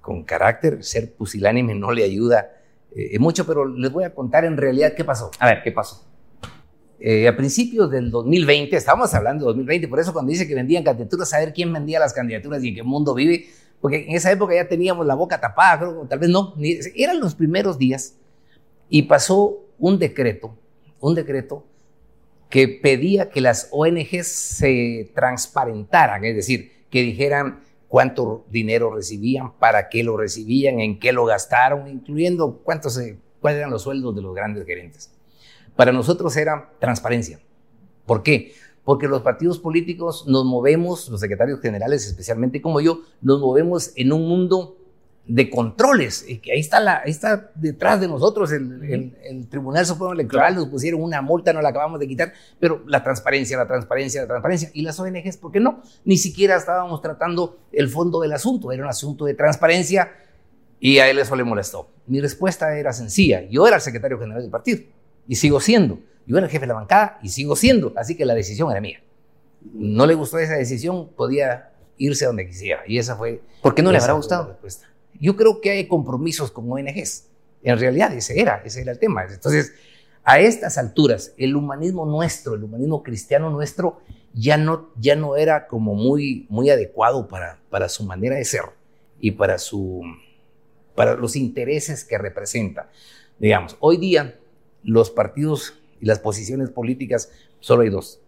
con 0.00 0.24
carácter, 0.24 0.84
ser 0.84 1.12
pusilánime 1.12 1.74
no 1.74 1.92
le 1.92 2.04
ayuda 2.04 2.50
eh, 2.94 3.18
mucho, 3.18 3.46
pero 3.46 3.66
les 3.66 3.90
voy 3.90 4.04
a 4.04 4.14
contar 4.14 4.44
en 4.44 4.56
realidad 4.56 4.94
qué 4.94 5.04
pasó. 5.04 5.30
A 5.38 5.46
ver, 5.46 5.62
¿qué 5.62 5.72
pasó? 5.72 6.04
Eh, 7.00 7.26
a 7.26 7.36
principios 7.36 7.90
del 7.90 8.10
2020, 8.10 8.76
estábamos 8.76 9.12
hablando 9.14 9.44
de 9.44 9.48
2020, 9.48 9.88
por 9.88 9.98
eso 9.98 10.12
cuando 10.12 10.30
dice 10.30 10.46
que 10.46 10.54
vendían 10.54 10.84
candidaturas, 10.84 11.30
saber 11.30 11.52
quién 11.52 11.72
vendía 11.72 11.98
las 11.98 12.12
candidaturas 12.12 12.62
y 12.62 12.68
en 12.68 12.74
qué 12.74 12.82
mundo 12.82 13.14
vive, 13.14 13.46
porque 13.80 14.04
en 14.08 14.14
esa 14.14 14.30
época 14.30 14.54
ya 14.54 14.68
teníamos 14.68 15.06
la 15.06 15.14
boca 15.14 15.40
tapada, 15.40 15.78
creo, 15.78 16.06
tal 16.08 16.18
vez 16.18 16.28
no, 16.30 16.54
ni, 16.56 16.78
eran 16.94 17.18
los 17.18 17.34
primeros 17.34 17.78
días 17.78 18.14
y 18.88 19.02
pasó 19.02 19.60
un 19.78 19.98
decreto, 19.98 20.56
un 21.00 21.14
decreto 21.14 21.64
que 22.48 22.68
pedía 22.68 23.30
que 23.30 23.40
las 23.40 23.68
ONGs 23.72 24.26
se 24.26 25.10
transparentaran, 25.14 26.24
es 26.24 26.36
decir, 26.36 26.70
que 26.90 27.02
dijeran 27.02 27.62
cuánto 27.88 28.44
dinero 28.50 28.94
recibían, 28.94 29.52
para 29.58 29.88
qué 29.88 30.02
lo 30.04 30.16
recibían, 30.16 30.80
en 30.80 30.98
qué 30.98 31.12
lo 31.12 31.24
gastaron, 31.24 31.88
incluyendo 31.88 32.60
cuántos, 32.62 33.00
cuáles 33.40 33.58
eran 33.58 33.70
los 33.70 33.82
sueldos 33.82 34.14
de 34.14 34.22
los 34.22 34.34
grandes 34.34 34.66
gerentes. 34.66 35.10
Para 35.76 35.92
nosotros 35.92 36.36
era 36.36 36.72
transparencia. 36.78 37.40
¿Por 38.06 38.22
qué? 38.22 38.52
Porque 38.84 39.08
los 39.08 39.22
partidos 39.22 39.58
políticos 39.58 40.26
nos 40.26 40.44
movemos, 40.44 41.08
los 41.08 41.20
secretarios 41.20 41.60
generales 41.60 42.06
especialmente 42.06 42.60
como 42.60 42.80
yo, 42.80 43.00
nos 43.20 43.40
movemos 43.40 43.92
en 43.96 44.12
un 44.12 44.28
mundo 44.28 44.76
de 45.26 45.48
controles, 45.48 46.24
y 46.28 46.38
que 46.38 46.52
ahí 46.52 46.58
está, 46.58 46.80
la, 46.80 47.02
ahí 47.04 47.10
está 47.10 47.52
detrás 47.54 48.00
de 48.00 48.08
nosotros 48.08 48.50
el, 48.50 48.82
el, 48.82 49.16
el 49.22 49.48
Tribunal 49.48 49.86
Supremo 49.86 50.12
Electoral, 50.12 50.56
nos 50.56 50.66
pusieron 50.66 51.00
una 51.00 51.22
multa, 51.22 51.52
no 51.52 51.62
la 51.62 51.68
acabamos 51.68 52.00
de 52.00 52.08
quitar, 52.08 52.32
pero 52.58 52.82
la 52.86 53.04
transparencia, 53.04 53.56
la 53.56 53.68
transparencia, 53.68 54.22
la 54.22 54.26
transparencia, 54.26 54.70
y 54.74 54.82
las 54.82 54.98
ONGs, 54.98 55.36
¿por 55.36 55.52
qué 55.52 55.60
no? 55.60 55.80
Ni 56.04 56.16
siquiera 56.16 56.56
estábamos 56.56 57.00
tratando 57.00 57.58
el 57.70 57.88
fondo 57.88 58.20
del 58.20 58.32
asunto, 58.32 58.72
era 58.72 58.82
un 58.82 58.88
asunto 58.88 59.24
de 59.24 59.34
transparencia, 59.34 60.12
y 60.80 60.98
a 60.98 61.08
él 61.08 61.20
eso 61.20 61.36
le 61.36 61.44
molestó. 61.44 61.88
Mi 62.08 62.20
respuesta 62.20 62.76
era 62.76 62.92
sencilla, 62.92 63.42
yo 63.48 63.66
era 63.66 63.76
el 63.76 63.82
secretario 63.82 64.18
general 64.18 64.42
del 64.42 64.50
partido, 64.50 64.80
y 65.28 65.36
sigo 65.36 65.60
siendo, 65.60 66.00
yo 66.26 66.36
era 66.36 66.46
el 66.46 66.50
jefe 66.50 66.62
de 66.62 66.68
la 66.68 66.74
bancada, 66.74 67.20
y 67.22 67.28
sigo 67.28 67.54
siendo, 67.54 67.92
así 67.96 68.16
que 68.16 68.26
la 68.26 68.34
decisión 68.34 68.72
era 68.72 68.80
mía. 68.80 69.00
No 69.72 70.04
le 70.06 70.14
gustó 70.14 70.40
esa 70.40 70.54
decisión, 70.54 71.10
podía 71.16 71.70
irse 71.96 72.24
a 72.24 72.28
donde 72.28 72.46
quisiera. 72.48 72.82
Y 72.86 72.98
esa 72.98 73.14
fue... 73.14 73.40
¿Por 73.62 73.76
qué 73.76 73.82
no 73.82 73.92
le 73.92 73.98
habrá 73.98 74.14
gustado? 74.14 74.42
la 74.42 74.48
respuesta. 74.50 74.91
Yo 75.22 75.36
creo 75.36 75.60
que 75.60 75.70
hay 75.70 75.86
compromisos 75.86 76.50
con 76.50 76.70
ONGs. 76.70 77.28
En 77.62 77.78
realidad 77.78 78.12
ese 78.12 78.40
era, 78.40 78.60
ese 78.64 78.82
era 78.82 78.90
el 78.90 78.98
tema. 78.98 79.24
Entonces, 79.24 79.72
a 80.24 80.40
estas 80.40 80.78
alturas, 80.78 81.32
el 81.38 81.54
humanismo 81.54 82.04
nuestro, 82.04 82.56
el 82.56 82.64
humanismo 82.64 83.04
cristiano 83.04 83.48
nuestro, 83.48 84.00
ya 84.34 84.56
no, 84.56 84.90
ya 84.98 85.14
no 85.14 85.36
era 85.36 85.68
como 85.68 85.94
muy, 85.94 86.46
muy 86.50 86.70
adecuado 86.70 87.28
para, 87.28 87.60
para 87.70 87.88
su 87.88 88.04
manera 88.04 88.34
de 88.34 88.44
ser 88.44 88.62
y 89.20 89.30
para, 89.30 89.58
su, 89.58 90.02
para 90.96 91.14
los 91.14 91.36
intereses 91.36 92.04
que 92.04 92.18
representa. 92.18 92.90
Digamos, 93.38 93.76
hoy 93.78 93.98
día 93.98 94.40
los 94.82 95.12
partidos 95.12 95.80
y 96.00 96.06
las 96.06 96.18
posiciones 96.18 96.70
políticas, 96.70 97.30
solo 97.60 97.82
hay 97.82 97.90
dos. 97.90 98.20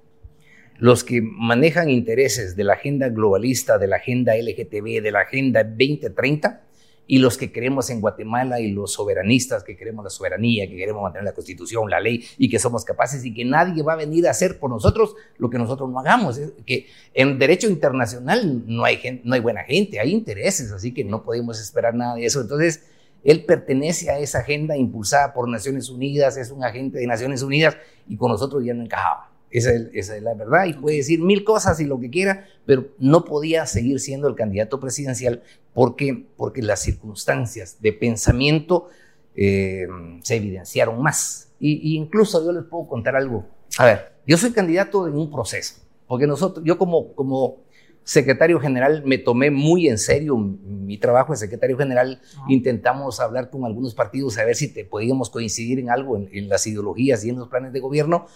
Los 0.79 1.03
que 1.03 1.23
manejan 1.23 1.91
intereses 1.91 2.55
de 2.55 2.63
la 2.63 2.75
agenda 2.75 3.09
globalista, 3.09 3.79
de 3.79 3.89
la 3.89 3.97
agenda 3.97 4.37
LGTB, 4.37 5.03
de 5.03 5.11
la 5.11 5.23
agenda 5.23 5.65
2030, 5.65 6.63
y 7.07 7.19
los 7.19 7.37
que 7.37 7.53
creemos 7.53 7.91
en 7.91 8.01
Guatemala 8.01 8.61
y 8.61 8.71
los 8.71 8.93
soberanistas 8.95 9.63
que 9.63 9.77
queremos 9.77 10.05
la 10.05 10.11
soberanía, 10.11 10.67
que 10.67 10.77
queremos 10.77 11.03
mantener 11.03 11.25
la 11.25 11.33
constitución, 11.33 11.91
la 11.91 12.01
ley 12.01 12.25
y 12.39 12.49
que 12.49 12.59
somos 12.59 12.85
capaces 12.85 13.25
y 13.25 13.35
que 13.35 13.45
nadie 13.45 13.83
va 13.83 13.93
a 13.95 13.97
venir 13.97 14.27
a 14.27 14.31
hacer 14.31 14.59
por 14.59 14.71
nosotros 14.71 15.15
lo 15.39 15.51
que 15.51 15.59
nosotros 15.59 15.91
no 15.91 16.01
hagamos. 16.01 16.39
Es 16.39 16.53
que 16.65 16.87
en 17.13 17.39
derecho 17.39 17.69
internacional 17.69 18.63
no 18.67 18.85
hay, 18.85 18.97
gente, 18.97 19.23
no 19.25 19.35
hay 19.35 19.41
buena 19.41 19.65
gente, 19.65 20.01
hay 20.01 20.13
intereses, 20.13 20.73
así 20.73 20.95
que 20.95 21.05
no 21.05 21.23
podemos 21.23 21.61
esperar 21.61 21.95
nada 21.95 22.15
de 22.15 22.25
eso. 22.25 22.41
Entonces, 22.41 22.85
él 23.23 23.45
pertenece 23.45 24.11
a 24.11 24.19
esa 24.19 24.41
agenda 24.41 24.77
impulsada 24.77 25.33
por 25.33 25.49
Naciones 25.49 25.89
Unidas, 25.89 26.37
es 26.37 26.51
un 26.51 26.63
agente 26.63 26.99
de 26.99 27.07
Naciones 27.07 27.43
Unidas 27.43 27.77
y 28.09 28.17
con 28.17 28.31
nosotros 28.31 28.65
ya 28.65 28.75
no 28.75 28.83
encajaba. 28.83 29.34
Esa 29.55 29.73
es, 29.73 29.87
esa 29.93 30.17
es, 30.17 30.23
la 30.25 30.35
verdad 30.35 30.65
y 30.67 30.73
puede 30.73 30.97
decir 30.97 31.21
mil 31.21 31.45
cosas 31.45 31.79
y 31.79 31.85
lo 31.85 32.01
que 32.01 32.11
quiera, 32.11 32.49
pero 32.67 32.89
no 32.99 33.25
podía 33.25 33.67
seguir 33.67 34.01
siendo 34.01 34.27
el 34.27 34.35
candidato 34.35 34.81
presidencial 34.81 35.45
porque, 35.73 36.27
porque 36.37 36.61
las 36.61 36.81
circunstancias 36.83 37.77
de 37.81 37.93
pensamiento 37.93 38.89
eh, 39.37 39.87
se 40.23 40.35
evidenciaron 40.35 41.01
más. 41.01 41.53
Y, 41.61 41.75
y, 41.93 41.97
incluso 41.97 42.45
yo 42.45 42.51
les 42.51 42.65
puedo 42.65 42.89
contar 42.89 43.15
algo. 43.15 43.47
A 43.79 43.85
ver, 43.85 44.15
yo 44.27 44.37
soy 44.37 44.51
candidato 44.51 45.07
en 45.07 45.15
un 45.15 45.31
proceso, 45.31 45.77
porque 46.09 46.27
nosotros, 46.27 46.65
yo 46.67 46.77
como, 46.77 47.15
como 47.15 47.63
secretario 48.03 48.59
general 48.59 49.03
me 49.07 49.19
tomé 49.19 49.53
muy 49.53 49.89
en 49.89 49.99
serio 49.99 50.37
mi 50.37 50.99
trabajo 50.99 51.33
de 51.33 51.39
secretario 51.39 51.79
general. 51.79 52.21
Uh-huh. 52.39 52.51
Intentamos 52.51 53.21
hablar 53.21 53.51
con 53.51 53.65
algunos 53.65 53.95
partidos 53.95 54.37
a 54.37 54.45
ver 54.45 54.57
si 54.57 54.67
te 54.75 54.85
podíamos 54.85 55.31
coincidir 55.31 55.79
en 55.79 55.91
algo, 55.91 56.17
en, 56.17 56.29
en 56.33 56.49
las 56.49 56.67
ideologías 56.67 57.25
y 57.25 57.31
en 57.31 57.37
los 57.37 57.49
planes 57.49 57.73
de 57.73 57.79
gobierno 57.79 58.27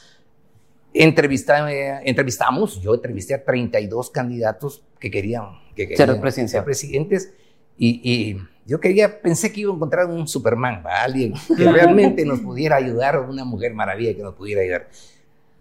Entrevista, 0.95 1.71
eh, 1.71 2.01
entrevistamos, 2.05 2.81
yo 2.81 2.95
entrevisté 2.95 3.35
a 3.35 3.45
32 3.45 4.11
candidatos 4.11 4.83
que 4.99 5.11
querían, 5.11 5.45
que 5.77 5.87
querían 5.87 6.21
ser, 6.33 6.49
ser 6.49 6.65
presidentes 6.65 7.33
y, 7.77 8.01
y, 8.03 8.39
yo 8.67 8.81
quería, 8.81 9.23
pensé 9.23 9.51
que 9.51 9.63
iba 9.63 9.73
a 9.73 9.77
encontrar 9.77 10.07
un 10.07 10.29
Superman, 10.29 10.83
¿va? 10.85 11.03
alguien 11.03 11.33
que 11.57 11.65
realmente 11.73 12.27
nos 12.27 12.41
pudiera 12.41 12.77
ayudar, 12.77 13.19
una 13.21 13.45
mujer 13.45 13.73
maravilla 13.73 14.15
que 14.15 14.23
nos 14.23 14.35
pudiera 14.35 14.61
ayudar. 14.61 14.91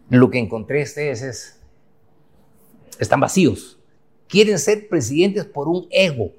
Lo 0.10 0.30
que 0.30 0.40
encontré 0.40 0.84
ustedes 0.84 1.22
es, 1.22 1.60
están 3.00 3.22
vacíos, 3.22 3.80
quieren 4.28 4.60
ser 4.60 4.90
presidentes 4.90 5.46
por 5.46 5.70
un 5.70 5.88
ego, 5.90 6.32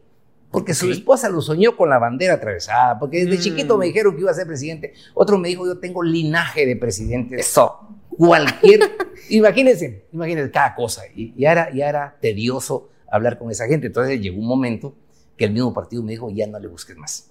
porque 0.51 0.75
su 0.75 0.91
esposa 0.91 1.31
lo 1.31 1.41
soñó 1.41 1.75
con 1.75 1.89
la 1.89 1.99
bandera 1.99 2.35
atravesada, 2.35 2.99
porque 2.99 3.25
desde 3.25 3.39
mm. 3.39 3.43
chiquito 3.43 3.79
me 3.79 3.87
dijeron 3.87 4.15
que 4.15 4.21
iba 4.21 4.31
a 4.31 4.35
ser 4.35 4.47
presidente, 4.47 4.93
otro 5.15 5.39
me 5.39 5.49
dijo, 5.49 5.67
yo 5.67 5.79
tengo 5.79 6.03
linaje 6.03 6.67
de 6.67 6.77
presidentes. 6.77 7.41
Eso 7.41 7.98
cualquier, 8.19 8.81
imagínense, 9.31 10.05
imagínense 10.13 10.51
cada 10.51 10.75
cosa. 10.75 11.03
Y 11.15 11.33
ya 11.41 11.53
era, 11.53 11.73
ya 11.73 11.89
era 11.89 12.19
tedioso 12.21 12.91
hablar 13.11 13.39
con 13.39 13.51
esa 13.51 13.67
gente. 13.67 13.87
Entonces 13.87 14.21
llegó 14.21 14.39
un 14.39 14.47
momento 14.47 14.95
que 15.37 15.45
el 15.45 15.53
mismo 15.53 15.73
partido 15.73 16.03
me 16.03 16.13
dijo, 16.13 16.29
ya 16.31 16.47
no 16.49 16.59
le 16.59 16.67
busques 16.67 16.97
más. 16.97 17.31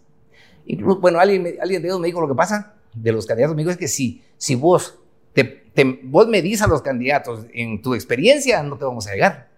Incluso, 0.65 0.99
bueno, 0.99 1.19
alguien, 1.19 1.43
me, 1.43 1.55
alguien 1.61 1.81
de 1.81 1.89
ellos 1.89 1.99
me 1.99 2.07
dijo 2.07 2.21
lo 2.21 2.27
que 2.27 2.35
pasa 2.35 2.75
de 2.93 3.11
los 3.11 3.25
candidatos. 3.25 3.55
Me 3.55 3.61
dijo, 3.61 3.71
es 3.71 3.77
que 3.77 3.89
si, 3.89 4.23
si 4.37 4.55
vos, 4.55 4.97
te, 5.33 5.43
te, 5.43 5.83
vos 6.03 6.27
medís 6.27 6.61
a 6.61 6.67
los 6.67 6.81
candidatos 6.81 7.45
en 7.53 7.81
tu 7.81 7.93
experiencia, 7.93 8.63
no 8.63 8.77
te 8.77 8.85
vamos 8.85 9.07
a 9.07 9.13
llegar. 9.13 9.49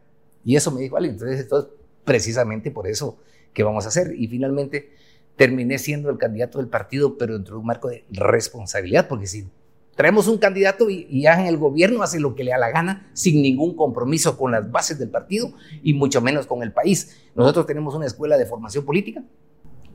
Y 0.43 0.55
eso 0.55 0.71
me 0.71 0.81
dijo 0.81 0.97
alguien. 0.97 1.13
Entonces, 1.13 1.41
entonces, 1.41 1.71
precisamente 2.03 2.71
por 2.71 2.87
eso 2.87 3.19
que 3.53 3.63
vamos 3.63 3.85
a 3.85 3.89
hacer. 3.89 4.15
Y 4.17 4.27
finalmente 4.27 4.91
terminé 5.35 5.77
siendo 5.77 6.09
el 6.09 6.17
candidato 6.17 6.57
del 6.57 6.67
partido, 6.67 7.17
pero 7.17 7.35
dentro 7.35 7.55
de 7.55 7.59
un 7.59 7.67
marco 7.67 7.87
de 7.87 8.03
responsabilidad, 8.09 9.07
porque 9.07 9.27
si 9.27 9.47
traemos 9.99 10.29
un 10.29 10.37
candidato 10.37 10.89
y, 10.89 11.07
y 11.09 11.23
ya 11.23 11.37
en 11.41 11.47
el 11.47 11.57
gobierno 11.57 12.01
hace 12.01 12.21
lo 12.21 12.33
que 12.33 12.45
le 12.45 12.51
da 12.51 12.57
la 12.57 12.69
gana 12.69 13.09
sin 13.11 13.41
ningún 13.41 13.75
compromiso 13.75 14.37
con 14.37 14.49
las 14.53 14.71
bases 14.71 14.97
del 14.97 15.09
partido 15.09 15.51
y 15.83 15.93
mucho 15.93 16.21
menos 16.21 16.47
con 16.47 16.63
el 16.63 16.71
país. 16.71 17.17
Nosotros 17.35 17.65
tenemos 17.65 17.93
una 17.95 18.05
escuela 18.05 18.37
de 18.37 18.45
formación 18.45 18.85
política 18.85 19.25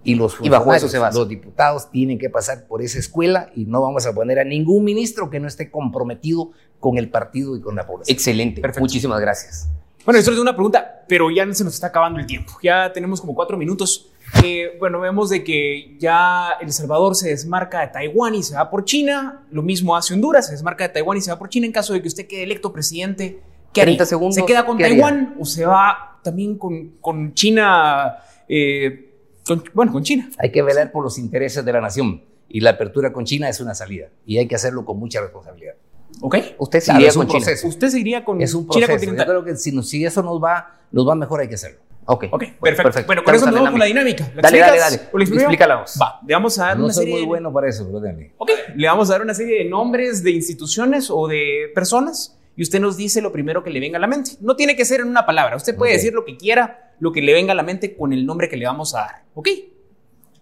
y 0.03 0.15
los 0.15 0.37
y 0.43 0.51
bajo 0.51 0.75
eso 0.75 0.89
se 0.89 0.99
basa. 0.99 1.19
los 1.19 1.27
diputados 1.27 1.91
tienen 1.91 2.19
que 2.19 2.29
pasar 2.29 2.67
por 2.67 2.83
esa 2.83 2.99
escuela 2.99 3.51
y 3.55 3.65
no 3.65 3.81
vamos 3.81 4.05
a 4.05 4.15
poner 4.15 4.39
a 4.39 4.45
ningún 4.45 4.85
ministro 4.85 5.31
que 5.31 5.41
no 5.41 5.49
esté 5.49 5.71
comprometido 5.71 6.51
con 6.81 6.99
el 6.99 7.09
partido 7.09 7.57
y 7.57 7.63
con 7.63 7.75
la 7.75 7.87
población. 7.87 8.15
Excelente. 8.15 8.61
Perfecto. 8.61 8.81
Muchísimas 8.81 9.23
gracias. 9.23 9.71
Bueno, 10.05 10.19
esto 10.19 10.33
es 10.33 10.39
una 10.39 10.53
pregunta, 10.53 11.07
pero 11.09 11.31
ya 11.31 11.51
se 11.55 11.65
nos 11.65 11.73
está 11.73 11.87
acabando 11.87 12.21
el 12.21 12.27
tiempo. 12.27 12.53
Ya 12.63 12.93
tenemos 12.93 13.23
como 13.23 13.35
cuatro 13.35 13.57
minutos. 13.57 14.13
Eh, 14.43 14.77
bueno, 14.79 15.01
vemos 15.01 15.31
de 15.31 15.45
que 15.45 15.97
ya 15.99 16.51
El 16.61 16.73
Salvador 16.73 17.15
se 17.15 17.29
desmarca 17.29 17.81
de 17.81 17.89
Taiwán 17.89 18.35
y 18.35 18.43
se 18.43 18.55
va 18.55 18.71
por 18.71 18.85
China. 18.85 19.47
Lo 19.51 19.63
mismo 19.63 19.97
hace 19.97 20.15
Honduras, 20.15 20.47
se 20.47 20.53
desmarca 20.53 20.85
de 20.85 20.95
Taiwán 20.95 21.19
y 21.19 21.21
se 21.21 21.31
va 21.31 21.39
por 21.39 21.49
China. 21.49 21.67
En 21.67 21.73
caso 21.73 21.93
de 21.93 22.03
que 22.03 22.09
usted 22.09 22.27
quede 22.27 22.43
electo 22.43 22.73
presidente, 22.73 23.41
¿qué 23.73 23.83
30 23.83 24.03
haría? 24.03 24.07
segundos. 24.07 24.35
¿Se 24.35 24.45
queda 24.45 24.67
con 24.67 24.79
Taiwán 24.79 25.15
haría? 25.15 25.37
o 25.39 25.45
se 25.45 25.65
va 25.67 26.19
también 26.23 26.59
con, 26.59 26.97
con 27.01 27.35
China? 27.35 28.17
Eh, 28.49 29.11
con, 29.47 29.63
bueno, 29.75 29.93
con 29.93 30.03
China. 30.03 30.31
Hay 30.39 30.51
que 30.51 30.63
velar 30.63 30.91
por 30.91 31.05
los 31.05 31.19
intereses 31.19 31.65
de 31.65 31.73
la 31.73 31.81
nación 31.81 32.23
y 32.49 32.61
la 32.61 32.71
apertura 32.71 33.13
con 33.13 33.25
China 33.25 33.49
es 33.49 33.61
una 33.61 33.75
salida 33.75 34.09
y 34.27 34.39
hay 34.39 34.49
que 34.49 34.55
hacerlo 34.55 34.85
con 34.85 34.99
mucha 34.99 35.21
responsabilidad. 35.21 35.75
¿Ok? 36.21 36.37
Usted 36.59 36.81
se 36.81 36.93
iría 36.93 37.13
con 37.13 37.27
China. 37.27 37.41
proceso. 37.41 37.69
Usted 37.69 37.89
se 37.89 38.01
iría 38.01 38.25
con 38.25 38.41
Es 38.41 38.55
un 38.55 38.69
China 38.69 38.87
proceso. 38.87 39.15
Yo 39.15 39.25
creo 39.25 39.45
que 39.45 39.57
si, 39.57 39.83
si 39.83 40.05
eso 40.05 40.23
nos 40.23 40.43
va, 40.43 40.79
nos 40.93 41.09
va 41.09 41.15
mejor, 41.15 41.41
hay 41.41 41.49
que 41.49 41.57
hacerlo. 41.57 41.81
Ok, 42.07 42.25
Ok, 42.31 42.45
perfecto. 42.61 43.03
Bueno, 43.07 43.23
con 43.25 43.33
Tenemos 43.33 43.37
eso 43.37 43.47
nos 43.47 43.55
la 43.55 43.61
vamos 43.61 43.71
con 43.71 43.79
la 43.81 43.87
dinámica. 43.87 44.31
¿La 44.35 44.43
Dale, 44.43 44.59
dale, 44.59 44.79
dale. 44.79 45.01
¿O 45.13 45.19
la 45.19 45.25
explico 45.25 45.43
yo? 45.43 45.49
Explícala. 45.49 45.85
Va, 46.01 46.21
le 46.27 46.35
vamos 46.35 46.59
a 46.59 46.67
dar 46.67 46.79
No 46.79 46.85
una 46.85 46.93
soy 46.93 47.05
serie 47.05 47.19
muy 47.19 47.27
bueno 47.27 47.53
para 47.53 47.69
eso, 47.69 47.87
pero 47.87 48.01
déjame. 48.01 48.33
Ok, 48.39 48.51
le 48.77 48.87
vamos 48.87 49.09
a 49.09 49.13
dar 49.15 49.23
una 49.23 49.35
serie 49.35 49.65
de 49.65 49.71
nombres 49.71 50.23
de 50.23 50.31
instituciones 50.33 51.09
o 51.11 51.27
de 51.29 51.71
personas 51.75 52.39
y 52.57 52.63
usted 52.63 52.81
nos 52.81 52.97
dice 52.97 53.21
lo 53.23 53.33
primero 53.33 53.63
que 53.65 53.71
le 53.71 53.81
venga 53.81 53.97
a 53.97 54.01
la 54.01 54.07
mente. 54.07 54.33
No 54.41 54.55
tiene 54.57 54.77
que 54.77 54.85
ser 54.85 55.01
en 55.01 55.09
una 55.09 55.25
palabra. 55.27 55.57
Usted 55.57 55.75
puede 55.77 55.93
decir 55.93 56.13
lo 56.13 56.25
que 56.25 56.37
quiera, 56.37 56.93
lo 57.01 57.11
que 57.13 57.23
le 57.23 57.33
venga 57.33 57.53
a 57.53 57.57
la 57.57 57.63
mente 57.63 57.97
con 57.97 58.13
el 58.13 58.27
nombre 58.27 58.49
que 58.49 58.57
le 58.57 58.67
vamos 58.67 58.95
a 58.95 58.99
dar. 59.01 59.23
¿Ok? 59.35 59.49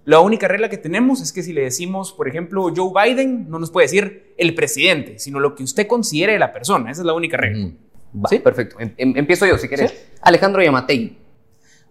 La 0.04 0.18
única 0.18 0.48
regla 0.48 0.68
que 0.68 0.78
tenemos 0.78 1.20
es 1.20 1.32
que 1.32 1.44
si 1.44 1.52
le 1.52 1.60
decimos, 1.62 2.12
por 2.12 2.26
ejemplo, 2.26 2.72
Joe 2.74 2.90
Biden, 2.92 3.48
no 3.48 3.60
nos 3.60 3.70
puede 3.70 3.84
decir 3.84 4.34
el 4.36 4.52
presidente, 4.54 5.20
sino 5.20 5.38
lo 5.38 5.54
que 5.54 5.62
usted 5.62 5.86
considere 5.86 6.32
de 6.32 6.38
la 6.40 6.52
persona. 6.52 6.90
Esa 6.90 7.02
es 7.02 7.06
la 7.06 7.12
única 7.12 7.36
regla. 7.36 7.70
Va, 8.14 8.28
Sí, 8.28 8.40
perfecto. 8.40 8.80
Em- 8.80 8.92
em- 8.96 9.16
empiezo 9.16 9.46
yo, 9.46 9.56
si 9.58 9.68
querés. 9.68 9.94
Alejandro 10.20 10.60
Yamatei. 10.60 11.18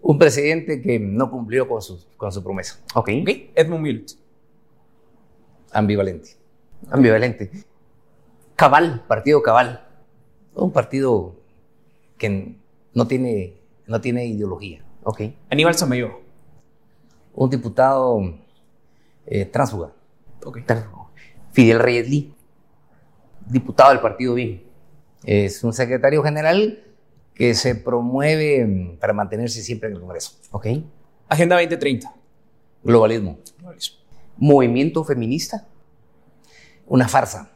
Un 0.02 0.18
presidente 0.18 0.82
que 0.82 0.98
no 0.98 1.30
cumplió 1.30 1.68
con 1.68 1.80
su, 1.80 2.04
con 2.16 2.32
su 2.32 2.42
promesa. 2.42 2.80
Ok. 2.94 3.08
¿Ok? 3.22 3.28
Edmund 3.54 3.82
Milt. 3.82 4.10
Ambivalente. 5.70 6.30
Ambivalente. 6.90 7.50
Cabal, 8.56 9.04
partido 9.06 9.42
Cabal. 9.42 9.86
Un 10.54 10.72
partido 10.72 11.36
que 12.18 12.56
no 12.92 13.06
tiene, 13.06 13.54
no 13.86 14.00
tiene 14.00 14.26
ideología. 14.26 14.84
Ok. 15.04 15.22
Aníbal 15.48 15.74
Samayoa. 15.76 16.18
Un 17.34 17.48
diputado 17.48 18.20
eh, 19.26 19.44
tránsfuga. 19.46 19.92
Ok. 20.44 20.58
Fidel 21.52 21.78
Reyes 21.78 22.08
Lee. 22.10 22.34
Diputado 23.46 23.90
del 23.90 24.00
partido 24.00 24.34
BIM. 24.34 24.62
Es 25.24 25.62
un 25.62 25.72
secretario 25.72 26.22
general 26.24 26.91
que 27.42 27.54
se 27.54 27.74
promueve 27.74 28.64
mm, 28.64 28.98
para 28.98 29.12
mantenerse 29.12 29.62
siempre 29.62 29.88
en 29.88 29.96
el 29.96 30.00
Congreso. 30.00 30.36
Ok. 30.52 30.64
Agenda 31.28 31.56
2030. 31.56 32.14
Globalismo. 32.84 33.36
Movimiento 34.36 35.02
feminista. 35.02 35.66
Una 36.86 37.08
farsa. 37.08 37.50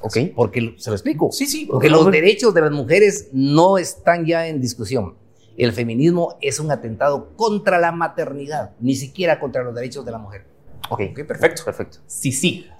Ok. 0.00 0.16
Porque, 0.34 0.76
se 0.78 0.88
lo 0.88 0.96
explico. 0.96 1.30
Sí, 1.32 1.44
sí. 1.44 1.66
Porque 1.66 1.90
los 1.90 2.10
derechos 2.10 2.54
de 2.54 2.62
las 2.62 2.70
mujeres 2.70 3.28
no 3.34 3.76
están 3.76 4.24
ya 4.24 4.46
en 4.46 4.58
discusión. 4.58 5.16
El 5.58 5.72
feminismo 5.74 6.38
es 6.40 6.58
un 6.58 6.70
atentado 6.70 7.36
contra 7.36 7.78
la 7.78 7.92
maternidad, 7.92 8.70
ni 8.80 8.94
siquiera 8.94 9.38
contra 9.38 9.62
los 9.62 9.74
derechos 9.74 10.02
de 10.06 10.12
la 10.12 10.18
mujer. 10.18 10.46
Ok. 10.88 11.02
Ok, 11.10 11.26
perfecto. 11.26 11.62
Perfecto. 11.62 11.98
Sí, 12.06 12.32
sí. 12.32 12.70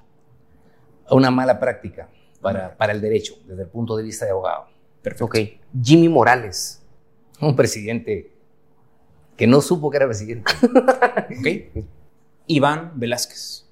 Una 1.10 1.30
mala 1.30 1.60
práctica 1.60 2.08
para, 2.40 2.74
para 2.78 2.94
el 2.94 3.02
derecho, 3.02 3.34
desde 3.44 3.64
el 3.64 3.68
punto 3.68 3.94
de 3.94 4.04
vista 4.04 4.24
de 4.24 4.30
abogado. 4.30 4.74
Perfecto. 5.06 5.24
Ok. 5.26 5.36
Jimmy 5.80 6.08
Morales. 6.08 6.82
Un 7.40 7.54
presidente 7.54 8.32
que 9.36 9.46
no 9.46 9.60
supo 9.60 9.88
que 9.90 9.98
era 9.98 10.06
presidente. 10.06 10.50
Ok. 11.38 11.84
Iván 12.48 12.92
Velázquez. 12.96 13.66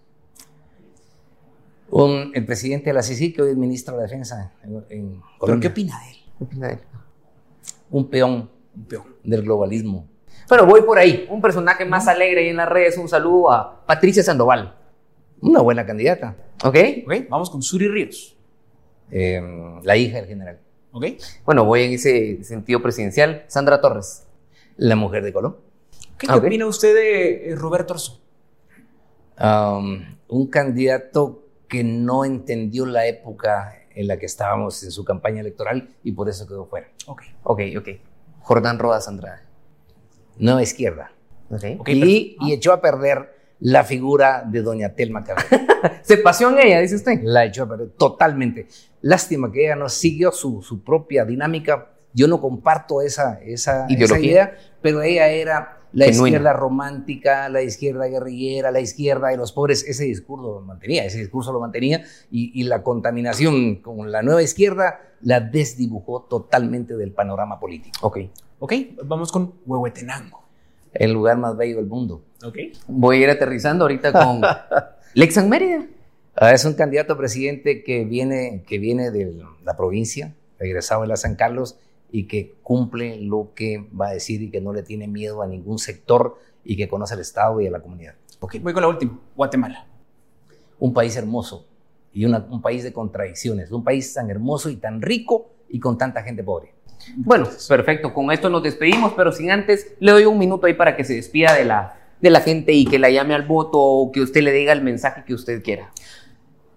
Un- 1.91 2.31
el 2.35 2.45
presidente 2.47 2.91
de 2.91 2.95
la 2.95 3.03
CICI, 3.03 3.33
que 3.33 3.43
hoy 3.43 3.51
es 3.51 3.57
ministro 3.57 3.95
de 3.97 4.03
la 4.03 4.09
Defensa 4.09 4.53
en, 4.63 4.85
en 4.91 5.23
¿Pero 5.41 5.61
qué 5.61 5.69
opina 5.69 5.99
de 6.01 6.11
él? 6.11 6.17
¿Qué 6.39 6.45
opina 6.45 6.67
de 6.69 6.73
él? 6.75 6.81
Un 7.91 8.09
peón 8.11 8.51
Un 8.77 8.85
peón. 8.85 9.05
del 9.23 9.43
globalismo. 9.43 10.07
Bueno, 10.49 10.67
voy 10.67 10.83
por 10.83 10.99
ahí. 10.99 11.27
Un 11.31 11.41
personaje 11.41 11.85
más 11.85 12.07
alegre 12.09 12.43
ahí 12.43 12.49
en 12.49 12.57
las 12.57 12.69
redes. 12.69 12.97
Un 12.99 13.09
saludo 13.09 13.51
a 13.51 13.85
Patricia 13.87 14.23
Sandoval. 14.23 14.77
Una 15.41 15.61
buena 15.61 15.85
candidata. 15.87 16.37
¿Ok? 16.65 16.77
Ok, 17.07 17.15
vamos 17.29 17.51
con 17.51 17.63
Suri 17.63 17.89
Ríos. 17.89 18.37
Eh, 19.11 19.41
la 19.83 19.97
hija 19.97 20.17
del 20.19 20.27
general. 20.27 20.61
Ok. 20.95 21.07
Bueno, 21.45 21.65
voy 21.65 21.83
en 21.83 21.93
ese 21.95 22.45
sentido 22.45 22.81
presidencial. 22.81 23.45
Sandra 23.49 23.81
Torres. 23.81 24.29
La 24.77 24.95
mujer 24.95 25.25
de 25.25 25.33
Colón. 25.33 25.57
¿Qué, 26.17 26.29
Ah, 26.31 26.37
opina 26.37 26.67
usted 26.67 26.95
de 26.95 27.51
eh, 27.51 27.57
Roberto? 27.57 27.97
Um, 29.41 30.05
un 30.29 30.47
candidato 30.47 31.49
que 31.69 31.83
no 31.83 32.25
entendió 32.25 32.87
la 32.87 33.09
época 33.09 33.75
en 33.91 34.07
la 34.07 34.19
que 34.19 34.27
estábamos 34.27 34.85
en 34.85 34.93
su 34.93 35.05
campaña 35.05 35.41
electoral 35.41 35.89
y 36.05 36.13
por 36.13 36.29
eso 36.29 36.47
quedó 36.47 36.67
fuera. 36.67 36.89
Ok. 37.07 37.23
Ok, 37.43 37.61
ok. 37.77 37.89
Jordán 38.43 38.79
Rodas 38.79 39.09
Andrade. 39.09 39.43
Nueva 40.39 40.63
izquierda. 40.63 41.11
Ok. 41.51 41.65
Ok, 41.81 41.89
y, 41.89 42.37
y 42.41 42.53
echó 42.53 42.73
a 42.73 42.81
perder 42.81 43.34
la 43.65 43.83
figura 43.83 44.45
de 44.47 44.61
doña 44.61 44.91
Telma 44.91 45.25
Cabrera. 45.25 46.01
Se 46.03 46.19
pasó 46.19 46.51
en 46.51 46.59
ella, 46.59 46.81
dice 46.81 46.97
usted. 46.97 47.21
la 47.23 47.47
echó 47.47 47.63
a 47.63 47.69
perder 47.71 47.89
totalmente. 47.97 48.67
Lástima 49.01 49.51
que 49.51 49.65
ella 49.65 49.75
no 49.75 49.89
siguió 49.89 50.33
su, 50.33 50.61
su 50.61 50.85
propia 50.85 51.25
dinámica. 51.25 51.93
Yo 52.13 52.29
no 52.29 52.43
comparto 52.43 53.01
esa, 53.01 53.41
esa, 53.43 53.87
idea, 53.89 54.55
pero 54.83 55.01
ella 55.01 55.29
era 55.29 55.79
la 55.93 56.05
Genuina. 56.05 56.37
izquierda 56.37 56.53
romántica, 56.53 57.49
la 57.49 57.63
izquierda 57.63 58.07
guerrillera, 58.07 58.71
la 58.71 58.81
izquierda 58.81 59.29
de 59.29 59.39
los 59.39 59.53
pobres. 59.53 59.83
Ese 59.89 60.05
discurso 60.05 60.61
lo 60.61 60.61
mantenía, 60.61 61.07
ese 61.07 61.19
discurso 61.19 61.51
lo 61.51 61.59
mantenía 61.59 62.05
y, 62.31 62.61
y 62.61 62.65
la 62.65 62.83
contaminación 62.83 63.77
con 63.77 64.13
la 64.13 64.23
nueva 64.23 64.43
izquierda 64.43 65.01
la 65.23 65.41
desdibujó 65.41 66.27
totalmente 66.29 66.99
del 66.99 67.13
panorama 67.13 67.59
político. 67.59 68.07
Ok. 68.07 68.19
Ok, 68.59 68.73
vamos 69.05 69.33
con 69.33 69.55
Huehuetenango. 69.65 70.44
El 70.95 71.13
lugar 71.13 71.37
más 71.39 71.57
bello 71.57 71.77
del 71.77 71.87
mundo. 71.87 72.23
Voy 72.87 73.17
a 73.17 73.21
ir 73.25 73.31
aterrizando 73.31 73.85
ahorita 73.85 74.13
con 74.13 74.41
Lexan 75.15 75.49
Mérida. 75.49 75.85
Ah, 76.37 76.53
Es 76.53 76.65
un 76.65 76.75
candidato 76.75 77.13
a 77.15 77.19
presidente 77.19 77.83
que 77.85 78.05
viene, 78.05 78.63
que 78.67 78.79
viene 78.79 79.11
de 79.11 79.43
la 79.65 79.77
provincia, 79.77 80.35
egresado 80.59 81.03
de 81.03 81.09
la 81.09 81.17
San 81.17 81.37
Carlos, 81.37 81.77
y 82.11 82.25
que 82.29 82.55
cumple 82.63 83.21
lo 83.21 83.51
que 83.55 83.85
va 84.01 84.09
a 84.09 84.13
decir 84.13 84.41
y 84.43 84.51
que 84.51 84.61
no 84.61 84.73
le 84.73 84.83
tiene 84.85 85.09
miedo 85.09 85.43
a 85.43 85.47
ningún 85.49 85.79
sector 85.79 86.39
y 86.65 86.77
que 86.77 86.89
conoce 86.89 87.15
al 87.15 87.21
Estado 87.21 87.61
y 87.61 87.67
a 87.67 87.71
la 87.71 87.81
comunidad. 87.81 88.15
Ok, 88.41 88.57
voy 88.63 88.73
con 88.73 88.83
la 88.83 88.89
última. 88.89 89.19
Guatemala. 89.35 89.87
Un 90.79 90.93
país 90.95 91.17
hermoso 91.17 91.67
y 92.13 92.25
una- 92.25 92.47
un 92.51 92.63
país 92.63 92.85
de 92.85 92.93
contradicciones, 92.93 93.71
un 93.73 93.83
país 93.83 94.13
tan 94.15 94.31
hermoso 94.31 94.71
y 94.71 94.77
tan 94.77 95.03
rico 95.03 95.51
y 95.69 95.81
con 95.81 95.99
tanta 95.99 96.23
gente 96.23 96.45
pobre. 96.45 96.73
Bueno, 97.17 97.49
perfecto. 97.69 98.13
Con 98.13 98.31
esto 98.31 98.51
nos 98.51 98.63
despedimos, 98.63 99.13
pero 99.17 99.33
sin 99.33 99.51
antes 99.51 99.95
le 100.01 100.13
doy 100.13 100.25
un 100.25 100.39
minuto 100.39 100.67
ahí 100.67 100.75
para 100.75 100.97
que 100.97 101.05
se 101.05 101.15
despida 101.15 101.55
de 101.55 101.65
la, 101.65 101.99
de 102.21 102.31
la 102.31 102.41
gente 102.41 102.73
y 102.73 102.85
que 102.87 102.99
la 102.99 103.11
llame 103.11 103.35
al 103.35 103.47
voto 103.47 103.79
o 103.81 104.13
que 104.13 104.21
usted 104.21 104.43
le 104.43 104.53
diga 104.53 104.73
el 104.73 104.83
mensaje 104.83 105.25
que 105.27 105.35
usted 105.35 105.63
quiera. 105.63 105.93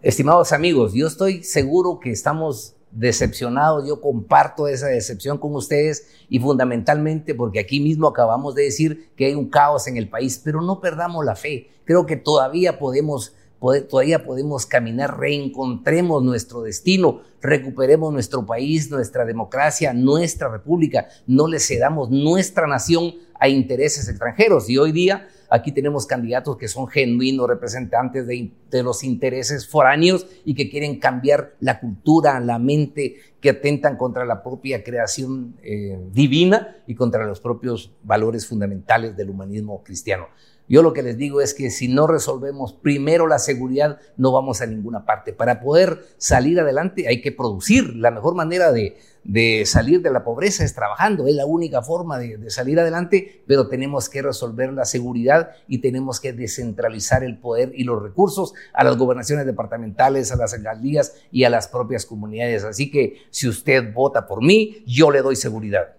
Estimados 0.01 0.53
amigos, 0.53 0.93
yo 0.93 1.07
estoy 1.07 1.43
seguro 1.43 1.99
que 1.99 2.11
estamos 2.11 2.75
decepcionados, 2.91 3.87
yo 3.87 4.01
comparto 4.01 4.67
esa 4.67 4.87
decepción 4.87 5.37
con 5.37 5.53
ustedes 5.55 6.07
y 6.29 6.39
fundamentalmente 6.39 7.35
porque 7.35 7.59
aquí 7.59 7.79
mismo 7.79 8.07
acabamos 8.07 8.55
de 8.55 8.63
decir 8.63 9.09
que 9.15 9.25
hay 9.25 9.35
un 9.35 9.49
caos 9.49 9.87
en 9.87 9.97
el 9.97 10.09
país, 10.09 10.41
pero 10.43 10.61
no 10.61 10.79
perdamos 10.79 11.25
la 11.25 11.35
fe, 11.35 11.69
creo 11.85 12.05
que 12.05 12.15
todavía 12.15 12.79
podemos, 12.79 13.35
todavía 13.59 14.23
podemos 14.23 14.65
caminar, 14.65 15.19
reencontremos 15.19 16.23
nuestro 16.23 16.61
destino, 16.61 17.21
recuperemos 17.41 18.13
nuestro 18.13 18.45
país, 18.45 18.89
nuestra 18.91 19.25
democracia, 19.25 19.93
nuestra 19.93 20.49
república, 20.49 21.07
no 21.25 21.47
le 21.47 21.59
cedamos 21.59 22.09
nuestra 22.09 22.67
nación 22.67 23.15
a 23.39 23.49
intereses 23.49 24.09
extranjeros 24.09 24.69
y 24.69 24.77
hoy 24.77 24.91
día 24.91 25.27
Aquí 25.49 25.71
tenemos 25.71 26.05
candidatos 26.05 26.57
que 26.57 26.67
son 26.67 26.87
genuinos 26.87 27.47
representantes 27.47 28.27
de, 28.27 28.51
de, 28.69 28.83
los 28.83 29.03
intereses 29.03 29.67
foráneos 29.67 30.27
y 30.43 30.55
que 30.55 30.69
quieren 30.69 30.99
cambiar 30.99 31.55
la 31.61 31.79
cultura, 31.79 32.39
la 32.41 32.59
mente, 32.59 33.15
que 33.39 33.51
atentan 33.51 33.95
contra 33.95 34.25
la 34.25 34.43
propia 34.43 34.83
creación 34.83 35.55
eh, 35.63 35.97
divina 36.11 36.75
y 36.85 36.95
contra 36.95 37.25
los 37.25 37.39
propios 37.39 37.93
valores 38.03 38.45
fundamentales 38.45 39.15
del 39.15 39.29
humanismo 39.29 39.83
cristiano. 39.83 40.27
Yo 40.69 40.81
lo 40.81 40.93
que 40.93 41.01
les 41.01 41.17
digo 41.17 41.39
es 41.41 41.53
que 41.53 41.69
si 41.69 41.87
no 41.87 42.07
resolvemos 42.07 42.73
primero 42.73 43.27
la 43.27 43.39
seguridad, 43.39 43.99
no 44.17 44.31
vamos 44.31 44.61
a 44.61 44.65
ninguna 44.65 45.05
parte. 45.05 45.31
Para 45.31 45.61
poder 45.61 46.05
salir 46.17 46.59
adelante 46.59 47.07
hay 47.07 47.21
que 47.21 47.31
producir. 47.31 47.95
La 47.95 48.11
mejor 48.11 48.35
manera 48.35 48.73
de, 48.73 48.97
de 49.23 49.65
salir 49.65 50.01
de 50.01 50.11
la 50.11 50.25
pobreza 50.25 50.65
es 50.65 50.73
trabajando. 50.73 51.25
Es 51.27 51.35
la 51.35 51.45
única 51.45 51.81
forma 51.81 52.19
de, 52.19 52.37
de, 52.37 52.49
salir 52.49 52.79
adelante, 52.79 53.43
pero 53.47 53.69
tenemos 53.69 54.09
que 54.09 54.21
resolver 54.21 54.73
la 54.73 54.83
seguridad 54.83 55.51
y 55.69 55.77
tenemos 55.77 56.19
que 56.19 56.33
descentralizar 56.33 57.23
el 57.23 57.37
poder 57.37 57.71
y 57.73 57.85
los 57.85 58.01
recursos 58.01 58.53
a 58.73 58.83
las 58.83 58.97
gobernaciones 58.97 59.45
departamentales, 59.45 60.33
a 60.33 60.35
las 60.35 60.53
alcaldías 60.53 61.15
y 61.31 61.45
a 61.45 61.49
las 61.49 61.69
propias 61.69 62.05
comunidades. 62.05 62.65
Así 62.65 62.91
que 62.91 63.21
si 63.29 63.47
usted 63.47 63.93
vota 63.93 64.27
por 64.27 64.43
mí, 64.43 64.83
yo 64.85 65.11
le 65.11 65.21
doy 65.21 65.37
seguridad. 65.37 65.95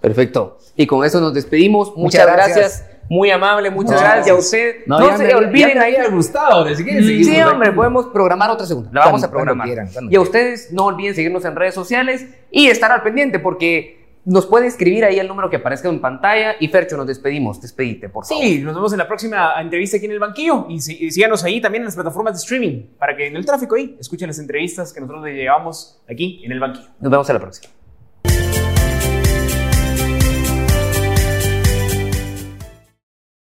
Perfecto. 0.00 0.58
Y 0.74 0.86
con 0.86 1.04
eso 1.04 1.20
nos 1.20 1.32
despedimos. 1.32 1.96
Muchas, 1.96 2.02
muchas 2.02 2.26
gracias. 2.26 2.56
gracias. 2.56 3.01
Muy 3.08 3.30
amable, 3.30 3.70
muchas 3.70 3.92
no, 3.92 4.00
gracias 4.00 4.28
a 4.28 4.38
usted. 4.38 4.76
No, 4.86 4.98
no 4.98 5.16
se 5.16 5.24
me, 5.24 5.34
olviden 5.34 5.78
ahí. 5.78 5.96
había 5.96 6.08
gustado. 6.08 6.66
Si 6.74 6.82
sí, 6.82 7.24
sí 7.24 7.42
hombre, 7.42 7.72
podemos 7.72 8.06
programar 8.06 8.50
otra 8.50 8.66
segunda. 8.66 8.90
La 8.92 9.06
vamos 9.06 9.22
a 9.22 9.30
programar. 9.30 9.66
Quieran, 9.66 9.88
y 10.08 10.16
a 10.16 10.20
ustedes 10.20 10.72
no 10.72 10.86
olviden 10.86 11.14
seguirnos 11.14 11.44
en 11.44 11.54
redes 11.56 11.74
sociales 11.74 12.26
y 12.50 12.68
estar 12.68 12.90
al 12.90 13.02
pendiente 13.02 13.38
porque 13.38 14.02
nos 14.24 14.46
puede 14.46 14.66
escribir 14.66 15.04
ahí 15.04 15.18
el 15.18 15.26
número 15.26 15.50
que 15.50 15.56
aparezca 15.56 15.88
en 15.88 16.00
pantalla. 16.00 16.54
Y 16.60 16.68
Fercho, 16.68 16.96
nos 16.96 17.06
despedimos. 17.06 17.60
Despedite, 17.60 18.08
por 18.08 18.24
favor. 18.24 18.42
Sí, 18.42 18.60
nos 18.60 18.74
vemos 18.74 18.92
en 18.92 18.98
la 18.98 19.08
próxima 19.08 19.60
entrevista 19.60 19.96
aquí 19.96 20.06
en 20.06 20.12
el 20.12 20.20
banquillo. 20.20 20.66
Y, 20.68 20.80
sí, 20.80 20.96
y 21.00 21.10
síganos 21.10 21.42
ahí 21.44 21.60
también 21.60 21.82
en 21.82 21.86
las 21.86 21.94
plataformas 21.94 22.34
de 22.34 22.38
streaming 22.38 22.82
para 22.98 23.16
que 23.16 23.26
en 23.26 23.36
el 23.36 23.44
tráfico 23.44 23.74
ahí 23.74 23.96
escuchen 23.98 24.28
las 24.28 24.38
entrevistas 24.38 24.92
que 24.92 25.00
nosotros 25.00 25.24
le 25.24 25.34
llevamos 25.34 26.00
aquí 26.08 26.42
en 26.44 26.52
el 26.52 26.60
banquillo. 26.60 26.88
Nos 27.00 27.10
vemos 27.10 27.28
en 27.28 27.34
la 27.34 27.40
próxima. 27.40 27.72